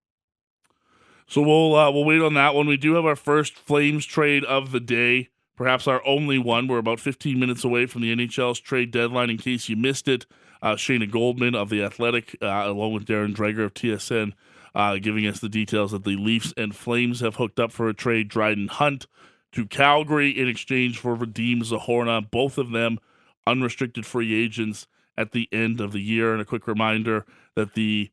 So 1.28 1.42
we'll 1.42 1.76
uh, 1.76 1.92
we'll 1.92 2.06
wait 2.06 2.22
on 2.22 2.34
that 2.34 2.56
one. 2.56 2.68
We 2.68 2.78
do 2.78 2.96
have 2.96 3.06
our 3.06 3.16
first 3.16 3.54
Flames 3.54 4.06
trade 4.06 4.44
of 4.46 4.72
the 4.72 4.80
day, 4.80 5.30
perhaps 5.56 5.88
our 5.88 6.06
only 6.06 6.40
one. 6.40 6.68
We're 6.68 6.80
about 6.80 7.00
15 7.00 7.40
minutes 7.40 7.64
away 7.64 7.86
from 7.86 8.02
the 8.02 8.16
NHL's 8.16 8.60
trade 8.60 8.92
deadline. 8.92 9.30
In 9.30 9.38
case 9.38 9.70
you 9.70 9.76
missed 9.76 10.08
it, 10.08 10.26
uh, 10.62 10.74
Shayna 10.74 11.10
Goldman 11.10 11.54
of 11.54 11.70
the 11.70 11.84
Athletic, 11.84 12.36
uh, 12.42 12.64
along 12.66 12.94
with 12.94 13.06
Darren 13.06 13.36
Dreger 13.36 13.64
of 13.64 13.76
TSN, 13.76 14.34
uh, 14.74 14.98
giving 14.98 15.28
us 15.28 15.40
the 15.40 15.50
details 15.50 15.92
that 15.92 16.04
the 16.04 16.16
Leafs 16.16 16.52
and 16.58 16.76
Flames 16.76 17.20
have 17.20 17.36
hooked 17.36 17.60
up 17.60 17.72
for 17.72 17.88
a 17.88 17.94
trade. 17.94 18.28
Dryden 18.28 18.68
Hunt 18.68 19.06
to 19.54 19.66
Calgary 19.66 20.30
in 20.30 20.48
exchange 20.48 21.00
for 21.00 21.16
Vadim 21.16 21.64
Zohorna. 21.64 22.30
Both 22.30 22.58
of 22.58 22.72
them 22.72 23.00
unrestricted 23.48 24.06
free 24.06 24.34
agents 24.34 24.88
at 25.18 25.32
the 25.32 25.50
end 25.52 25.82
of 25.82 25.92
the 25.92 26.02
year. 26.02 26.32
And 26.32 26.42
a 26.42 26.46
quick 26.46 26.68
reminder 26.68 27.26
that 27.56 27.74
the 27.74 28.12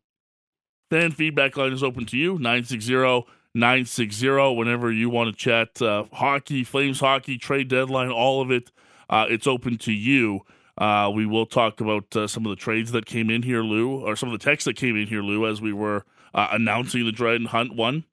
fan 0.91 1.13
feedback 1.13 1.57
line 1.57 1.73
is 1.73 1.83
open 1.83 2.07
to 2.07 2.17
you 2.17 2.35
960 2.35 3.25
960 3.55 4.55
whenever 4.55 4.93
you 4.93 5.09
want 5.11 5.31
to 5.31 5.37
chat 5.37 5.81
uh, 5.83 6.05
hockey 6.13 6.63
flames 6.63 7.01
hockey 7.01 7.39
trade 7.39 7.69
deadline 7.69 8.11
all 8.11 8.41
of 8.41 8.51
it 8.51 8.71
uh, 9.11 9.27
it's 9.29 9.47
open 9.47 9.79
to 9.79 9.93
you 9.93 10.41
uh, 10.79 11.11
we 11.13 11.25
will 11.25 11.47
talk 11.47 11.81
about 11.81 12.15
uh, 12.15 12.27
some 12.27 12.45
of 12.45 12.51
the 12.51 12.57
trades 12.57 12.93
that 12.93 13.07
came 13.07 13.31
in 13.31 13.43
here 13.43 13.63
lou 13.63 14.01
or 14.01 14.15
some 14.15 14.29
of 14.29 14.39
the 14.39 14.45
texts 14.45 14.67
that 14.67 14.77
came 14.77 14.97
in 14.97 15.07
here 15.07 15.23
lou 15.23 15.47
as 15.47 15.61
we 15.61 15.73
were 15.73 16.05
uh, 16.35 16.49
announcing 16.53 17.05
the 17.05 17.13
dryden 17.13 17.47
hunt 17.47 17.75
one 17.75 18.05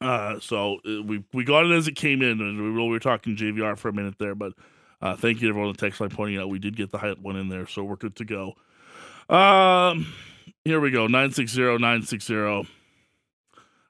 Uh, 0.00 0.40
so 0.40 0.78
uh, 0.86 1.02
we 1.02 1.22
we 1.32 1.44
got 1.44 1.66
it 1.66 1.72
as 1.72 1.86
it 1.86 1.94
came 1.94 2.22
in, 2.22 2.40
and 2.40 2.62
we, 2.62 2.70
we 2.70 2.88
were 2.88 2.98
talking 2.98 3.36
JVR 3.36 3.76
for 3.76 3.88
a 3.88 3.92
minute 3.92 4.14
there, 4.18 4.34
but 4.34 4.54
uh, 5.02 5.14
thank 5.14 5.40
you 5.40 5.48
to 5.48 5.48
everyone 5.50 5.68
on 5.68 5.74
the 5.74 5.78
text 5.78 6.00
line 6.00 6.10
pointing 6.10 6.38
out 6.40 6.48
we 6.48 6.58
did 6.58 6.76
get 6.76 6.90
the 6.90 6.98
height 6.98 7.20
one 7.20 7.36
in 7.36 7.48
there, 7.48 7.66
so 7.66 7.84
we're 7.84 7.96
good 7.96 8.16
to 8.16 8.24
go. 8.24 8.54
Um, 9.34 10.12
here 10.64 10.80
we 10.80 10.90
go, 10.90 11.06
960, 11.06 11.60
960. 11.60 12.68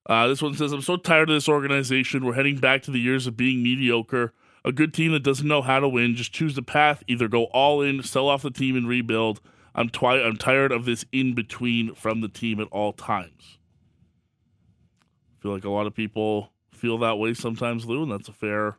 Uh, 0.06 0.26
this 0.26 0.42
one 0.42 0.54
says, 0.54 0.72
I'm 0.72 0.82
so 0.82 0.96
tired 0.96 1.30
of 1.30 1.36
this 1.36 1.48
organization. 1.48 2.24
We're 2.24 2.34
heading 2.34 2.56
back 2.58 2.82
to 2.82 2.90
the 2.90 2.98
years 2.98 3.26
of 3.26 3.36
being 3.36 3.62
mediocre. 3.62 4.32
A 4.64 4.72
good 4.72 4.92
team 4.92 5.12
that 5.12 5.22
doesn't 5.22 5.46
know 5.46 5.62
how 5.62 5.78
to 5.78 5.88
win. 5.88 6.16
Just 6.16 6.32
choose 6.32 6.54
the 6.56 6.62
path. 6.62 7.04
Either 7.06 7.28
go 7.28 7.44
all 7.44 7.80
in, 7.80 8.02
sell 8.02 8.28
off 8.28 8.42
the 8.42 8.50
team, 8.50 8.76
and 8.76 8.88
rebuild. 8.88 9.40
I'm, 9.74 9.88
twi- 9.88 10.22
I'm 10.22 10.36
tired 10.36 10.72
of 10.72 10.84
this 10.84 11.04
in 11.12 11.34
between 11.34 11.94
from 11.94 12.20
the 12.20 12.28
team 12.28 12.60
at 12.60 12.66
all 12.72 12.92
times. 12.92 13.58
Feel 15.40 15.52
like 15.52 15.64
a 15.64 15.70
lot 15.70 15.86
of 15.86 15.94
people 15.94 16.52
feel 16.70 16.98
that 16.98 17.18
way 17.18 17.34
sometimes, 17.34 17.86
Lou, 17.86 18.02
and 18.02 18.12
that's 18.12 18.28
a 18.28 18.32
fair, 18.32 18.76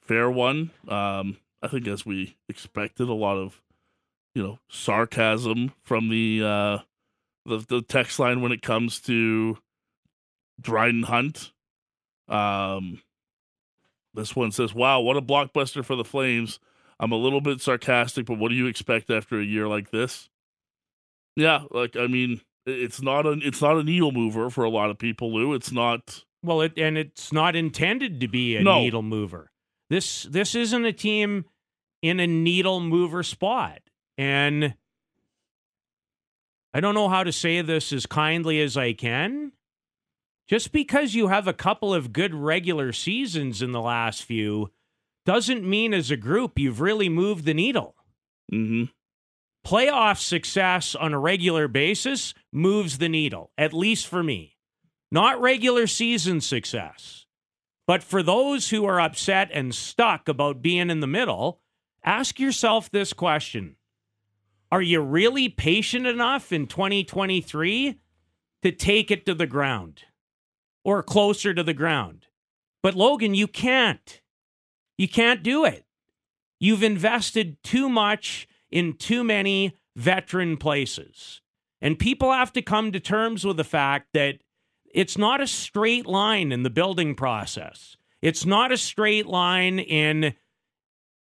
fair 0.00 0.30
one. 0.30 0.70
Um, 0.88 1.36
I 1.62 1.68
think 1.68 1.86
as 1.86 2.04
we 2.06 2.36
expected, 2.48 3.08
a 3.08 3.14
lot 3.14 3.36
of, 3.36 3.60
you 4.34 4.42
know, 4.42 4.58
sarcasm 4.68 5.72
from 5.82 6.08
the 6.08 6.42
uh, 6.42 6.78
the, 7.44 7.58
the 7.68 7.82
text 7.82 8.18
line 8.18 8.40
when 8.40 8.52
it 8.52 8.62
comes 8.62 9.00
to 9.00 9.58
Dryden 10.60 11.04
Hunt. 11.04 11.52
Um, 12.28 13.02
this 14.14 14.34
one 14.34 14.52
says, 14.52 14.74
"Wow, 14.74 15.00
what 15.00 15.16
a 15.16 15.22
blockbuster 15.22 15.84
for 15.84 15.96
the 15.96 16.04
Flames." 16.04 16.58
I'm 17.00 17.12
a 17.12 17.16
little 17.16 17.40
bit 17.40 17.60
sarcastic, 17.60 18.26
but 18.26 18.38
what 18.38 18.50
do 18.50 18.54
you 18.54 18.66
expect 18.66 19.10
after 19.10 19.40
a 19.40 19.44
year 19.44 19.66
like 19.66 19.90
this? 19.90 20.28
Yeah, 21.34 21.64
like 21.70 21.96
I 21.96 22.06
mean, 22.06 22.40
it's 22.66 23.02
not 23.02 23.26
an 23.26 23.40
it's 23.44 23.60
not 23.62 23.76
a 23.76 23.82
needle 23.82 24.12
mover 24.12 24.50
for 24.50 24.64
a 24.64 24.70
lot 24.70 24.90
of 24.90 24.98
people, 24.98 25.32
Lou. 25.34 25.54
It's 25.54 25.72
not. 25.72 26.24
Well, 26.42 26.60
it 26.60 26.72
and 26.76 26.98
it's 26.98 27.32
not 27.32 27.54
intended 27.56 28.20
to 28.20 28.28
be 28.28 28.56
a 28.56 28.62
No. 28.62 28.80
needle 28.80 29.02
mover. 29.02 29.50
This 29.90 30.24
this 30.24 30.54
isn't 30.54 30.84
a 30.84 30.92
team 30.92 31.44
in 32.02 32.18
a 32.20 32.26
needle 32.26 32.80
mover 32.80 33.22
spot. 33.22 33.80
And 34.18 34.74
I 36.74 36.80
don't 36.80 36.94
know 36.94 37.08
how 37.08 37.22
to 37.24 37.32
say 37.32 37.60
this 37.62 37.92
as 37.92 38.06
kindly 38.06 38.60
as 38.60 38.76
I 38.76 38.92
can. 38.92 39.52
Just 40.48 40.72
because 40.72 41.14
you 41.14 41.28
have 41.28 41.46
a 41.46 41.52
couple 41.52 41.94
of 41.94 42.12
good 42.12 42.34
regular 42.34 42.92
seasons 42.92 43.62
in 43.62 43.72
the 43.72 43.80
last 43.80 44.24
few 44.24 44.70
doesn't 45.24 45.68
mean 45.68 45.94
as 45.94 46.10
a 46.10 46.16
group 46.16 46.58
you've 46.58 46.80
really 46.80 47.08
moved 47.08 47.44
the 47.44 47.54
needle. 47.54 47.94
hmm 48.50 48.84
Playoff 49.66 50.18
success 50.18 50.94
on 50.94 51.12
a 51.12 51.18
regular 51.18 51.68
basis 51.68 52.34
moves 52.52 52.98
the 52.98 53.08
needle, 53.08 53.52
at 53.56 53.72
least 53.72 54.06
for 54.06 54.22
me. 54.22 54.56
Not 55.10 55.40
regular 55.40 55.86
season 55.86 56.40
success. 56.40 57.26
But 57.86 58.02
for 58.02 58.22
those 58.22 58.70
who 58.70 58.84
are 58.84 59.00
upset 59.00 59.50
and 59.52 59.74
stuck 59.74 60.28
about 60.28 60.62
being 60.62 60.90
in 60.90 61.00
the 61.00 61.06
middle, 61.06 61.60
ask 62.04 62.40
yourself 62.40 62.90
this 62.90 63.12
question 63.12 63.76
Are 64.70 64.82
you 64.82 65.00
really 65.00 65.48
patient 65.48 66.06
enough 66.06 66.52
in 66.52 66.66
2023 66.66 68.00
to 68.62 68.72
take 68.72 69.10
it 69.10 69.26
to 69.26 69.34
the 69.34 69.46
ground 69.46 70.04
or 70.84 71.02
closer 71.02 71.54
to 71.54 71.62
the 71.62 71.74
ground? 71.74 72.26
But 72.82 72.94
Logan, 72.94 73.34
you 73.34 73.46
can't. 73.46 74.20
You 74.98 75.08
can't 75.08 75.42
do 75.42 75.64
it. 75.64 75.84
You've 76.58 76.82
invested 76.82 77.62
too 77.62 77.88
much 77.88 78.48
in 78.72 78.94
too 78.94 79.22
many 79.22 79.78
veteran 79.94 80.56
places. 80.56 81.40
And 81.80 81.98
people 81.98 82.32
have 82.32 82.52
to 82.54 82.62
come 82.62 82.92
to 82.92 83.00
terms 83.00 83.44
with 83.44 83.56
the 83.56 83.64
fact 83.64 84.08
that 84.14 84.38
it's 84.94 85.18
not 85.18 85.40
a 85.40 85.46
straight 85.46 86.06
line 86.06 86.52
in 86.52 86.62
the 86.62 86.70
building 86.70 87.14
process. 87.14 87.96
It's 88.20 88.46
not 88.46 88.72
a 88.72 88.76
straight 88.76 89.26
line 89.26 89.78
in, 89.78 90.34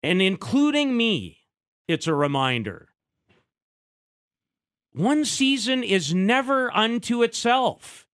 and 0.03 0.23
including 0.23 0.97
me, 0.97 1.41
it's 1.89 2.07
a 2.07 2.15
reminder. 2.15 2.89
One 4.93 5.25
season 5.25 5.83
is 5.83 6.15
never 6.15 6.75
unto 6.75 7.23
itself. 7.23 8.06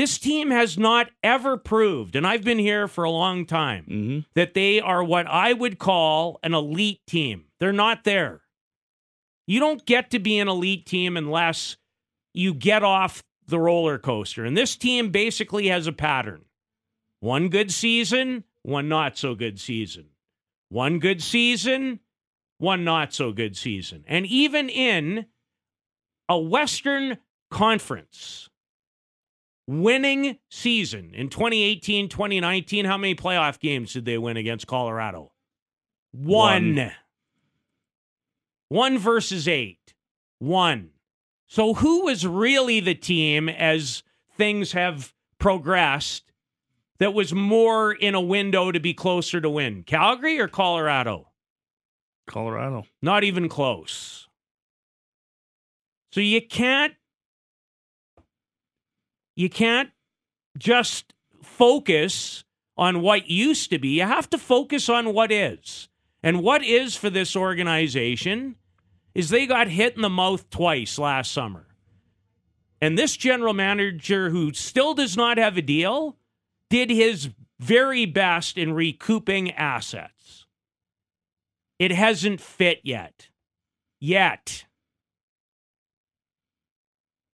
This 0.00 0.18
team 0.18 0.50
has 0.50 0.78
not 0.78 1.10
ever 1.22 1.58
proved, 1.58 2.16
and 2.16 2.26
I've 2.26 2.42
been 2.42 2.58
here 2.58 2.88
for 2.88 3.04
a 3.04 3.10
long 3.10 3.44
time, 3.44 3.84
hmm 3.84 4.18
that 4.34 4.54
they 4.54 4.80
are 4.80 5.04
what 5.04 5.26
I 5.26 5.52
would 5.52 5.78
call 5.78 6.40
an 6.42 6.54
elite 6.54 7.02
team. 7.06 7.44
They're 7.58 7.70
not 7.70 8.04
there. 8.04 8.40
You 9.46 9.60
don't 9.60 9.84
get 9.84 10.10
to 10.12 10.18
be 10.18 10.38
an 10.38 10.48
elite 10.48 10.86
team 10.86 11.18
unless 11.18 11.76
you 12.32 12.54
get 12.54 12.82
off 12.82 13.22
the 13.46 13.58
roller 13.58 13.98
coaster. 13.98 14.42
And 14.42 14.56
this 14.56 14.74
team 14.74 15.10
basically 15.10 15.68
has 15.68 15.86
a 15.86 15.92
pattern 15.92 16.46
one 17.18 17.50
good 17.50 17.70
season, 17.70 18.44
one 18.62 18.88
not 18.88 19.18
so 19.18 19.34
good 19.34 19.60
season. 19.60 20.06
One 20.70 20.98
good 20.98 21.22
season, 21.22 22.00
one 22.56 22.84
not 22.84 23.12
so 23.12 23.32
good 23.32 23.54
season. 23.54 24.04
And 24.08 24.24
even 24.24 24.70
in 24.70 25.26
a 26.26 26.38
Western 26.38 27.18
Conference 27.50 28.49
winning 29.70 30.36
season 30.50 31.12
in 31.14 31.28
2018 31.28 32.08
2019, 32.08 32.84
how 32.84 32.98
many 32.98 33.14
playoff 33.14 33.60
games 33.60 33.92
did 33.92 34.04
they 34.04 34.18
win 34.18 34.36
against 34.36 34.66
Colorado? 34.66 35.32
One. 36.12 36.74
One. 36.76 36.92
One 38.68 38.98
versus 38.98 39.46
eight. 39.46 39.94
One. 40.38 40.90
So 41.46 41.74
who 41.74 42.04
was 42.04 42.26
really 42.26 42.80
the 42.80 42.94
team 42.94 43.48
as 43.48 44.02
things 44.36 44.72
have 44.72 45.12
progressed 45.38 46.32
that 46.98 47.14
was 47.14 47.32
more 47.32 47.92
in 47.92 48.14
a 48.14 48.20
window 48.20 48.72
to 48.72 48.80
be 48.80 48.94
closer 48.94 49.40
to 49.40 49.50
win? 49.50 49.84
Calgary 49.84 50.40
or 50.40 50.48
Colorado? 50.48 51.28
Colorado. 52.26 52.84
Not 53.02 53.24
even 53.24 53.48
close. 53.48 54.28
So 56.12 56.20
you 56.20 56.40
can't 56.40 56.94
you 59.40 59.48
can't 59.48 59.88
just 60.58 61.14
focus 61.42 62.44
on 62.76 63.00
what 63.00 63.30
used 63.30 63.70
to 63.70 63.78
be. 63.78 63.88
You 63.88 64.02
have 64.02 64.28
to 64.30 64.38
focus 64.38 64.90
on 64.90 65.14
what 65.14 65.32
is. 65.32 65.88
And 66.22 66.42
what 66.42 66.62
is 66.62 66.94
for 66.94 67.08
this 67.08 67.34
organization 67.34 68.56
is 69.14 69.30
they 69.30 69.46
got 69.46 69.68
hit 69.68 69.96
in 69.96 70.02
the 70.02 70.10
mouth 70.10 70.50
twice 70.50 70.98
last 70.98 71.32
summer. 71.32 71.66
And 72.82 72.98
this 72.98 73.16
general 73.16 73.54
manager 73.54 74.28
who 74.28 74.52
still 74.52 74.92
does 74.92 75.16
not 75.16 75.38
have 75.38 75.56
a 75.56 75.62
deal 75.62 76.18
did 76.68 76.90
his 76.90 77.30
very 77.58 78.04
best 78.04 78.58
in 78.58 78.74
recouping 78.74 79.52
assets. 79.52 80.44
It 81.78 81.92
hasn't 81.92 82.42
fit 82.42 82.80
yet. 82.84 83.28
Yet. 83.98 84.66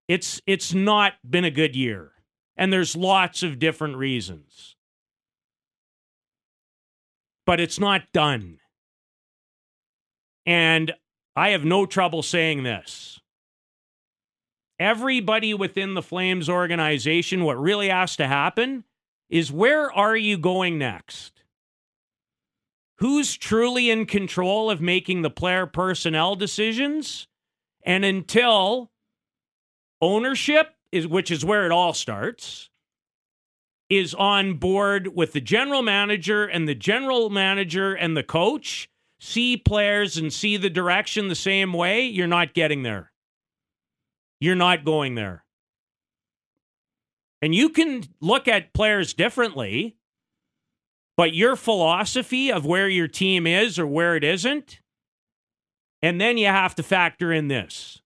It's 0.09 0.41
it's 0.47 0.73
not 0.73 1.15
been 1.29 1.45
a 1.45 1.51
good 1.51 1.75
year. 1.75 2.13
And 2.57 2.73
there's 2.73 2.97
lots 2.97 3.43
of 3.43 3.59
different 3.59 3.97
reasons. 3.97 4.77
But 7.45 7.61
it's 7.61 7.79
not 7.79 8.13
done. 8.13 8.59
And 10.47 10.93
I 11.35 11.51
have 11.51 11.65
no 11.65 11.87
trouble 11.87 12.23
saying 12.23 12.63
this. 12.63 13.21
Everybody 14.79 15.55
within 15.55 15.95
the 15.95 16.03
Flames 16.03 16.49
organization, 16.49 17.45
what 17.45 17.61
really 17.61 17.89
has 17.89 18.17
to 18.17 18.27
happen 18.27 18.85
is 19.29 19.51
where 19.51 19.91
are 19.93 20.17
you 20.17 20.39
going 20.39 20.79
next? 20.79 21.43
Who's 22.99 23.37
truly 23.37 23.91
in 23.91 24.07
control 24.07 24.71
of 24.71 24.81
making 24.81 25.23
the 25.23 25.31
player 25.31 25.67
personnel 25.67 26.37
decisions? 26.37 27.27
And 27.85 28.05
until 28.05 28.91
ownership 30.01 30.75
is 30.93 31.07
which 31.07 31.31
is 31.31 31.45
where 31.45 31.67
it 31.67 31.73
all 31.73 31.93
starts 31.93 32.71
is 33.89 34.15
on 34.15 34.55
board 34.55 35.15
with 35.15 35.33
the 35.33 35.41
general 35.41 35.83
manager 35.83 36.45
and 36.45 36.69
the 36.69 36.75
general 36.75 37.31
manager 37.31 37.95
and 37.95 38.17
the 38.17 38.23
coach. 38.23 38.89
See 39.19 39.57
players 39.57 40.17
and 40.17 40.33
see 40.33 40.57
the 40.57 40.69
direction 40.69 41.29
the 41.29 41.35
same 41.35 41.73
way. 41.73 42.05
You're 42.05 42.27
not 42.27 42.53
getting 42.53 42.83
there. 42.83 43.13
You're 44.41 44.55
not 44.55 44.85
going 44.85 45.15
there. 45.15 45.45
And 47.41 47.55
you 47.55 47.71
can 47.71 48.03
look 48.21 48.49
at 48.49 48.73
players 48.73 49.15
differently 49.15 49.97
but 51.17 51.35
your 51.35 51.57
philosophy 51.57 52.53
of 52.53 52.67
where 52.67 52.89
your 52.89 53.09
team 53.09 53.47
is 53.47 53.79
or 53.79 53.87
where 53.87 54.17
it 54.17 54.25
isn't 54.25 54.81
and 56.03 56.21
then 56.21 56.39
you 56.39 56.47
have 56.47 56.75
to 56.75 56.83
factor 56.83 57.33
in 57.33 57.49
this 57.49 58.03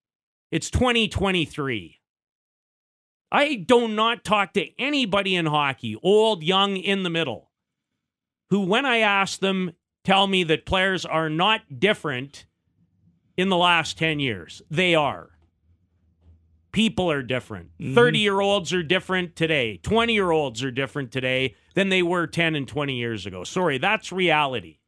it's 0.51 0.71
2023 0.71 2.01
I 3.33 3.55
do 3.55 3.87
not 3.87 4.25
talk 4.25 4.55
to 4.55 4.69
anybody 4.81 5.37
in 5.37 5.47
hockey, 5.47 5.97
old, 6.03 6.43
young, 6.43 6.77
in 6.77 7.05
the 7.05 7.11
middle, 7.11 7.51
who, 8.51 8.61
when 8.61 8.85
I 8.85 8.99
ask 8.99 9.39
them, 9.39 9.73
tell 10.05 10.27
me 10.27 10.43
that 10.45 10.67
players 10.67 11.05
are 11.05 11.31
not 11.31 11.79
different 11.79 12.47
in 13.37 13.49
the 13.49 13.57
last 13.57 13.97
10 13.99 14.19
years. 14.19 14.63
They 14.71 14.95
are. 14.95 15.31
People 16.73 17.11
are 17.11 17.23
different. 17.23 17.71
Mm-hmm. 17.81 17.95
30 17.95 18.19
year 18.19 18.41
olds 18.41 18.73
are 18.73 18.83
different 18.83 19.37
today. 19.37 19.79
20 19.79 20.13
year 20.13 20.31
olds 20.31 20.63
are 20.63 20.71
different 20.71 21.13
today 21.13 21.55
than 21.75 21.89
they 21.89 22.03
were 22.03 22.27
10 22.27 22.55
and 22.57 22.67
20 22.67 22.97
years 22.97 23.27
ago. 23.27 23.45
Sorry, 23.45 23.79
that's 23.79 24.13
reality. 24.13 24.80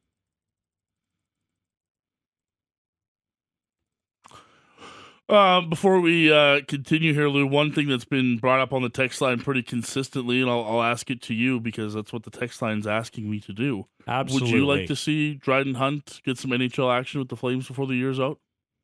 Uh, 5.29 5.61
before 5.61 6.01
we 6.01 6.31
uh, 6.31 6.59
continue 6.67 7.13
here, 7.13 7.29
Lou, 7.29 7.47
one 7.47 7.71
thing 7.71 7.87
that's 7.87 8.05
been 8.05 8.37
brought 8.37 8.59
up 8.59 8.73
on 8.73 8.81
the 8.81 8.89
text 8.89 9.21
line 9.21 9.39
pretty 9.39 9.63
consistently, 9.63 10.41
and 10.41 10.49
I'll, 10.49 10.63
I'll 10.65 10.83
ask 10.83 11.09
it 11.09 11.21
to 11.23 11.33
you 11.33 11.61
because 11.61 11.93
that's 11.93 12.11
what 12.11 12.23
the 12.23 12.29
text 12.29 12.61
line's 12.61 12.85
asking 12.85 13.31
me 13.31 13.39
to 13.41 13.53
do. 13.53 13.85
Absolutely. 14.05 14.51
Would 14.51 14.57
you 14.57 14.65
like 14.65 14.87
to 14.87 14.95
see 14.97 15.35
Dryden 15.35 15.75
Hunt 15.75 16.21
get 16.25 16.37
some 16.37 16.51
NHL 16.51 16.93
action 16.93 17.19
with 17.19 17.29
the 17.29 17.37
Flames 17.37 17.67
before 17.67 17.87
the 17.87 17.95
year's 17.95 18.19
out? 18.19 18.39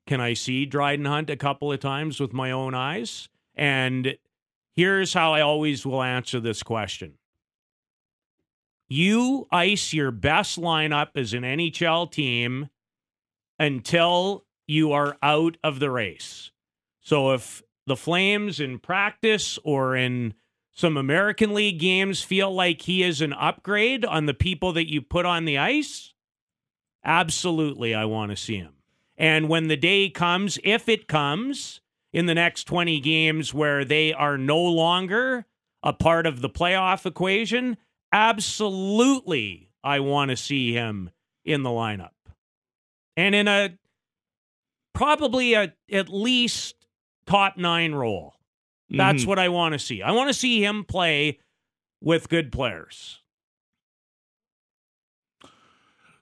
Can 0.08 0.22
I 0.22 0.34
see 0.34 0.66
Dryden 0.66 1.06
Hunt 1.06 1.30
a 1.30 1.36
couple 1.36 1.72
of 1.74 1.80
times 1.82 2.20
with 2.22 2.32
my 2.32 2.52
own 2.52 2.74
eyes? 2.74 3.28
And 3.54 4.18
here's 4.76 5.14
how 5.14 5.34
I 5.34 5.42
always 5.42 5.86
will 5.86 6.02
answer 6.02 6.40
this 6.40 6.64
question. 6.64 7.16
You 8.88 9.48
ice 9.52 9.94
your 9.94 10.10
best 10.10 10.60
lineup 10.60 11.10
as 11.16 11.34
an 11.34 11.44
NHL 11.44 12.10
team 12.10 12.70
until 13.60 14.46
you 14.70 14.92
are 14.92 15.18
out 15.22 15.58
of 15.64 15.80
the 15.80 15.90
race. 15.90 16.52
So 17.02 17.32
if 17.32 17.64
the 17.88 17.96
Flames 17.96 18.60
in 18.60 18.80
practice 18.80 19.58
or 19.64 19.96
in 19.96 20.36
some 20.72 20.96
American 20.96 21.54
League 21.54 21.80
games 21.80 22.22
feel 22.22 22.54
like 22.54 22.84
he 22.84 23.04
is 23.04 23.22
an 23.22 23.34
upgrade 23.34 24.06
on 24.06 24.28
the 24.28 24.34
people 24.34 24.72
that 24.74 24.90
you 24.90 25.02
put 25.02 25.26
on 25.26 25.46
the 25.46 25.58
ice, 25.58 26.14
absolutely 27.04 27.94
I 27.96 28.06
want 28.06 28.32
to 28.32 28.38
see 28.38 28.58
him. 28.58 28.74
And 29.18 29.50
when 29.50 29.68
the 29.68 29.76
day 29.76 30.10
comes, 30.10 30.60
if 30.64 30.88
it 30.88 31.08
comes 31.08 31.82
in 32.14 32.28
the 32.28 32.36
next 32.36 32.64
20 32.66 33.00
games 33.02 33.54
where 33.54 33.84
they 33.84 34.14
are 34.14 34.38
no 34.38 34.60
longer 34.60 35.46
a 35.84 35.94
part 35.94 36.26
of 36.26 36.42
the 36.42 36.50
playoff 36.50 37.06
equation, 37.06 37.76
absolutely 38.14 39.70
I 39.84 40.00
want 40.00 40.32
to 40.32 40.38
see 40.38 40.74
him 40.74 41.10
in 41.44 41.64
the 41.64 41.70
lineup. 41.70 42.12
And 43.18 43.36
in 43.36 43.48
a 43.48 43.78
probably 44.94 45.54
a 45.54 45.74
at 45.92 46.10
least 46.10 46.76
top 47.26 47.58
9 47.58 47.94
role. 47.94 48.36
That's 48.90 49.24
Mhm. 49.24 49.28
what 49.28 49.40
I 49.40 49.50
want 49.50 49.74
to 49.74 49.80
see. 49.80 50.02
I 50.02 50.12
want 50.12 50.30
to 50.30 50.34
see 50.34 50.64
him 50.64 50.84
play 50.84 51.40
with 52.02 52.28
good 52.30 52.52
players. 52.52 53.20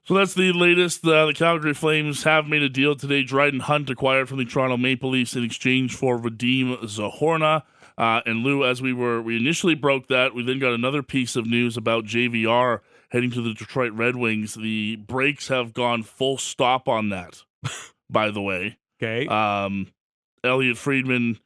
So 0.04 0.14
that's 0.14 0.34
the 0.34 0.52
latest. 0.52 1.06
Uh, 1.06 1.26
the 1.26 1.34
Calgary 1.34 1.74
Flames 1.74 2.22
have 2.22 2.46
made 2.46 2.62
a 2.62 2.68
deal 2.68 2.94
today. 2.96 3.22
Dryden 3.22 3.60
Hunt 3.60 3.90
acquired 3.90 4.28
from 4.28 4.38
the 4.38 4.44
Toronto 4.46 4.76
Maple 4.78 5.10
Leafs 5.10 5.36
in 5.36 5.44
exchange 5.44 5.94
for 5.94 6.18
Vadim 6.18 6.78
Zohorna. 6.84 7.62
Uh, 7.98 8.22
and 8.24 8.42
Lou, 8.44 8.64
as 8.64 8.80
we 8.80 8.92
were, 8.92 9.20
we 9.20 9.36
initially 9.36 9.74
broke 9.74 10.06
that. 10.08 10.34
We 10.34 10.42
then 10.42 10.58
got 10.60 10.72
another 10.72 11.02
piece 11.02 11.36
of 11.36 11.46
news 11.46 11.76
about 11.76 12.04
JVR 12.06 12.80
heading 13.10 13.30
to 13.32 13.42
the 13.42 13.52
Detroit 13.52 13.92
Red 13.92 14.16
Wings. 14.16 14.54
The 14.54 14.96
breaks 14.96 15.48
have 15.48 15.74
gone 15.74 16.02
full 16.04 16.38
stop 16.38 16.88
on 16.88 17.08
that. 17.10 17.42
by 18.10 18.30
the 18.30 18.40
way, 18.42 18.78
Okay. 19.02 19.26
um, 19.26 19.88
Elliotte 20.44 20.76
Friedman 20.78 21.38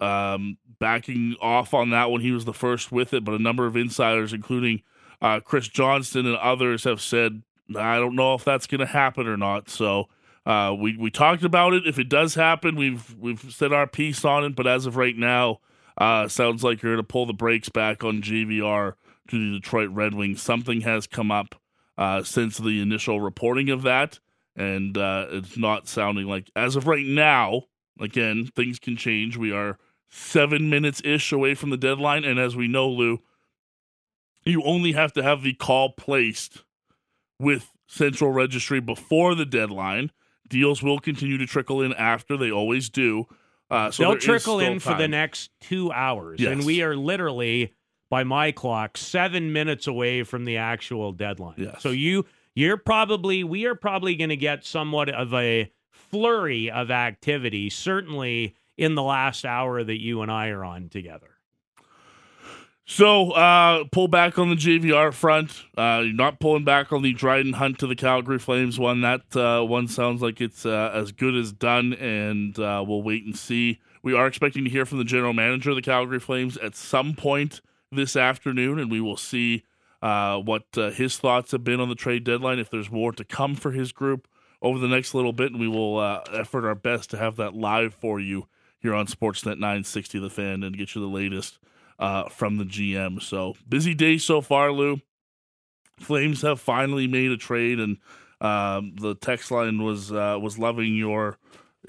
um, 0.00 0.58
backing 0.78 1.36
off 1.40 1.74
on 1.74 1.90
that 1.90 2.10
one. 2.10 2.20
He 2.20 2.32
was 2.32 2.44
the 2.44 2.52
first 2.54 2.92
with 2.92 3.12
it, 3.14 3.24
but 3.24 3.34
a 3.34 3.38
number 3.38 3.66
of 3.66 3.76
insiders, 3.76 4.32
including 4.32 4.82
uh, 5.22 5.40
Chris 5.40 5.68
Johnston 5.68 6.26
and 6.26 6.36
others, 6.36 6.84
have 6.84 7.00
said, 7.00 7.42
I 7.76 7.96
don't 7.96 8.14
know 8.14 8.34
if 8.34 8.44
that's 8.44 8.66
going 8.66 8.80
to 8.80 8.86
happen 8.86 9.26
or 9.26 9.36
not. 9.36 9.68
So 9.70 10.08
uh, 10.44 10.74
we 10.78 10.96
we 10.96 11.10
talked 11.10 11.42
about 11.42 11.72
it. 11.72 11.86
If 11.86 11.98
it 11.98 12.08
does 12.08 12.34
happen, 12.34 12.76
we've 12.76 13.14
we've 13.18 13.40
said 13.52 13.72
our 13.72 13.86
piece 13.86 14.24
on 14.24 14.44
it. 14.44 14.54
But 14.54 14.66
as 14.66 14.86
of 14.86 14.96
right 14.96 15.16
now, 15.16 15.60
uh, 15.98 16.28
sounds 16.28 16.62
like 16.62 16.82
you're 16.82 16.92
going 16.94 17.04
to 17.04 17.12
pull 17.12 17.26
the 17.26 17.32
brakes 17.32 17.68
back 17.68 18.04
on 18.04 18.22
JVR 18.22 18.94
to 19.28 19.38
the 19.52 19.58
Detroit 19.58 19.90
Red 19.90 20.14
Wings. 20.14 20.40
Something 20.42 20.82
has 20.82 21.06
come 21.08 21.30
up 21.32 21.56
uh, 21.98 22.22
since 22.22 22.58
the 22.58 22.80
initial 22.80 23.20
reporting 23.20 23.70
of 23.70 23.82
that, 23.82 24.20
and 24.56 24.96
uh, 24.96 25.26
it's 25.30 25.56
not 25.56 25.86
sounding 25.86 26.26
like 26.26 26.50
as 26.56 26.76
of 26.76 26.86
right 26.86 27.06
now. 27.06 27.62
Again, 28.00 28.50
things 28.54 28.78
can 28.78 28.96
change. 28.96 29.36
We 29.36 29.52
are 29.52 29.78
seven 30.08 30.68
minutes 30.68 31.00
ish 31.04 31.32
away 31.32 31.54
from 31.54 31.70
the 31.70 31.76
deadline, 31.76 32.24
and 32.24 32.38
as 32.38 32.56
we 32.56 32.68
know, 32.68 32.88
Lou, 32.88 33.20
you 34.44 34.62
only 34.62 34.92
have 34.92 35.12
to 35.14 35.22
have 35.22 35.42
the 35.42 35.54
call 35.54 35.90
placed 35.90 36.64
with 37.38 37.70
Central 37.86 38.32
Registry 38.32 38.80
before 38.80 39.34
the 39.34 39.46
deadline. 39.46 40.10
Deals 40.48 40.82
will 40.82 41.00
continue 41.00 41.38
to 41.38 41.46
trickle 41.46 41.82
in 41.82 41.92
after 41.94 42.36
they 42.36 42.50
always 42.50 42.88
do. 42.88 43.26
Uh, 43.70 43.90
so 43.90 44.04
They'll 44.04 44.16
trickle 44.16 44.60
in 44.60 44.78
for 44.78 44.94
the 44.94 45.08
next 45.08 45.50
two 45.60 45.90
hours. 45.90 46.38
Yes. 46.40 46.52
And 46.52 46.64
we 46.64 46.82
are 46.82 46.96
literally, 46.96 47.74
by 48.08 48.22
my 48.22 48.52
clock, 48.52 48.96
seven 48.96 49.52
minutes 49.52 49.88
away 49.88 50.22
from 50.22 50.44
the 50.44 50.58
actual 50.58 51.12
deadline. 51.12 51.56
Yes. 51.58 51.82
So 51.82 51.90
you 51.90 52.26
you're 52.56 52.78
probably 52.78 53.44
we 53.44 53.66
are 53.66 53.76
probably 53.76 54.16
gonna 54.16 54.34
get 54.34 54.64
somewhat 54.64 55.08
of 55.10 55.32
a 55.32 55.70
flurry 55.90 56.70
of 56.70 56.90
activity, 56.90 57.70
certainly 57.70 58.56
in 58.76 58.96
the 58.96 59.02
last 59.02 59.44
hour 59.44 59.84
that 59.84 60.00
you 60.00 60.22
and 60.22 60.32
I 60.32 60.48
are 60.48 60.64
on 60.64 60.88
together. 60.88 61.36
So, 62.88 63.32
uh, 63.32 63.84
pull 63.90 64.06
back 64.06 64.38
on 64.38 64.48
the 64.48 64.54
JVR 64.54 65.12
front. 65.12 65.64
Uh, 65.76 66.02
you're 66.04 66.14
not 66.14 66.38
pulling 66.38 66.64
back 66.64 66.92
on 66.92 67.02
the 67.02 67.12
Dryden 67.12 67.54
Hunt 67.54 67.80
to 67.80 67.86
the 67.86 67.96
Calgary 67.96 68.38
Flames 68.38 68.78
one. 68.78 69.00
That 69.00 69.36
uh, 69.36 69.62
one 69.64 69.88
sounds 69.88 70.22
like 70.22 70.40
it's 70.40 70.64
uh, 70.64 70.92
as 70.94 71.10
good 71.12 71.34
as 71.34 71.52
done, 71.52 71.94
and 71.94 72.56
uh, 72.58 72.84
we'll 72.86 73.02
wait 73.02 73.24
and 73.24 73.36
see. 73.36 73.80
We 74.02 74.14
are 74.14 74.28
expecting 74.28 74.64
to 74.64 74.70
hear 74.70 74.86
from 74.86 74.98
the 74.98 75.04
general 75.04 75.32
manager 75.32 75.70
of 75.70 75.76
the 75.76 75.82
Calgary 75.82 76.20
Flames 76.20 76.56
at 76.58 76.76
some 76.76 77.14
point 77.14 77.60
this 77.90 78.14
afternoon, 78.14 78.78
and 78.78 78.88
we 78.88 79.00
will 79.00 79.16
see 79.16 79.64
uh, 80.06 80.38
what 80.38 80.62
uh, 80.76 80.90
his 80.90 81.16
thoughts 81.18 81.50
have 81.50 81.64
been 81.64 81.80
on 81.80 81.88
the 81.88 81.96
trade 81.96 82.22
deadline. 82.22 82.60
If 82.60 82.70
there's 82.70 82.92
more 82.92 83.10
to 83.10 83.24
come 83.24 83.56
for 83.56 83.72
his 83.72 83.90
group 83.90 84.28
over 84.62 84.78
the 84.78 84.86
next 84.86 85.14
little 85.14 85.32
bit, 85.32 85.50
and 85.50 85.60
we 85.60 85.66
will 85.66 85.98
uh, 85.98 86.22
effort 86.32 86.64
our 86.64 86.76
best 86.76 87.10
to 87.10 87.16
have 87.16 87.34
that 87.36 87.54
live 87.54 87.92
for 87.92 88.20
you 88.20 88.46
here 88.78 88.94
on 88.94 89.08
Sportsnet 89.08 89.58
960 89.58 90.20
The 90.20 90.30
Fan 90.30 90.62
and 90.62 90.78
get 90.78 90.94
you 90.94 91.00
the 91.00 91.08
latest 91.08 91.58
uh, 91.98 92.28
from 92.28 92.56
the 92.56 92.64
GM. 92.64 93.20
So 93.20 93.56
busy 93.68 93.94
day 93.94 94.16
so 94.16 94.40
far, 94.40 94.70
Lou. 94.70 95.00
Flames 95.98 96.42
have 96.42 96.60
finally 96.60 97.08
made 97.08 97.32
a 97.32 97.36
trade, 97.36 97.80
and 97.80 97.96
um, 98.40 98.94
the 99.00 99.16
text 99.16 99.50
line 99.50 99.82
was 99.82 100.12
uh, 100.12 100.38
was 100.40 100.56
loving 100.56 100.94
your 100.94 101.36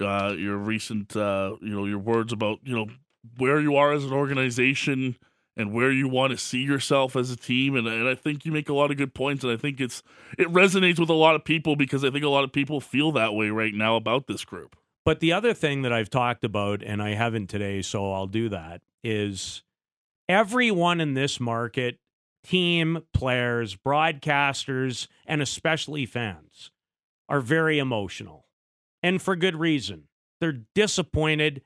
your 0.00 0.56
recent 0.56 1.14
uh, 1.14 1.54
you 1.60 1.70
know 1.70 1.84
your 1.84 2.00
words 2.00 2.32
about 2.32 2.58
you 2.64 2.74
know 2.74 2.88
where 3.36 3.60
you 3.60 3.76
are 3.76 3.92
as 3.92 4.04
an 4.04 4.12
organization 4.12 5.16
and 5.58 5.72
where 5.72 5.90
you 5.90 6.08
want 6.08 6.30
to 6.30 6.38
see 6.38 6.62
yourself 6.62 7.16
as 7.16 7.32
a 7.32 7.36
team. 7.36 7.74
And, 7.74 7.86
and 7.88 8.08
I 8.08 8.14
think 8.14 8.46
you 8.46 8.52
make 8.52 8.68
a 8.68 8.74
lot 8.74 8.92
of 8.92 8.96
good 8.96 9.12
points, 9.12 9.42
and 9.42 9.52
I 9.52 9.56
think 9.56 9.80
it's 9.80 10.02
it 10.38 10.48
resonates 10.48 10.98
with 10.98 11.10
a 11.10 11.14
lot 11.14 11.34
of 11.34 11.44
people 11.44 11.76
because 11.76 12.04
I 12.04 12.10
think 12.10 12.24
a 12.24 12.28
lot 12.28 12.44
of 12.44 12.52
people 12.52 12.80
feel 12.80 13.10
that 13.12 13.34
way 13.34 13.50
right 13.50 13.74
now 13.74 13.96
about 13.96 14.28
this 14.28 14.44
group. 14.44 14.76
But 15.04 15.20
the 15.20 15.32
other 15.32 15.52
thing 15.52 15.82
that 15.82 15.92
I've 15.92 16.10
talked 16.10 16.44
about, 16.44 16.82
and 16.82 17.02
I 17.02 17.14
haven't 17.14 17.48
today, 17.48 17.82
so 17.82 18.12
I'll 18.12 18.26
do 18.26 18.48
that, 18.50 18.82
is 19.02 19.62
everyone 20.28 21.00
in 21.00 21.14
this 21.14 21.40
market 21.40 21.98
team, 22.44 23.02
players, 23.12 23.74
broadcasters, 23.74 25.08
and 25.26 25.42
especially 25.42 26.06
fans 26.06 26.70
are 27.28 27.40
very 27.40 27.78
emotional. 27.78 28.46
And 29.02 29.20
for 29.20 29.36
good 29.36 29.56
reason. 29.56 30.04
They're 30.40 30.60
disappointed, 30.74 31.62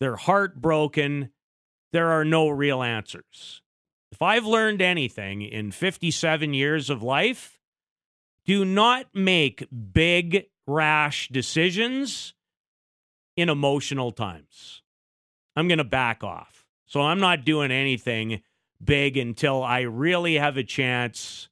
they're 0.00 0.16
heartbroken, 0.16 1.30
there 1.96 2.10
are 2.10 2.26
no 2.26 2.50
real 2.50 2.82
answers. 2.82 3.62
If 4.12 4.20
I've 4.20 4.44
learned 4.44 4.82
anything 4.82 5.40
in 5.40 5.70
57 5.70 6.52
years 6.52 6.90
of 6.90 7.02
life, 7.02 7.58
do 8.44 8.66
not 8.66 9.06
make 9.14 9.66
big, 9.94 10.44
rash 10.66 11.30
decisions 11.30 12.34
in 13.34 13.48
emotional 13.48 14.12
times. 14.12 14.82
I'm 15.56 15.68
going 15.68 15.78
to 15.78 15.84
back 15.84 16.22
off. 16.22 16.66
So 16.84 17.00
I'm 17.00 17.18
not 17.18 17.46
doing 17.46 17.70
anything 17.70 18.42
big 18.84 19.16
until 19.16 19.62
I 19.62 19.80
really 19.80 20.34
have 20.34 20.58
a 20.58 20.64
chance 20.64 21.48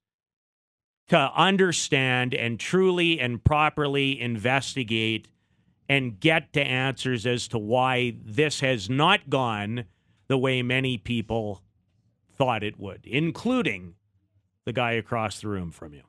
to 1.09 1.33
understand 1.35 2.35
and 2.35 2.61
truly 2.61 3.19
and 3.19 3.43
properly 3.43 4.21
investigate 4.21 5.27
and 5.89 6.21
get 6.21 6.53
to 6.53 6.61
answers 6.61 7.25
as 7.25 7.49
to 7.49 7.59
why 7.59 8.19
this 8.23 8.61
has 8.61 8.91
not 8.91 9.31
gone 9.31 9.87
the 10.29 10.39
way 10.39 10.63
many 10.63 10.97
people 10.99 11.63
thought 12.37 12.63
it 12.63 12.79
would, 12.79 13.03
including 13.05 13.95
the 14.65 14.73
guy 14.73 14.93
across 14.93 15.41
the 15.41 15.49
room 15.49 15.71
from 15.71 15.93
you. 15.95 16.03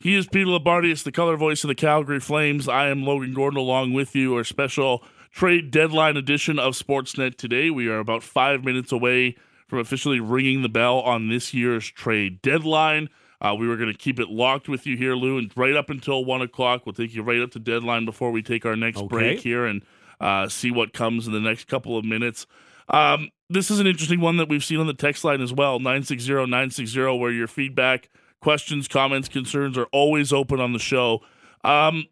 He 0.00 0.16
is 0.16 0.26
Peter 0.26 0.46
Loubardias, 0.50 1.02
the 1.02 1.12
color 1.12 1.36
voice 1.36 1.64
of 1.64 1.68
the 1.68 1.74
Calgary 1.74 2.20
Flames. 2.20 2.68
I 2.68 2.88
am 2.88 3.04
Logan 3.04 3.32
Gordon 3.32 3.58
along 3.58 3.92
with 3.94 4.14
you, 4.14 4.34
our 4.36 4.44
special 4.44 5.02
trade 5.30 5.70
deadline 5.70 6.16
edition 6.16 6.58
of 6.58 6.74
Sportsnet 6.74 7.36
today. 7.36 7.70
We 7.70 7.88
are 7.88 7.98
about 7.98 8.22
five 8.22 8.64
minutes 8.64 8.92
away 8.92 9.36
from 9.66 9.78
officially 9.78 10.20
ringing 10.20 10.62
the 10.62 10.68
bell 10.68 11.00
on 11.00 11.28
this 11.28 11.54
year's 11.54 11.86
trade 11.90 12.42
deadline. 12.42 13.08
Uh, 13.40 13.54
we 13.54 13.66
were 13.66 13.76
going 13.76 13.90
to 13.90 13.96
keep 13.96 14.20
it 14.20 14.28
locked 14.28 14.68
with 14.68 14.86
you 14.86 14.96
here, 14.96 15.14
Lou, 15.14 15.38
and 15.38 15.50
right 15.56 15.74
up 15.74 15.90
until 15.90 16.24
one 16.24 16.42
o'clock. 16.42 16.84
We'll 16.84 16.92
take 16.92 17.14
you 17.14 17.22
right 17.22 17.40
up 17.40 17.50
to 17.52 17.58
deadline 17.58 18.04
before 18.04 18.30
we 18.30 18.42
take 18.42 18.64
our 18.66 18.76
next 18.76 18.98
Okay. 18.98 19.08
break 19.08 19.40
here. 19.40 19.64
And 19.64 19.82
Uh, 20.24 20.48
see 20.48 20.70
what 20.70 20.94
comes 20.94 21.26
in 21.26 21.34
the 21.34 21.40
next 21.40 21.68
couple 21.68 21.98
of 21.98 22.04
minutes. 22.04 22.46
Um, 22.88 23.28
this 23.50 23.70
is 23.70 23.78
an 23.78 23.86
interesting 23.86 24.20
one 24.20 24.38
that 24.38 24.48
we've 24.48 24.64
seen 24.64 24.80
on 24.80 24.86
the 24.86 24.94
text 24.94 25.22
line 25.22 25.42
as 25.42 25.52
well 25.52 25.78
960 25.78 26.32
960, 26.32 27.18
where 27.18 27.30
your 27.30 27.46
feedback, 27.46 28.08
questions, 28.40 28.88
comments, 28.88 29.28
concerns 29.28 29.76
are 29.76 29.84
always 29.92 30.32
open 30.32 30.60
on 30.60 30.72
the 30.72 30.78
show. 30.78 31.20
Um, 31.62 32.06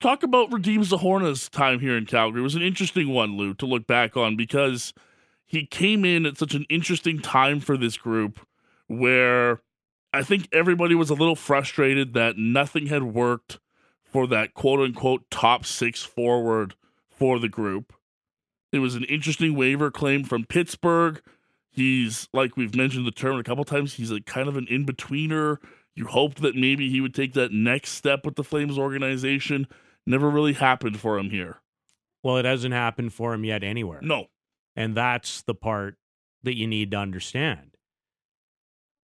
talk 0.00 0.24
about 0.24 0.50
Radim 0.50 0.84
Zohorna's 0.84 1.48
time 1.48 1.78
here 1.78 1.96
in 1.96 2.06
Calgary. 2.06 2.40
It 2.40 2.42
was 2.42 2.56
an 2.56 2.62
interesting 2.62 3.10
one, 3.10 3.36
Lou, 3.36 3.54
to 3.54 3.66
look 3.66 3.86
back 3.86 4.16
on 4.16 4.34
because 4.34 4.92
he 5.46 5.64
came 5.64 6.04
in 6.04 6.26
at 6.26 6.36
such 6.36 6.54
an 6.54 6.66
interesting 6.68 7.20
time 7.20 7.60
for 7.60 7.76
this 7.76 7.96
group 7.96 8.44
where 8.88 9.60
I 10.12 10.24
think 10.24 10.48
everybody 10.50 10.96
was 10.96 11.10
a 11.10 11.14
little 11.14 11.36
frustrated 11.36 12.14
that 12.14 12.36
nothing 12.36 12.86
had 12.86 13.04
worked 13.04 13.60
for 14.04 14.26
that 14.26 14.54
quote 14.54 14.80
unquote 14.80 15.30
top 15.30 15.64
six 15.64 16.02
forward 16.02 16.74
for 17.16 17.38
the 17.38 17.48
group. 17.48 17.92
It 18.72 18.78
was 18.80 18.94
an 18.94 19.04
interesting 19.04 19.54
waiver 19.54 19.90
claim 19.90 20.24
from 20.24 20.44
Pittsburgh. 20.44 21.20
He's, 21.70 22.28
like 22.32 22.56
we've 22.56 22.74
mentioned 22.74 23.06
the 23.06 23.10
term 23.10 23.38
a 23.38 23.44
couple 23.44 23.64
times, 23.64 23.94
he's 23.94 24.10
a 24.10 24.20
kind 24.20 24.48
of 24.48 24.56
an 24.56 24.66
in 24.68 24.86
betweener. 24.86 25.58
You 25.94 26.06
hoped 26.06 26.42
that 26.42 26.54
maybe 26.54 26.90
he 26.90 27.00
would 27.00 27.14
take 27.14 27.32
that 27.34 27.52
next 27.52 27.92
step 27.92 28.24
with 28.24 28.36
the 28.36 28.44
Flames 28.44 28.78
organization. 28.78 29.66
Never 30.06 30.28
really 30.28 30.52
happened 30.52 31.00
for 31.00 31.18
him 31.18 31.30
here. 31.30 31.60
Well, 32.22 32.36
it 32.36 32.44
hasn't 32.44 32.74
happened 32.74 33.12
for 33.12 33.32
him 33.32 33.44
yet 33.44 33.62
anywhere. 33.62 34.00
No. 34.02 34.26
And 34.74 34.94
that's 34.94 35.42
the 35.42 35.54
part 35.54 35.96
that 36.42 36.56
you 36.56 36.66
need 36.66 36.90
to 36.90 36.98
understand. 36.98 37.76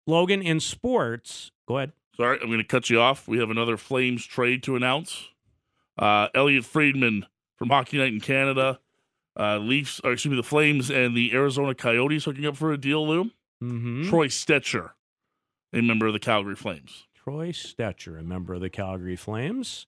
Logan, 0.06 0.42
in 0.42 0.60
sports, 0.60 1.50
go 1.66 1.78
ahead. 1.78 1.92
Sorry, 2.16 2.38
I'm 2.40 2.46
going 2.46 2.58
to 2.58 2.64
cut 2.64 2.88
you 2.88 3.00
off. 3.00 3.26
We 3.26 3.38
have 3.38 3.50
another 3.50 3.76
Flames 3.76 4.24
trade 4.24 4.62
to 4.62 4.76
announce. 4.76 5.28
Uh, 5.98 6.28
Elliotte 6.34 6.64
Friedman 6.64 7.26
from 7.56 7.68
Hockey 7.68 7.98
Night 7.98 8.12
in 8.12 8.20
Canada. 8.20 8.78
Uh, 9.38 9.58
Leafs, 9.58 10.00
or 10.02 10.12
excuse 10.12 10.30
me, 10.30 10.36
the 10.36 10.42
Flames 10.42 10.90
and 10.90 11.14
the 11.16 11.32
Arizona 11.34 11.74
Coyotes 11.74 12.24
hooking 12.24 12.46
up 12.46 12.56
for 12.56 12.72
a 12.72 12.78
deal, 12.78 13.06
Lou. 13.06 13.24
Mm-hmm. 13.62 14.08
Troy 14.08 14.28
Stecher, 14.28 14.92
a 15.74 15.82
member 15.82 16.06
of 16.06 16.14
the 16.14 16.18
Calgary 16.18 16.54
Flames. 16.56 17.06
Troy 17.14 17.48
Stecher, 17.50 18.18
a 18.18 18.22
member 18.22 18.54
of 18.54 18.60
the 18.60 18.70
Calgary 18.70 19.16
Flames. 19.16 19.86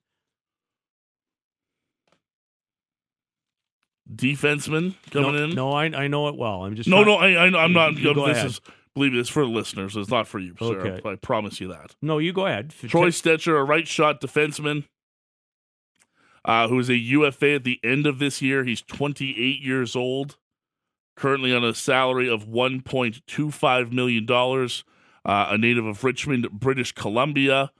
Defenseman 4.12 4.94
coming 5.10 5.34
no, 5.34 5.44
in. 5.44 5.50
No, 5.54 5.72
I, 5.72 5.84
I 5.84 6.08
know 6.08 6.28
it 6.28 6.36
well. 6.36 6.64
I'm 6.64 6.74
just 6.74 6.88
no, 6.88 7.04
trying- 7.04 7.34
no. 7.34 7.40
I, 7.40 7.46
I, 7.46 7.64
I'm 7.64 7.72
not. 7.72 7.96
You 7.96 8.14
go 8.14 8.26
this 8.26 8.38
ahead. 8.38 8.46
is 8.50 8.60
believe 8.94 9.12
me, 9.12 9.20
it's 9.20 9.28
for 9.28 9.44
the 9.44 9.50
listeners. 9.50 9.96
It's 9.96 10.10
not 10.10 10.26
for 10.26 10.38
you, 10.38 10.54
sir. 10.58 10.80
Okay. 10.80 11.08
I 11.08 11.16
promise 11.16 11.60
you 11.60 11.68
that. 11.68 11.94
no. 12.00 12.18
You 12.18 12.32
go 12.32 12.46
ahead. 12.46 12.70
Troy 12.70 13.08
Stecher, 13.08 13.58
a 13.58 13.64
right 13.64 13.86
shot 13.86 14.20
defenseman, 14.20 14.84
uh, 16.48 16.66
who 16.66 16.78
is 16.78 16.88
a 16.88 16.96
UFA 16.96 17.56
at 17.56 17.64
the 17.64 17.78
end 17.84 18.06
of 18.06 18.18
this 18.18 18.40
year. 18.40 18.64
He's 18.64 18.80
28 18.80 19.60
years 19.60 19.94
old, 19.94 20.38
currently 21.14 21.54
on 21.54 21.62
a 21.62 21.74
salary 21.74 22.26
of 22.28 22.46
1.25 22.48 23.92
million 23.92 24.24
dollars. 24.24 24.82
Uh, 25.26 25.48
a 25.50 25.58
native 25.58 25.84
of 25.84 26.02
Richmond, 26.02 26.50
British 26.50 26.92
Columbia, 26.92 27.70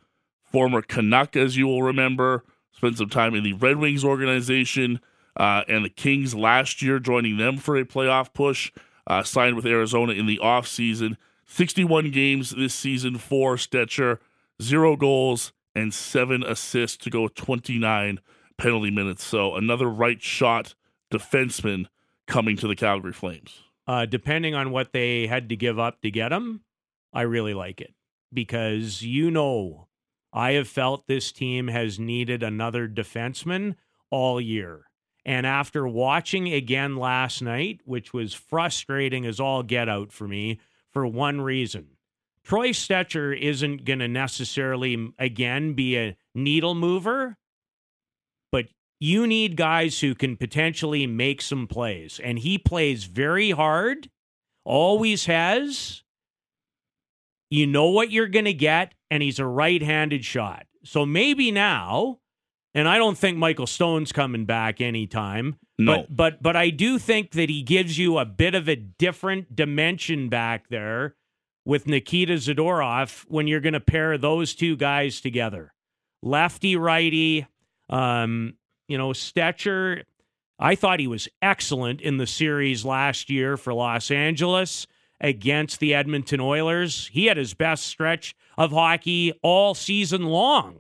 former 0.43 0.83
Canuck, 0.83 1.35
as 1.35 1.57
you 1.57 1.67
will 1.67 1.83
remember. 1.83 2.45
Spent 2.73 2.99
some 2.99 3.09
time 3.09 3.35
in 3.35 3.43
the 3.43 3.55
Red 3.55 3.79
Wings 3.79 4.05
organization 4.05 5.01
uh, 5.39 5.63
and 5.67 5.83
the 5.87 5.89
Kings 5.89 6.35
last 6.35 6.83
year, 6.83 6.99
joining 6.99 7.39
them 7.39 7.57
for 7.57 7.75
a 7.75 7.87
playoff 7.87 8.35
push. 8.35 8.71
Uh, 9.07 9.23
signed 9.23 9.57
with 9.57 9.65
Arizona 9.65 10.13
in 10.13 10.27
the 10.27 10.39
offseason. 10.43 11.17
61 11.47 12.11
games 12.11 12.51
this 12.51 12.75
season 12.75 13.17
for 13.17 13.57
Stecher, 13.57 14.19
zero 14.61 14.95
goals 14.95 15.55
and 15.75 15.95
seven 15.95 16.43
assists 16.43 16.99
to 16.99 17.09
go 17.09 17.23
with 17.23 17.35
29 17.35 18.21
penalty 18.59 18.91
minutes. 18.91 19.25
So 19.25 19.55
another 19.55 19.89
right 19.89 20.21
shot 20.21 20.75
defenseman 21.11 21.87
coming 22.27 22.57
to 22.59 22.69
the 22.69 22.77
Calgary 22.77 23.13
Flames. 23.13 23.63
uh, 23.87 24.05
depending 24.05 24.55
on 24.55 24.71
what 24.71 24.93
they 24.93 25.27
had 25.27 25.49
to 25.49 25.57
give 25.57 25.79
up 25.79 26.03
to 26.03 26.11
get 26.11 26.31
him, 26.31 26.61
I 27.13 27.23
really 27.23 27.55
like 27.55 27.81
it 27.81 27.95
because 28.33 29.01
you 29.03 29.31
know 29.31 29.89
I 30.33 30.53
have 30.53 30.69
felt 30.69 31.07
this 31.07 31.33
team 31.33 31.69
has 31.69 31.99
needed 31.99 32.43
another 32.43 32.87
defenseman 32.87 33.77
all 34.11 34.39
year. 34.41 34.83
And 35.25 35.47
after 35.47 35.89
watching 35.89 36.53
again 36.53 36.97
last 36.97 37.41
night, 37.41 37.81
which 37.85 38.13
was 38.13 38.35
frustrating 38.35 39.25
as 39.25 39.41
all 39.41 39.63
get 39.63 39.89
out 39.89 40.13
for 40.13 40.29
me 40.29 40.61
for 40.91 41.07
one 41.07 41.41
reason. 41.41 41.97
Troy 42.45 42.71
Stecher 42.71 43.39
isn't 43.39 43.85
going 43.85 43.99
to 43.99 44.09
necessarily, 44.09 45.13
again, 45.19 45.75
be 45.75 45.99
a 45.99 46.17
needle 46.35 46.75
mover, 46.75 47.37
you 49.01 49.27
need 49.27 49.57
guys 49.57 50.01
who 50.01 50.15
can 50.15 50.37
potentially 50.37 51.07
make 51.07 51.41
some 51.41 51.67
plays. 51.67 52.21
And 52.23 52.39
he 52.39 52.59
plays 52.59 53.05
very 53.05 53.51
hard, 53.51 54.11
always 54.65 55.27
has. 55.27 56.03
You 57.51 57.67
know 57.67 57.89
what 57.89 58.11
you're 58.11 58.29
going 58.29 58.45
to 58.45 58.53
get, 58.53 58.93
and 59.11 59.23
he's 59.23 59.39
a 59.39 59.47
right 59.47 59.83
handed 59.83 60.25
shot. 60.25 60.67
So 60.85 61.07
maybe 61.07 61.51
now, 61.51 62.19
and 62.75 62.87
I 62.87 62.99
don't 62.99 63.17
think 63.17 63.39
Michael 63.39 63.67
Stone's 63.67 64.13
coming 64.13 64.45
back 64.45 64.81
anytime. 64.81 65.57
No. 65.79 65.99
But 65.99 66.17
but 66.17 66.43
but 66.43 66.57
I 66.57 66.71
do 66.71 66.99
think 66.99 67.31
that 67.33 67.49
he 67.49 67.63
gives 67.63 67.99
you 67.99 68.19
a 68.19 68.25
bit 68.25 68.55
of 68.55 68.69
a 68.69 68.77
different 68.77 69.55
dimension 69.55 70.29
back 70.29 70.69
there 70.69 71.15
with 71.65 71.87
Nikita 71.87 72.35
Zadorov 72.35 73.25
when 73.29 73.47
you're 73.47 73.61
going 73.61 73.75
to 73.75 73.81
pair 73.81 74.19
those 74.19 74.55
two 74.55 74.77
guys 74.77 75.21
together. 75.21 75.73
Lefty 76.23 76.77
righty, 76.77 77.47
um, 77.89 78.55
you 78.89 78.99
know, 78.99 79.11
Stecher, 79.11 80.03
I 80.59 80.75
thought 80.75 80.99
he 80.99 81.07
was 81.07 81.29
excellent 81.41 82.01
in 82.01 82.17
the 82.17 82.27
series 82.27 82.85
last 82.85 83.31
year 83.31 83.57
for 83.57 83.73
Los 83.73 84.11
Angeles 84.11 84.87
against 85.21 85.79
the 85.79 85.95
Edmonton 85.95 86.41
Oilers. 86.41 87.09
He 87.13 87.27
had 87.27 87.37
his 87.37 87.55
best 87.55 87.87
stretch 87.87 88.35
of 88.57 88.73
hockey 88.73 89.33
all 89.43 89.75
season 89.75 90.25
long 90.25 90.77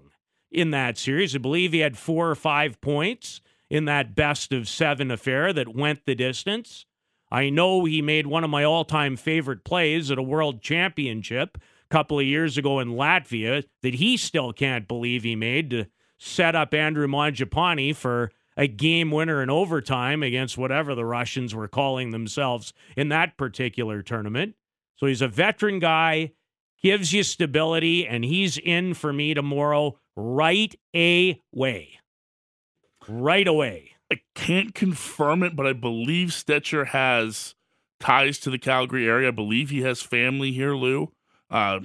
in 0.50 0.70
that 0.70 0.98
series. 0.98 1.34
I 1.34 1.38
believe 1.38 1.72
he 1.72 1.80
had 1.80 1.98
four 1.98 2.30
or 2.30 2.34
five 2.34 2.80
points 2.80 3.40
in 3.70 3.84
that 3.84 4.14
best 4.14 4.52
of 4.52 4.68
seven 4.68 5.10
affair 5.10 5.52
that 5.52 5.74
went 5.74 6.06
the 6.06 6.14
distance. 6.14 6.86
I 7.30 7.50
know 7.50 7.84
he 7.84 8.00
made 8.00 8.26
one 8.26 8.44
of 8.44 8.50
my 8.50 8.64
all 8.64 8.84
time 8.84 9.16
favorite 9.16 9.64
plays 9.64 10.10
at 10.10 10.18
a 10.18 10.22
world 10.22 10.62
championship 10.62 11.58
a 11.58 11.88
couple 11.94 12.18
of 12.18 12.24
years 12.24 12.56
ago 12.56 12.80
in 12.80 12.88
Latvia 12.88 13.64
that 13.82 13.94
he 13.94 14.16
still 14.16 14.52
can't 14.52 14.88
believe 14.88 15.22
he 15.22 15.36
made 15.36 15.70
to 15.70 15.86
set 16.18 16.54
up 16.54 16.74
Andrew 16.74 17.06
Mangiapane 17.06 17.94
for 17.96 18.30
a 18.56 18.66
game 18.66 19.10
winner 19.12 19.40
in 19.42 19.48
overtime 19.48 20.22
against 20.22 20.58
whatever 20.58 20.94
the 20.94 21.04
Russians 21.04 21.54
were 21.54 21.68
calling 21.68 22.10
themselves 22.10 22.72
in 22.96 23.08
that 23.08 23.36
particular 23.36 24.02
tournament. 24.02 24.56
So 24.96 25.06
he's 25.06 25.22
a 25.22 25.28
veteran 25.28 25.78
guy, 25.78 26.32
gives 26.82 27.12
you 27.12 27.22
stability, 27.22 28.06
and 28.06 28.24
he's 28.24 28.58
in 28.58 28.94
for 28.94 29.12
me 29.12 29.32
tomorrow 29.32 29.98
right 30.16 30.74
away. 30.92 32.00
Right 33.08 33.46
away. 33.46 33.92
I 34.12 34.20
can't 34.34 34.74
confirm 34.74 35.44
it, 35.44 35.54
but 35.54 35.66
I 35.66 35.72
believe 35.72 36.30
Stecher 36.30 36.88
has 36.88 37.54
ties 38.00 38.38
to 38.40 38.50
the 38.50 38.58
Calgary 38.58 39.08
area. 39.08 39.28
I 39.28 39.32
believe 39.32 39.70
he 39.70 39.82
has 39.82 40.02
family 40.02 40.50
here, 40.50 40.74
Lou. 40.74 41.12
Uh, 41.50 41.80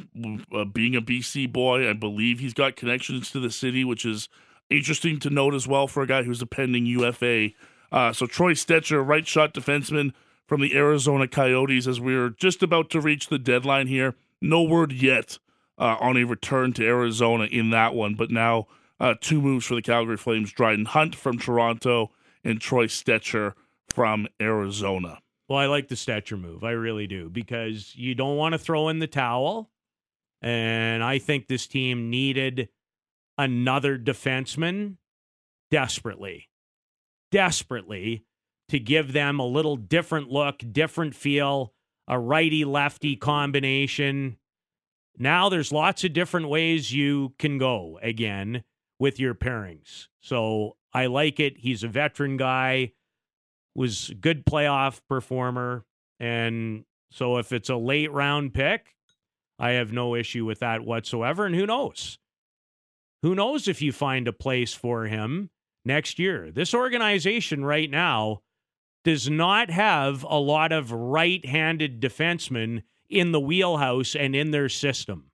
uh, 0.54 0.66
being 0.66 0.96
a 0.96 1.02
BC 1.02 1.52
boy, 1.52 1.90
I 1.90 1.94
believe 1.94 2.40
he's 2.40 2.54
got 2.54 2.76
connections 2.76 3.32
to 3.32 3.40
the 3.40 3.50
city, 3.50 3.86
which 3.86 4.06
is 4.06 4.28
interesting 4.70 5.20
to 5.20 5.30
note 5.30 5.54
as 5.54 5.68
well 5.68 5.88
for 5.88 6.04
a 6.04 6.08
guy 6.08 6.24
who's 6.24 6.42
a 6.42 6.46
pending 6.46 6.86
UFA. 6.86 7.50
Uh, 7.92 8.12
so 8.12 8.26
Troy 8.26 8.54
Stecher, 8.54 9.06
right 9.06 9.26
shot 9.26 9.54
defenseman 9.54 10.12
from 10.46 10.62
the 10.62 10.76
Arizona 10.76 11.28
Coyotes, 11.28 11.88
as 11.88 12.00
we're 12.02 12.30
just 12.30 12.62
about 12.62 12.90
to 12.90 13.00
reach 13.00 13.28
the 13.28 13.40
deadline 13.40 13.88
here. 13.88 14.16
No 14.42 14.64
word 14.64 14.92
yet 14.92 15.38
uh, 15.78 15.96
on 16.00 16.18
a 16.18 16.26
return 16.26 16.74
to 16.74 16.86
Arizona 16.86 17.46
in 17.46 17.70
that 17.70 17.94
one, 17.94 18.16
but 18.16 18.30
now 18.30 18.68
uh, 19.00 19.16
two 19.20 19.42
moves 19.42 19.66
for 19.66 19.76
the 19.76 19.82
Calgary 19.82 20.18
Flames: 20.18 20.52
Dryden 20.52 20.86
Hunt 20.86 21.16
from 21.16 21.38
Toronto 21.38 22.12
and 22.44 22.60
Troy 22.60 22.88
Stecher 22.88 23.54
from 23.88 24.28
Arizona. 24.42 25.20
Well, 25.48 25.60
I 25.60 25.66
like 25.66 25.88
the 25.88 25.96
Stecher 25.96 26.40
move. 26.40 26.64
I 26.64 26.72
really 26.72 27.08
do 27.08 27.30
because 27.30 27.96
you 27.96 28.16
don't 28.16 28.38
want 28.38 28.54
to 28.54 28.58
throw 28.58 28.90
in 28.90 29.00
the 29.00 29.08
towel. 29.08 29.70
And 30.42 31.04
I 31.04 31.20
think 31.20 31.48
this 31.48 31.68
team 31.68 32.10
needed 32.10 32.70
another 33.38 33.98
defenseman 33.98 34.98
desperately, 35.72 36.50
desperately 37.32 38.26
to 38.70 38.80
give 38.80 39.14
them 39.14 39.40
a 39.40 39.46
little 39.46 39.76
different 39.76 40.30
look, 40.30 40.62
different 40.72 41.16
feel, 41.16 41.74
a 42.08 42.20
righty 42.20 42.66
lefty 42.66 43.16
combination. 43.16 44.38
Now 45.18 45.50
there's 45.50 45.72
lots 45.72 46.04
of 46.04 46.14
different 46.14 46.50
ways 46.50 46.94
you 46.94 47.34
can 47.38 47.58
go 47.58 48.00
again 48.02 48.64
with 49.00 49.20
your 49.20 49.36
pairings. 49.36 50.08
So 50.22 50.78
I 50.94 51.08
like 51.08 51.40
it. 51.40 51.58
He's 51.58 51.84
a 51.84 51.88
veteran 51.88 52.38
guy 52.38 52.94
was 53.76 54.10
a 54.10 54.16
good 54.16 54.46
playoff 54.46 55.02
performer. 55.08 55.86
And 56.20 56.86
so 57.12 57.38
if 57.38 57.52
it's 57.52 57.70
a 57.70 57.76
late 57.76 58.12
round 58.12 58.54
pick, 58.54 58.96
I 59.60 59.72
have 59.72 59.92
no 59.92 60.16
issue 60.16 60.46
with 60.46 60.60
that 60.60 60.84
whatsoever. 60.84 61.46
And 61.46 61.56
who 61.56 61.66
knows? 61.66 62.18
Who 63.22 63.36
knows 63.36 63.68
if 63.68 63.82
you 63.82 63.92
find 63.92 64.28
a 64.28 64.34
place 64.34 64.74
for 64.74 65.06
him 65.06 65.50
next 65.86 66.20
year. 66.20 66.52
This 66.52 66.74
organization 66.74 67.64
right 67.64 67.90
now 67.90 68.42
does 69.04 69.30
not 69.30 69.70
have 69.70 70.24
a 70.24 70.40
lot 70.40 70.72
of 70.72 70.92
right 70.92 71.46
handed 71.46 72.02
defensemen 72.02 72.84
in 73.10 73.32
the 73.32 73.40
wheelhouse 73.40 74.16
and 74.16 74.36
in 74.36 74.52
their 74.52 74.70
system. 74.70 75.32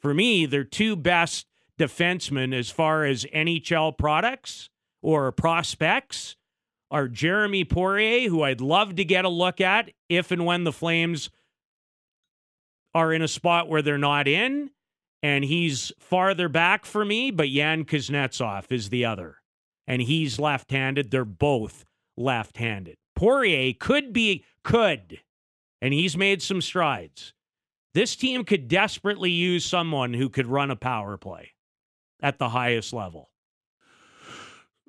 For 0.00 0.12
me, 0.12 0.46
their 0.46 0.64
two 0.64 0.96
best 0.96 1.46
defensemen 1.78 2.54
as 2.54 2.70
far 2.70 3.04
as 3.04 3.24
NHL 3.24 3.96
products 3.96 4.68
or 5.02 5.32
prospects 5.32 6.36
are 6.90 7.08
Jeremy 7.08 7.64
Poirier, 7.64 8.28
who 8.28 8.42
I'd 8.42 8.60
love 8.60 8.96
to 8.96 9.04
get 9.04 9.24
a 9.24 9.28
look 9.28 9.60
at 9.60 9.90
if 10.08 10.30
and 10.30 10.44
when 10.44 10.64
the 10.64 10.72
Flames 10.72 11.30
are 12.94 13.12
in 13.12 13.22
a 13.22 13.28
spot 13.28 13.68
where 13.68 13.82
they're 13.82 13.98
not 13.98 14.28
in. 14.28 14.70
And 15.22 15.44
he's 15.44 15.90
farther 15.98 16.48
back 16.48 16.84
for 16.84 17.04
me, 17.04 17.30
but 17.30 17.48
Yan 17.48 17.84
Kuznetsov 17.84 18.70
is 18.70 18.90
the 18.90 19.06
other. 19.06 19.38
And 19.86 20.02
he's 20.02 20.38
left 20.38 20.70
handed. 20.70 21.10
They're 21.10 21.24
both 21.24 21.84
left 22.16 22.58
handed. 22.58 22.96
Poirier 23.16 23.72
could 23.78 24.12
be, 24.12 24.44
could, 24.62 25.20
and 25.80 25.94
he's 25.94 26.16
made 26.16 26.42
some 26.42 26.60
strides. 26.60 27.32
This 27.94 28.16
team 28.16 28.44
could 28.44 28.68
desperately 28.68 29.30
use 29.30 29.64
someone 29.64 30.14
who 30.14 30.28
could 30.28 30.46
run 30.46 30.70
a 30.70 30.76
power 30.76 31.16
play 31.16 31.52
at 32.20 32.38
the 32.38 32.48
highest 32.48 32.92
level. 32.92 33.30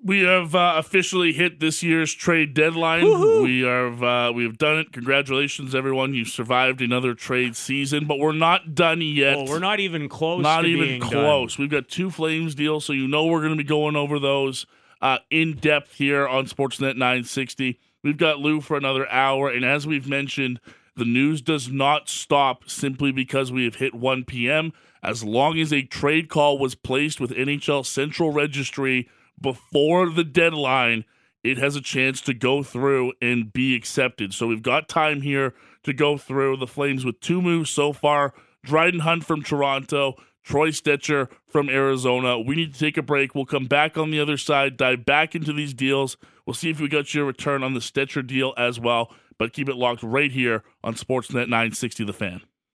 We 0.04 0.22
have 0.22 0.54
uh, 0.54 0.76
officially 0.78 1.34
hit 1.34 1.60
this 1.60 1.82
year's 1.82 2.14
trade 2.14 2.54
deadline. 2.54 3.04
Woo-hoo. 3.06 3.44
We 3.44 3.62
have 3.62 4.04
uh, 4.04 4.32
we 4.36 4.44
have 4.44 4.58
done 4.58 4.78
it. 4.78 4.92
Congratulations, 4.92 5.74
everyone! 5.74 6.14
You 6.14 6.26
survived 6.26 6.82
another 6.82 7.14
trade 7.14 7.56
season, 7.56 8.06
but 8.06 8.20
we're 8.20 8.34
not 8.34 8.76
done 8.76 9.02
yet. 9.02 9.38
Well, 9.38 9.48
we're 9.48 9.60
not 9.60 9.80
even 9.80 10.08
close. 10.10 10.44
not 10.44 10.66
even 10.66 11.00
close. 11.00 11.56
done. 11.56 11.64
We've 11.64 11.72
got 11.72 11.88
two 11.88 12.12
Flames 12.12 12.54
deals, 12.54 12.86
so 12.86 12.94
you 12.94 13.08
know 13.08 13.26
we're 13.26 13.40
going 13.40 13.58
to 13.58 13.58
be 13.58 13.64
going 13.64 13.96
over 13.96 14.20
those 14.20 14.66
uh, 15.02 15.20
in 15.30 15.56
depth 15.56 15.94
here 15.94 16.28
on 16.28 16.46
Sportsnet 16.46 16.98
960. 16.98 17.80
We've 18.04 18.18
got 18.18 18.40
Lou 18.40 18.62
for 18.62 18.78
another 18.78 19.10
hour, 19.10 19.50
and 19.50 19.66
as 19.66 19.88
we've 19.88 20.08
mentioned, 20.08 20.60
the 20.96 21.06
news 21.06 21.42
does 21.42 21.70
not 21.70 22.10
stop 22.10 22.70
simply 22.70 23.12
because 23.12 23.52
we 23.52 23.66
have 23.66 23.76
hit 23.76 23.96
1 23.96 24.26
p.m. 24.26 24.72
As 25.02 25.24
long 25.24 25.60
as 25.60 25.74
a 25.74 25.82
trade 25.84 26.30
call 26.30 26.58
was 26.58 26.76
placed 26.76 27.20
with 27.20 27.32
NHL 27.32 27.86
Central 27.86 28.32
Registry 28.32 29.10
before 29.40 30.10
the 30.10 30.24
deadline, 30.24 31.06
it 31.44 31.58
has 31.58 31.76
a 31.76 31.82
chance 31.82 32.22
to 32.22 32.34
go 32.34 32.64
through 32.64 33.14
and 33.22 33.54
be 33.54 33.76
accepted. 33.76 34.34
So 34.34 34.48
we've 34.48 34.64
got 34.64 34.90
time 34.90 35.22
here 35.22 35.54
to 35.84 35.94
go 35.94 36.18
through 36.18 36.58
the 36.58 36.68
Flames 36.68 37.06
with 37.06 37.20
two 37.20 37.42
moves 37.42 37.70
so 37.70 37.94
far. 37.94 38.34
Dryden 38.64 39.02
Hunt 39.02 39.24
from 39.24 39.44
Toronto, 39.44 40.16
Troy 40.44 40.70
Stecher 40.70 41.30
from 41.48 41.70
Arizona. 41.70 42.40
We 42.40 42.56
need 42.56 42.74
to 42.74 42.80
take 42.80 42.98
a 42.98 43.04
break. 43.04 43.36
We'll 43.36 43.46
come 43.46 43.66
back 43.66 43.98
on 43.98 44.10
the 44.10 44.20
other 44.20 44.38
side, 44.38 44.78
dive 44.78 45.06
back 45.06 45.36
into 45.36 45.54
these 45.54 45.74
deals. 45.74 46.18
We'll 46.46 46.56
see 46.56 46.72
if 46.72 46.80
we 46.80 46.88
got 46.88 47.14
your 47.14 47.26
return 47.26 47.64
on 47.64 47.74
the 47.74 47.80
Stecher 47.80 48.26
deal 48.26 48.54
as 48.58 48.80
well. 48.80 49.14
But 49.38 49.54
keep 49.54 49.70
it 49.70 49.76
locked 49.76 50.02
right 50.02 50.32
here 50.32 50.64
on 50.84 50.96
Sportsnet 50.96 51.50
960 51.50 52.06
The 52.06 52.14
Fan. 52.14 52.42